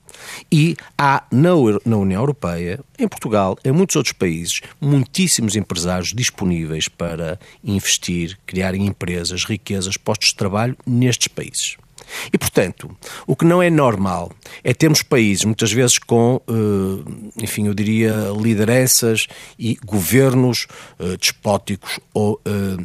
E 0.51 0.77
há 0.97 1.25
na, 1.31 1.51
na 1.85 1.97
União 1.97 2.21
Europeia, 2.21 2.81
em 2.99 3.09
Portugal, 3.09 3.59
em 3.65 3.73
muitos 3.73 3.97
outros 3.97 4.13
países, 4.13 4.61
muitíssimos 4.81 5.57
empresários 5.57 6.13
disponíveis 6.13 6.89
para 6.89 7.39
investir, 7.65 8.39
criarem 8.47 8.87
empresas, 8.87 9.45
riquezas, 9.45 9.97
postos 9.97 10.29
de 10.29 10.37
trabalho 10.37 10.77
nestes 10.87 11.29
países. 11.29 11.77
E, 12.33 12.39
portanto, 12.39 12.95
o 13.27 13.35
que 13.35 13.45
não 13.45 13.63
é 13.63 13.71
normal 13.71 14.33
é 14.63 14.75
termos 14.75 15.03
países, 15.03 15.45
muitas 15.45 15.73
vezes 15.73 15.99
com, 15.99 16.41
eh, 16.47 17.43
enfim, 17.43 17.67
eu 17.67 17.75
diria, 17.75 18.13
lideranças 18.39 19.27
e 19.59 19.77
governos 19.85 20.67
eh, 20.99 21.17
despóticos 21.17 21.99
ou 22.13 22.41
eh, 22.45 22.85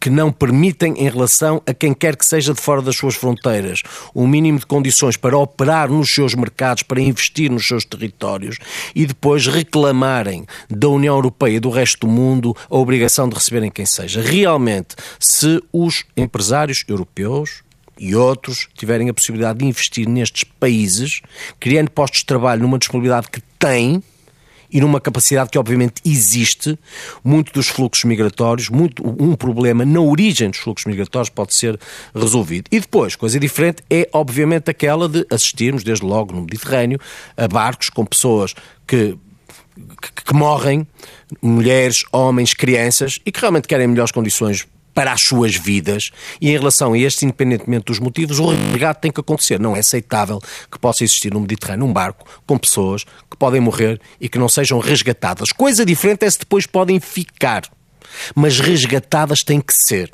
que 0.00 0.08
não 0.08 0.32
permitem, 0.32 0.94
em 0.96 1.08
relação 1.08 1.62
a 1.66 1.74
quem 1.74 1.92
quer 1.92 2.16
que 2.16 2.24
seja 2.24 2.54
de 2.54 2.60
fora 2.60 2.80
das 2.80 2.96
suas 2.96 3.14
fronteiras, 3.14 3.82
um 4.14 4.26
mínimo 4.26 4.58
de 4.58 4.66
condições 4.66 5.16
para 5.16 5.36
operar 5.36 5.90
nos 5.90 6.14
seus 6.14 6.34
mercados, 6.34 6.82
para 6.82 7.00
investir 7.00 7.50
nos 7.50 7.68
seus 7.68 7.84
territórios 7.84 8.56
e 8.94 9.04
depois 9.04 9.46
reclamarem 9.46 10.46
da 10.70 10.88
União 10.88 11.14
Europeia 11.14 11.56
e 11.56 11.60
do 11.60 11.68
resto 11.68 12.06
do 12.06 12.12
mundo 12.12 12.56
a 12.70 12.76
obrigação 12.76 13.28
de 13.28 13.34
receberem 13.34 13.70
quem 13.70 13.84
seja. 13.84 14.22
Realmente, 14.22 14.96
se 15.18 15.62
os 15.70 16.04
empresários 16.16 16.82
europeus 16.88 17.62
e 17.98 18.16
outros 18.16 18.66
tiverem 18.74 19.10
a 19.10 19.14
possibilidade 19.14 19.58
de 19.58 19.66
investir 19.66 20.08
nestes 20.08 20.44
países, 20.44 21.20
criando 21.60 21.90
postos 21.90 22.20
de 22.20 22.26
trabalho 22.26 22.62
numa 22.62 22.78
disponibilidade 22.78 23.28
que 23.30 23.42
têm, 23.58 24.02
e 24.72 24.80
numa 24.80 25.00
capacidade 25.00 25.50
que 25.50 25.58
obviamente 25.58 26.00
existe, 26.04 26.78
muito 27.24 27.52
dos 27.52 27.68
fluxos 27.68 28.04
migratórios, 28.04 28.68
muito 28.68 29.02
um 29.06 29.34
problema 29.34 29.84
na 29.84 30.00
origem 30.00 30.50
dos 30.50 30.60
fluxos 30.60 30.86
migratórios 30.86 31.28
pode 31.28 31.54
ser 31.54 31.78
resolvido. 32.14 32.68
E 32.70 32.80
depois, 32.80 33.16
coisa 33.16 33.38
diferente 33.38 33.82
é 33.90 34.08
obviamente 34.12 34.70
aquela 34.70 35.08
de 35.08 35.26
assistirmos, 35.30 35.82
desde 35.82 36.04
logo 36.04 36.32
no 36.34 36.42
Mediterrâneo, 36.42 36.98
a 37.36 37.48
barcos 37.48 37.90
com 37.90 38.04
pessoas 38.04 38.54
que 38.86 39.18
que, 40.00 40.24
que 40.24 40.34
morrem, 40.34 40.86
mulheres, 41.40 42.04
homens, 42.12 42.52
crianças, 42.52 43.18
e 43.24 43.32
que 43.32 43.40
realmente 43.40 43.66
querem 43.66 43.86
melhores 43.86 44.12
condições 44.12 44.66
para 44.94 45.12
as 45.12 45.22
suas 45.22 45.54
vidas 45.54 46.10
e 46.40 46.50
em 46.50 46.52
relação 46.52 46.92
a 46.92 46.98
este, 46.98 47.24
independentemente 47.24 47.86
dos 47.86 47.98
motivos, 47.98 48.38
o 48.38 48.48
resgate 48.48 49.00
tem 49.00 49.12
que 49.12 49.20
acontecer. 49.20 49.58
Não 49.58 49.76
é 49.76 49.80
aceitável 49.80 50.40
que 50.70 50.78
possa 50.78 51.04
existir 51.04 51.32
no 51.32 51.40
Mediterrâneo 51.40 51.86
um 51.86 51.92
barco 51.92 52.26
com 52.46 52.58
pessoas 52.58 53.04
que 53.04 53.36
podem 53.38 53.60
morrer 53.60 54.00
e 54.20 54.28
que 54.28 54.38
não 54.38 54.48
sejam 54.48 54.78
resgatadas. 54.78 55.52
Coisa 55.52 55.84
diferente 55.84 56.24
é 56.24 56.30
se 56.30 56.40
depois 56.40 56.66
podem 56.66 57.00
ficar, 57.00 57.62
mas 58.34 58.58
resgatadas 58.58 59.42
têm 59.42 59.60
que 59.60 59.72
ser 59.72 60.10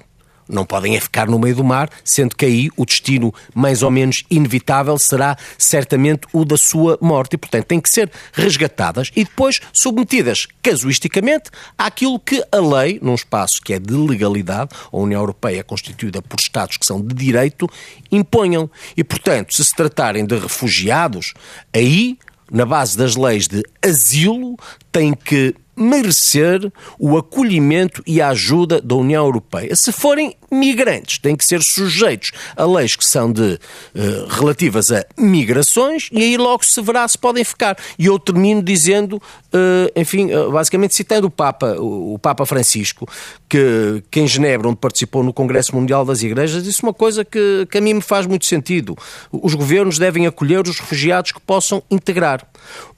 não 0.48 0.64
podem 0.64 0.96
é 0.96 1.00
ficar 1.00 1.26
no 1.26 1.38
meio 1.38 1.56
do 1.56 1.64
mar, 1.64 1.90
sendo 2.04 2.34
que 2.34 2.44
aí 2.44 2.70
o 2.76 2.84
destino 2.84 3.32
mais 3.54 3.82
ou 3.82 3.90
menos 3.90 4.24
inevitável 4.30 4.98
será 4.98 5.36
certamente 5.58 6.26
o 6.32 6.44
da 6.44 6.56
sua 6.56 6.98
morte 7.00 7.34
e, 7.34 7.38
portanto, 7.38 7.66
têm 7.66 7.80
que 7.80 7.88
ser 7.88 8.10
resgatadas 8.32 9.10
e 9.14 9.24
depois 9.24 9.60
submetidas 9.72 10.46
casuisticamente 10.62 11.50
àquilo 11.76 12.18
que 12.18 12.42
a 12.50 12.58
lei, 12.58 12.98
num 13.02 13.14
espaço 13.14 13.60
que 13.62 13.74
é 13.74 13.78
de 13.78 13.92
legalidade, 13.92 14.70
a 14.92 14.96
União 14.96 15.20
Europeia 15.20 15.60
é 15.60 15.62
constituída 15.62 16.22
por 16.22 16.40
Estados 16.40 16.76
que 16.76 16.86
são 16.86 17.00
de 17.00 17.14
direito, 17.14 17.68
imponham. 18.10 18.70
E, 18.96 19.02
portanto, 19.02 19.54
se 19.54 19.64
se 19.64 19.74
tratarem 19.74 20.24
de 20.24 20.38
refugiados, 20.38 21.34
aí, 21.72 22.18
na 22.50 22.64
base 22.64 22.96
das 22.96 23.16
leis 23.16 23.48
de 23.48 23.62
asilo, 23.82 24.56
têm 24.92 25.12
que 25.14 25.54
merecer 25.76 26.72
o 26.98 27.16
acolhimento 27.18 28.02
e 28.06 28.20
a 28.20 28.28
ajuda 28.28 28.80
da 28.80 28.94
União 28.94 29.24
Europeia. 29.24 29.76
Se 29.76 29.92
forem 29.92 30.34
migrantes, 30.50 31.18
têm 31.18 31.36
que 31.36 31.44
ser 31.44 31.62
sujeitos 31.62 32.32
a 32.56 32.64
leis 32.64 32.96
que 32.96 33.04
são 33.04 33.30
de 33.30 33.42
uh, 33.42 34.26
relativas 34.28 34.90
a 34.90 35.04
migrações 35.18 36.08
e 36.10 36.22
aí 36.22 36.36
logo 36.36 36.64
se 36.64 36.80
verá 36.80 37.06
se 37.06 37.18
podem 37.18 37.44
ficar. 37.44 37.76
E 37.98 38.06
eu 38.06 38.18
termino 38.18 38.62
dizendo, 38.62 39.16
uh, 39.16 39.90
enfim, 39.94 40.32
uh, 40.32 40.50
basicamente 40.50 40.94
citando 40.94 41.26
o 41.26 41.30
Papa, 41.30 41.76
o, 41.78 42.18
Papa 42.18 42.46
Francisco, 42.46 43.06
que, 43.48 44.02
que 44.10 44.20
em 44.20 44.26
Genebra, 44.26 44.68
onde 44.68 44.78
participou 44.78 45.22
no 45.22 45.32
Congresso 45.32 45.74
Mundial 45.74 46.04
das 46.04 46.22
Igrejas, 46.22 46.64
disse 46.64 46.82
uma 46.82 46.94
coisa 46.94 47.24
que, 47.24 47.66
que 47.70 47.78
a 47.78 47.80
mim 47.80 47.94
me 47.94 48.02
faz 48.02 48.26
muito 48.26 48.46
sentido. 48.46 48.96
Os 49.30 49.54
governos 49.54 49.98
devem 49.98 50.26
acolher 50.26 50.66
os 50.66 50.78
refugiados 50.78 51.32
que 51.32 51.40
possam 51.40 51.82
integrar. 51.90 52.46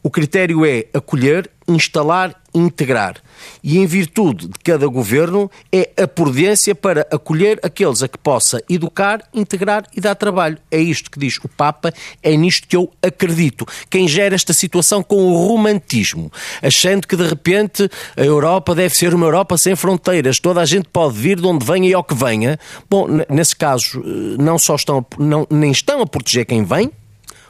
O 0.03 0.11
critério 0.11 0.65
é 0.65 0.87
acolher, 0.95 1.51
instalar 1.67 2.35
integrar. 2.59 3.17
E 3.63 3.79
em 3.79 3.87
virtude 3.87 4.49
de 4.49 4.59
cada 4.65 4.87
governo 4.87 5.51
é 5.73 5.91
a 5.97 6.07
prudência 6.07 6.75
para 6.75 7.07
acolher 7.11 7.59
aqueles 7.63 8.03
a 8.03 8.09
que 8.09 8.19
possa 8.19 8.63
educar, 8.69 9.23
integrar 9.33 9.85
e 9.97 10.01
dar 10.01 10.15
trabalho. 10.15 10.59
É 10.71 10.79
isto 10.79 11.11
que 11.11 11.19
diz 11.19 11.39
o 11.39 11.49
Papa, 11.49 11.93
é 12.23 12.37
nisto 12.37 12.67
que 12.67 12.77
eu 12.77 12.91
acredito. 13.03 13.67
Quem 13.89 14.09
gera 14.09 14.35
esta 14.35 14.53
situação 14.53 15.03
com 15.03 15.17
o 15.17 15.47
romantismo, 15.47 16.31
achando 16.63 17.07
que 17.07 17.17
de 17.17 17.27
repente 17.27 17.89
a 18.17 18.25
Europa 18.25 18.75
deve 18.75 18.95
ser 18.95 19.15
uma 19.15 19.27
Europa 19.27 19.57
sem 19.57 19.77
fronteiras, 19.77 20.39
toda 20.39 20.61
a 20.61 20.67
gente 20.67 20.89
pode 20.89 21.19
vir 21.19 21.41
de 21.41 21.47
onde 21.47 21.65
venha 21.65 21.89
e 21.89 21.95
ao 21.95 22.05
que 22.05 22.15
venha. 22.15 22.59
Bom, 22.89 23.07
nesse 23.29 23.57
caso, 23.57 24.01
eh, 24.01 24.43
não 24.43 24.59
só 24.59 24.75
estão, 24.75 25.05
não, 25.19 25.47
nem 25.51 25.71
estão 25.71 26.03
a 26.03 26.07
proteger 26.07 26.45
quem 26.47 26.65
vem, 26.65 26.91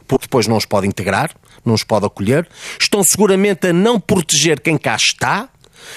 porque 0.09 0.25
depois 0.25 0.47
não 0.47 0.57
os 0.57 0.65
pode 0.65 0.87
integrar, 0.87 1.31
não 1.65 1.75
os 1.75 1.85
pode 1.85 2.07
acolher, 2.07 2.49
estão 2.81 3.05
seguramente 3.05 3.69
a 3.69 3.73
não 3.73 4.01
proteger 4.01 4.59
quem 4.61 4.79
cá 4.79 4.97
está, 4.97 5.49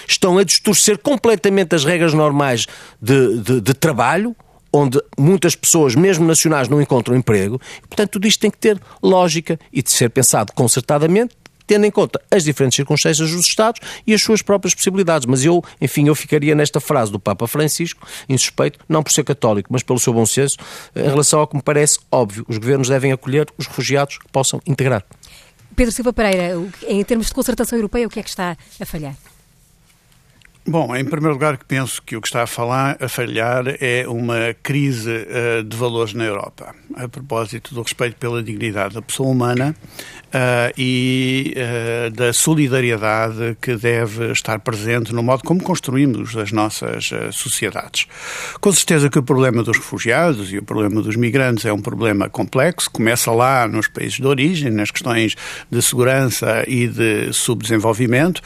estão 0.08 0.38
a 0.38 0.44
distorcer 0.44 0.98
completamente 0.98 1.74
as 1.74 1.86
regras 1.86 2.14
normais 2.14 2.68
de, 3.02 3.40
de, 3.40 3.62
de 3.62 3.74
trabalho, 3.74 4.36
onde 4.74 5.02
muitas 5.18 5.56
pessoas, 5.56 5.96
mesmo 5.96 6.26
nacionais, 6.26 6.68
não 6.68 6.82
encontram 6.82 7.16
emprego. 7.16 7.60
Portanto, 7.82 8.12
tudo 8.12 8.28
isto 8.28 8.40
tem 8.40 8.52
que 8.52 8.58
ter 8.58 8.80
lógica 9.02 9.60
e 9.72 9.82
de 9.82 9.92
ser 9.92 10.10
pensado 10.10 10.54
concertadamente, 10.54 11.36
tendo 11.66 11.86
em 11.86 11.92
conta 11.92 12.22
as 12.30 12.44
diferentes 12.44 12.76
circunstâncias 12.76 13.32
dos 13.32 13.46
Estados 13.46 13.82
e 14.06 14.14
as 14.14 14.22
suas 14.22 14.42
próprias 14.42 14.74
possibilidades. 14.74 15.26
Mas 15.26 15.44
eu, 15.44 15.64
enfim, 15.80 16.08
eu 16.08 16.16
ficaria 16.16 16.56
nesta 16.56 16.80
frase 16.80 17.12
do 17.12 17.20
Papa 17.20 17.48
Francisco, 17.48 18.08
insuspeito, 18.28 18.80
não 18.88 19.04
por 19.04 19.12
ser 19.12 19.24
católico, 19.24 19.70
mas 19.72 19.84
pelo 19.84 20.00
seu 20.00 20.14
bom 20.14 20.26
senso, 20.26 20.58
em 20.96 21.04
relação 21.04 21.40
ao 21.40 21.48
que 21.48 21.56
me 21.56 21.62
parece 21.62 22.00
óbvio. 22.12 22.46
Os 22.48 22.58
governos 22.58 22.90
devem 22.90 23.12
acolher 23.12 23.48
os 23.58 23.68
refugiados 23.68 24.18
que 24.18 24.28
possam 24.32 24.62
integrar. 24.66 25.04
Pedro 25.76 25.94
Silva 25.94 26.12
Pereira, 26.12 26.56
em 26.88 27.04
termos 27.04 27.28
de 27.28 27.34
concertação 27.34 27.78
europeia, 27.78 28.06
o 28.06 28.10
que 28.10 28.20
é 28.20 28.24
que 28.24 28.30
está 28.30 28.58
a 28.80 28.86
falhar? 28.86 29.16
Bom, 30.66 30.96
em 30.96 31.04
primeiro 31.04 31.34
lugar, 31.34 31.58
penso 31.68 32.00
que 32.04 32.16
o 32.16 32.22
que 32.22 32.28
está 32.28 32.44
a, 32.44 32.48
falar, 32.48 32.96
a 33.02 33.10
falhar 33.10 33.64
é 33.80 34.08
uma 34.08 34.56
crise 34.62 35.10
uh, 35.10 35.64
de 35.64 35.76
valores 35.76 36.14
na 36.14 36.24
Europa, 36.24 36.76
a 36.96 37.08
propósito 37.10 37.74
do 37.74 37.82
respeito 37.82 38.16
pela 38.18 38.44
dignidade 38.44 38.94
da 38.94 39.02
pessoa 39.02 39.30
humana 39.30 39.76
uh, 40.28 40.74
e 40.78 41.56
uh, 41.58 42.12
da 42.12 42.32
solidariedade 42.32 43.58
que 43.60 43.76
deve 43.76 44.32
estar 44.32 44.60
presente 44.60 45.12
no 45.16 45.24
modo 45.24 45.42
como 45.44 45.64
construímos 45.64 46.38
as 46.38 46.52
nossas 46.52 47.10
sociedades. 47.32 48.06
Com 48.60 48.72
certeza 48.72 49.10
que 49.10 49.18
o 49.18 49.24
problema 49.24 49.64
dos 49.64 49.78
refugiados 49.78 50.54
e 50.54 50.60
o 50.60 50.64
problema 50.64 51.02
dos 51.02 51.16
migrantes 51.16 51.66
é 51.66 51.74
um 51.74 51.82
problema 51.82 52.30
complexo, 52.30 52.90
começa 52.92 53.32
lá 53.32 53.68
nos 53.68 53.88
países 53.88 54.20
de 54.20 54.28
origem, 54.28 54.70
nas 54.70 54.92
questões 54.92 55.36
de 55.72 55.82
segurança 55.82 56.64
e 56.68 56.88
de 56.88 57.34
subdesenvolvimento, 57.34 58.42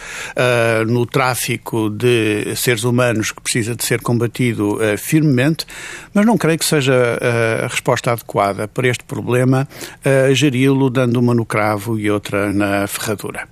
no 0.87 1.05
tráfico 1.05 1.89
de 1.89 2.04
de 2.05 2.55
seres 2.55 2.83
humanos 2.83 3.31
que 3.31 3.41
precisa 3.41 3.75
de 3.75 3.83
ser 3.83 4.01
combatido 4.01 4.75
uh, 4.75 4.97
firmemente, 4.97 5.65
mas 6.13 6.23
não 6.23 6.37
creio 6.37 6.59
que 6.59 6.65
seja 6.65 6.93
uh, 6.93 7.65
a 7.65 7.67
resposta 7.67 8.11
adequada 8.11 8.67
para 8.67 8.87
este 8.87 9.03
problema 9.03 9.67
uh, 10.05 10.33
geri-lo 10.35 10.91
dando 10.91 11.17
uma 11.17 11.33
no 11.33 11.45
cravo 11.45 11.97
e 11.97 12.11
outra 12.11 12.53
na 12.53 12.85
ferradura. 12.85 13.47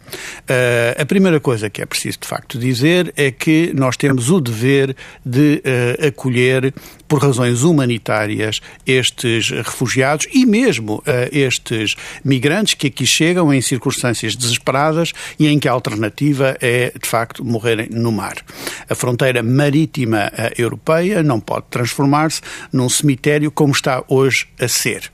a 1.00 1.06
primeira 1.06 1.40
coisa 1.40 1.70
que 1.70 1.82
é 1.82 1.86
preciso 1.86 2.20
de 2.22 2.28
facto 2.28 2.60
dizer 2.60 3.12
é 3.18 3.32
que 3.32 3.72
nós 3.74 3.98
temos 3.98 4.30
o 4.30 4.40
dever 4.40 4.96
de 5.26 5.62
acolher 6.06 6.74
por 7.08 7.22
razões 7.22 7.64
humanitárias 7.64 8.62
estes 8.86 9.50
refugiados 9.50 10.28
e 10.32 10.46
mesmo 10.46 11.04
estes 11.32 11.96
migrantes 12.24 12.74
que 12.74 12.88
aqui 12.88 13.06
chegam 13.06 13.54
em 13.54 13.62
circunstâncias 13.62 14.36
desesperadas 14.36 15.14
e 15.40 15.48
em 15.48 15.60
que 15.60 15.68
a 15.68 15.72
alternativa 15.72 16.58
é, 16.62 16.92
de 16.98 17.08
facto, 17.08 17.44
morrerem 17.44 17.88
no 17.90 18.12
mar. 18.12 18.43
A 18.90 18.96
fronteira 18.96 19.42
marítima 19.42 20.32
eh, 20.36 20.54
europeia 20.58 21.24
não 21.24 21.40
pode 21.40 21.66
transformar-se 21.70 22.42
num 22.72 22.90
cemitério 22.90 23.52
como 23.52 23.74
está 23.74 24.04
hoje 24.08 24.48
a 24.60 24.68
ser. 24.68 25.12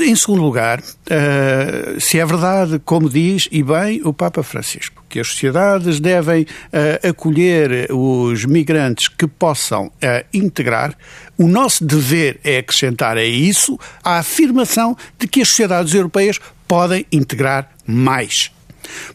em 0.00 0.16
segundo 0.16 0.42
lugar, 0.42 0.80
uh, 0.80 2.00
se 2.00 2.18
é 2.18 2.24
verdade, 2.24 2.80
como 2.84 3.08
diz, 3.08 3.48
e 3.50 3.62
bem, 3.62 4.00
o 4.04 4.12
Papa 4.12 4.42
Francisco, 4.42 5.04
que 5.08 5.18
as 5.18 5.28
sociedades 5.28 5.98
devem 5.98 6.42
uh, 6.42 7.08
acolher 7.08 7.88
os 7.90 8.44
migrantes 8.44 9.08
que 9.08 9.26
possam 9.26 9.86
uh, 9.86 9.90
integrar, 10.32 10.96
o 11.36 11.48
nosso 11.48 11.84
dever 11.84 12.38
é 12.44 12.58
acrescentar 12.58 13.16
a 13.16 13.24
isso 13.24 13.78
a 14.04 14.18
afirmação 14.18 14.96
de 15.18 15.26
que 15.26 15.40
as 15.40 15.48
sociedades 15.48 15.94
europeias 15.94 16.38
podem 16.68 17.04
integrar 17.10 17.70
mais 17.86 18.52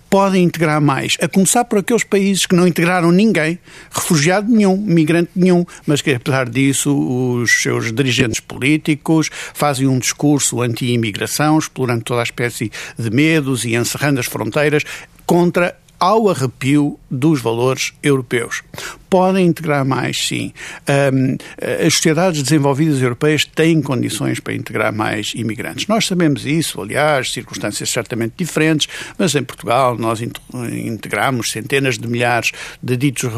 podem 0.10 0.44
integrar 0.44 0.82
mais, 0.82 1.18
a 1.22 1.28
começar 1.28 1.66
por 1.66 1.80
aqueles 1.80 2.04
países 2.04 2.46
que 2.46 2.56
não 2.56 2.68
integraram 2.68 3.12
ninguém, 3.12 3.60
refugiado 3.92 4.52
nenhum, 4.52 4.78
migrante 4.78 5.32
nenhum, 5.36 5.66
mas 5.86 6.02
que 6.02 6.12
apesar 6.12 6.50
disso 6.50 6.96
os 6.96 7.62
seus 7.62 7.92
dirigentes 7.92 8.40
políticos 8.40 9.30
fazem 9.54 9.88
um 9.88 10.00
discurso 10.00 10.62
anti-imigração, 10.62 11.58
explorando 11.58 12.04
toda 12.04 12.22
a 12.22 12.24
espécie 12.24 12.72
de 12.98 13.10
medos 13.10 13.66
e 13.66 13.76
encerrando 13.76 14.20
as 14.20 14.26
fronteiras 14.26 14.84
contra 15.26 15.76
ao 16.00 16.30
arrepio 16.30 17.00
dos 17.10 17.42
valores 17.42 17.94
europeus. 18.04 18.62
Podem 19.16 19.48
integrar 19.48 19.86
mais, 19.86 20.28
sim. 20.28 20.52
Um, 21.14 21.38
as 21.86 21.94
sociedades 21.94 22.44
desenvolvidas 22.44 23.02
europeias 23.02 23.46
têm 23.46 23.82
condições 23.82 24.42
para 24.42 24.54
integrar 24.54 24.92
mais 24.92 25.32
imigrantes. 25.34 25.88
Nós 25.88 26.06
sabemos 26.06 26.46
isso, 26.46 26.82
aliás, 26.82 27.32
circunstâncias 27.32 27.90
certamente 27.90 28.34
diferentes, 28.36 28.90
mas 29.18 29.34
em 29.34 29.42
Portugal 29.42 29.98
nós 29.98 30.22
integramos 30.22 31.50
centenas 31.50 31.98
de 31.98 32.10
milhares 32.10 32.52
de 32.84 32.98
ditos 32.98 33.32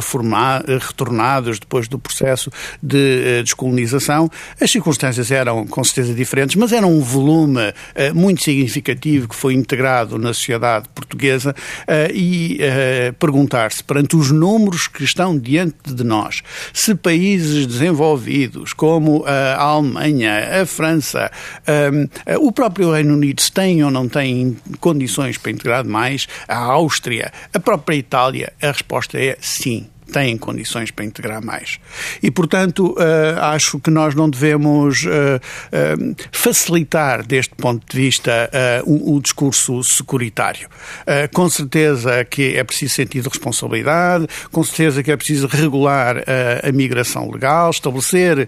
retornados 0.65 1.59
depois 1.59 1.87
do 1.87 1.99
processo 1.99 2.51
de 2.81 3.41
uh, 3.41 3.43
descolonização. 3.43 4.31
As 4.59 4.71
circunstâncias 4.71 5.29
eram 5.29 5.67
com 5.67 5.83
certeza 5.83 6.11
diferentes, 6.11 6.55
mas 6.55 6.71
era 6.71 6.87
um 6.87 7.01
volume 7.01 7.61
uh, 7.61 8.15
muito 8.15 8.41
significativo 8.41 9.27
que 9.27 9.35
foi 9.35 9.53
integrado 9.53 10.17
na 10.17 10.33
sociedade 10.33 10.89
portuguesa 10.95 11.51
uh, 11.83 12.11
e 12.11 12.57
uh, 12.61 13.13
perguntar-se, 13.13 13.83
perante 13.83 14.15
os 14.15 14.31
números 14.31 14.87
que 14.87 15.03
estão 15.03 15.37
diante 15.37 15.66
de 15.85 16.03
nós, 16.03 16.41
se 16.73 16.95
países 16.95 17.65
desenvolvidos 17.65 18.73
como 18.73 19.23
a 19.25 19.55
Alemanha, 19.55 20.61
a 20.61 20.65
França, 20.65 21.31
um, 21.91 22.47
o 22.47 22.51
próprio 22.51 22.91
Reino 22.91 23.13
Unido, 23.13 23.41
se 23.41 23.51
têm 23.51 23.83
ou 23.83 23.91
não 23.91 24.07
têm 24.07 24.57
condições 24.79 25.37
para 25.37 25.51
integrar 25.51 25.85
mais, 25.85 26.27
a 26.47 26.57
Áustria, 26.57 27.31
a 27.53 27.59
própria 27.59 27.95
Itália, 27.95 28.53
a 28.61 28.67
resposta 28.67 29.19
é 29.19 29.37
sim 29.41 29.87
têm 30.11 30.37
condições 30.37 30.91
para 30.91 31.05
integrar 31.05 31.43
mais. 31.43 31.79
E, 32.21 32.31
portanto, 32.31 32.95
uh, 32.97 33.39
acho 33.53 33.79
que 33.79 33.89
nós 33.91 34.15
não 34.15 34.29
devemos 34.29 35.03
uh, 35.03 35.09
uh, 35.09 36.15
facilitar, 36.31 37.25
deste 37.25 37.53
ponto 37.55 37.85
de 37.87 38.01
vista, 38.01 38.49
o, 38.85 39.15
o, 39.15 39.21
discurso 39.21 39.83
securitário. 39.83 40.69
com 41.33 41.49
certeza 41.49 42.23
que 42.25 42.55
é 42.55 42.63
preciso 42.63 42.93
sentir 42.93 43.21
de 43.21 43.29
responsabilidade, 43.29 44.27
com 44.51 44.63
certeza 44.63 45.03
que 45.03 45.11
é 45.11 45.17
preciso 45.17 45.47
regular 45.47 46.23
a 46.63 46.71
migração 46.71 47.29
legal, 47.29 47.69
estabelecer 47.69 48.47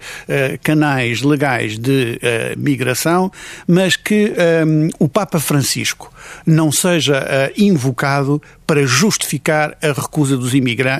canais 0.63 1.21
legais 1.21 1.77
de 1.77 2.19
migração, 2.57 3.31
mas 3.67 3.95
que 3.95 4.33
um, 4.65 4.89
o 4.99 5.09
Papa 5.09 5.39
Francisco 5.39 6.13
não 6.45 6.71
seja 6.71 7.51
invocado 7.57 8.41
para 8.69 8.85
justificar 8.85 9.75
a 9.81 9.87
recusa 9.87 10.37
dos, 10.37 10.51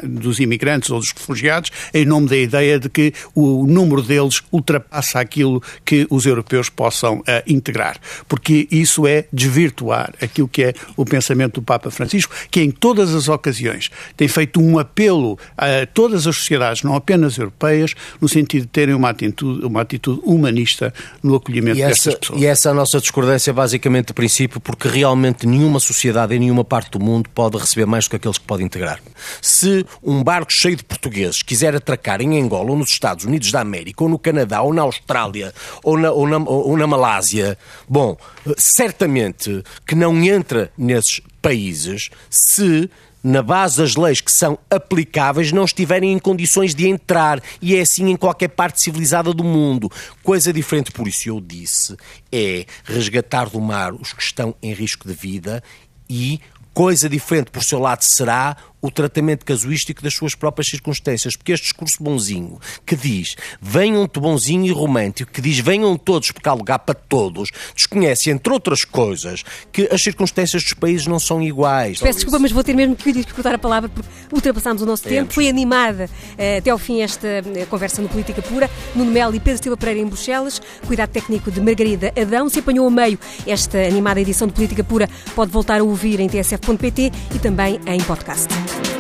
dos 0.04 0.40
imigrantes 0.40 0.90
ou 0.90 1.00
dos 1.00 1.12
refugiados 1.12 1.70
em 1.94 2.04
nome 2.04 2.28
da 2.28 2.36
ideia 2.36 2.80
de 2.80 2.90
que 2.90 3.14
o 3.36 3.68
número 3.68 4.02
deles 4.02 4.42
ultrapassa 4.52 5.20
aquilo 5.20 5.62
que 5.86 6.08
os 6.10 6.26
europeus 6.26 6.68
possam 6.68 7.20
uh, 7.20 7.24
integrar. 7.46 7.98
Porque 8.28 8.68
isso 8.72 9.06
é 9.06 9.26
desvirtuar 9.32 10.16
aquilo 10.20 10.48
que 10.48 10.64
é 10.64 10.74
o 10.98 11.06
pensamento 11.06 11.62
do 11.62 11.62
Papa 11.62 11.92
Francisco, 11.92 12.34
que 12.50 12.60
em 12.60 12.72
todas 12.72 13.14
as 13.14 13.28
ocasiões 13.28 13.92
tem 14.18 14.28
feito 14.28 14.60
um 14.60 14.80
apelo 14.80 15.38
a 15.56 15.86
todas 15.94 16.26
as 16.26 16.38
sociedades, 16.38 16.82
não 16.82 16.96
apenas 16.96 17.38
europeias, 17.38 17.94
no 18.20 18.28
sentido 18.28 18.64
de 18.64 18.70
terem 18.70 18.96
uma 18.96 19.10
atitude, 19.10 19.64
uma 19.64 19.82
atitude 19.82 20.22
humanista 20.24 20.92
no 21.22 21.36
acolhimento 21.36 21.78
e 21.78 21.86
destas 21.86 22.16
pessoas. 22.16 22.42
E 22.42 22.48
essa 22.48 22.70
é 22.70 22.72
a 22.72 22.76
nossa 22.76 23.00
discordância 23.00 23.54
basicamente 23.54 24.08
de 24.08 24.14
princípio, 24.14 24.60
porque 24.60 24.88
realmente 24.88 25.19
nenhuma 25.46 25.80
sociedade 25.80 26.36
em 26.36 26.40
nenhuma 26.40 26.64
parte 26.64 26.92
do 26.92 27.00
mundo 27.00 27.30
pode 27.30 27.58
receber 27.58 27.86
mais 27.86 28.06
do 28.06 28.12
que 28.12 28.16
aqueles 28.16 28.38
que 28.38 28.46
pode 28.46 28.64
integrar. 28.64 29.00
Se 29.42 29.86
um 30.04 30.24
barco 30.24 30.52
cheio 30.52 30.76
de 30.76 30.84
portugueses 30.84 31.42
quiser 31.42 31.76
atracar 31.76 32.22
em 32.22 32.42
Angola 32.42 32.72
ou 32.72 32.78
nos 32.78 32.90
Estados 32.90 33.26
Unidos 33.26 33.52
da 33.52 33.62
América, 33.62 34.04
ou 34.04 34.10
no 34.10 34.20
Canadá, 34.20 34.62
ou 34.62 34.74
na 34.74 34.82
Austrália, 34.82 35.54
ou 35.84 35.98
na, 35.98 36.12
ou 36.12 36.28
na, 36.28 36.38
ou 36.38 36.78
na 36.78 36.88
Malásia, 36.88 37.58
bom, 37.88 38.18
certamente 38.58 39.64
que 39.86 39.96
não 39.96 40.16
entra 40.24 40.72
nesses 40.78 41.22
países 41.42 42.10
se 42.30 42.90
na 43.24 43.42
base 43.42 43.78
das 43.78 43.96
leis 43.96 44.22
que 44.22 44.32
são 44.32 44.58
aplicáveis, 44.70 45.52
não 45.52 45.66
estiverem 45.66 46.14
em 46.14 46.20
condições 46.20 46.74
de 46.74 46.88
entrar. 46.88 47.42
E 47.62 47.76
é 47.76 47.82
assim 47.82 48.10
em 48.10 48.16
qualquer 48.16 48.50
parte 48.50 48.82
civilizada 48.82 49.34
do 49.34 49.44
mundo. 49.44 49.92
Coisa 50.24 50.54
diferente, 50.54 50.92
por 50.92 51.08
isso 51.08 51.30
eu 51.30 51.42
disse, 51.42 51.96
é 52.32 52.66
resgatar 52.84 53.50
do 53.50 53.60
mar 53.60 53.94
os 53.94 54.14
que 54.14 54.22
estão 54.22 54.56
em 54.62 54.74
risco 54.74 55.08
de 55.08 55.14
vida 55.14 55.64
e 56.10 56.40
Coisa 56.80 57.10
diferente, 57.10 57.52
por 57.52 57.62
seu 57.62 57.78
lado, 57.78 58.04
será 58.04 58.56
o 58.82 58.90
tratamento 58.90 59.46
casuístico 59.46 60.02
das 60.02 60.14
suas 60.14 60.36
próprias 60.36 60.68
circunstâncias, 60.68 61.36
porque 61.36 61.52
este 61.52 61.66
discurso 61.66 62.02
bonzinho 62.02 62.60
que 62.86 62.96
diz 62.96 63.36
venham 63.62 64.08
te 64.08 64.20
bonzinho 64.20 64.66
e 64.66 64.72
romântico, 64.72 65.32
que 65.32 65.42
diz 65.42 65.60
venham 65.60 65.98
todos 65.98 66.32
porque 66.32 66.48
há 66.48 66.54
lugar 66.54 66.80
para 66.80 66.96
todos, 66.96 67.50
desconhece, 67.76 68.30
entre 68.30 68.52
outras 68.52 68.86
coisas, 68.86 69.44
que 69.72 69.90
as 69.92 70.02
circunstâncias 70.02 70.64
dos 70.64 70.74
países 70.74 71.08
não 71.08 71.20
são 71.20 71.42
iguais. 71.42 72.00
Peço 72.00 72.20
desculpa, 72.20 72.40
mas 72.40 72.52
vou 72.52 72.64
ter 72.64 72.74
mesmo 72.74 72.96
que 72.96 73.12
disputar 73.12 73.54
a 73.54 73.58
palavra 73.58 73.90
porque 73.90 74.10
ultrapassámos 74.32 74.82
o 74.82 74.86
nosso 74.86 75.04
tempo. 75.04 75.34
Foi 75.34 75.48
animada 75.48 76.06
uh, 76.06 76.58
até 76.58 76.70
ao 76.70 76.78
fim 76.78 77.02
esta 77.02 77.28
uh, 77.28 77.66
conversa 77.68 78.02
no 78.02 78.10
Política 78.10 78.42
Pura. 78.42 78.70
Nuno 78.96 79.12
Melo 79.12 79.36
e 79.36 79.40
Pedro 79.40 79.62
Silva 79.62 79.78
Pereira 79.78 80.00
em 80.00 80.06
Bruxelas, 80.06 80.62
cuidado 80.86 81.10
técnico 81.10 81.52
de 81.52 81.62
Margarida 81.62 82.14
Adão. 82.20 82.50
Se 82.50 82.60
apanhou 82.60 82.88
a 82.88 82.92
meio 82.92 83.20
esta 83.46 83.78
animada 83.78 84.20
edição 84.22 84.48
de 84.48 84.54
Política 84.54 84.84
Pura, 84.84 85.10
pode 85.36 85.52
voltar 85.52 85.80
a 85.80 85.84
ouvir 85.84 86.20
em 86.20 86.28
tsf.pt 86.28 87.12
e 87.36 87.40
também 87.40 87.80
em 87.86 88.00
podcast. 88.02 88.69
Bye. 88.70 88.99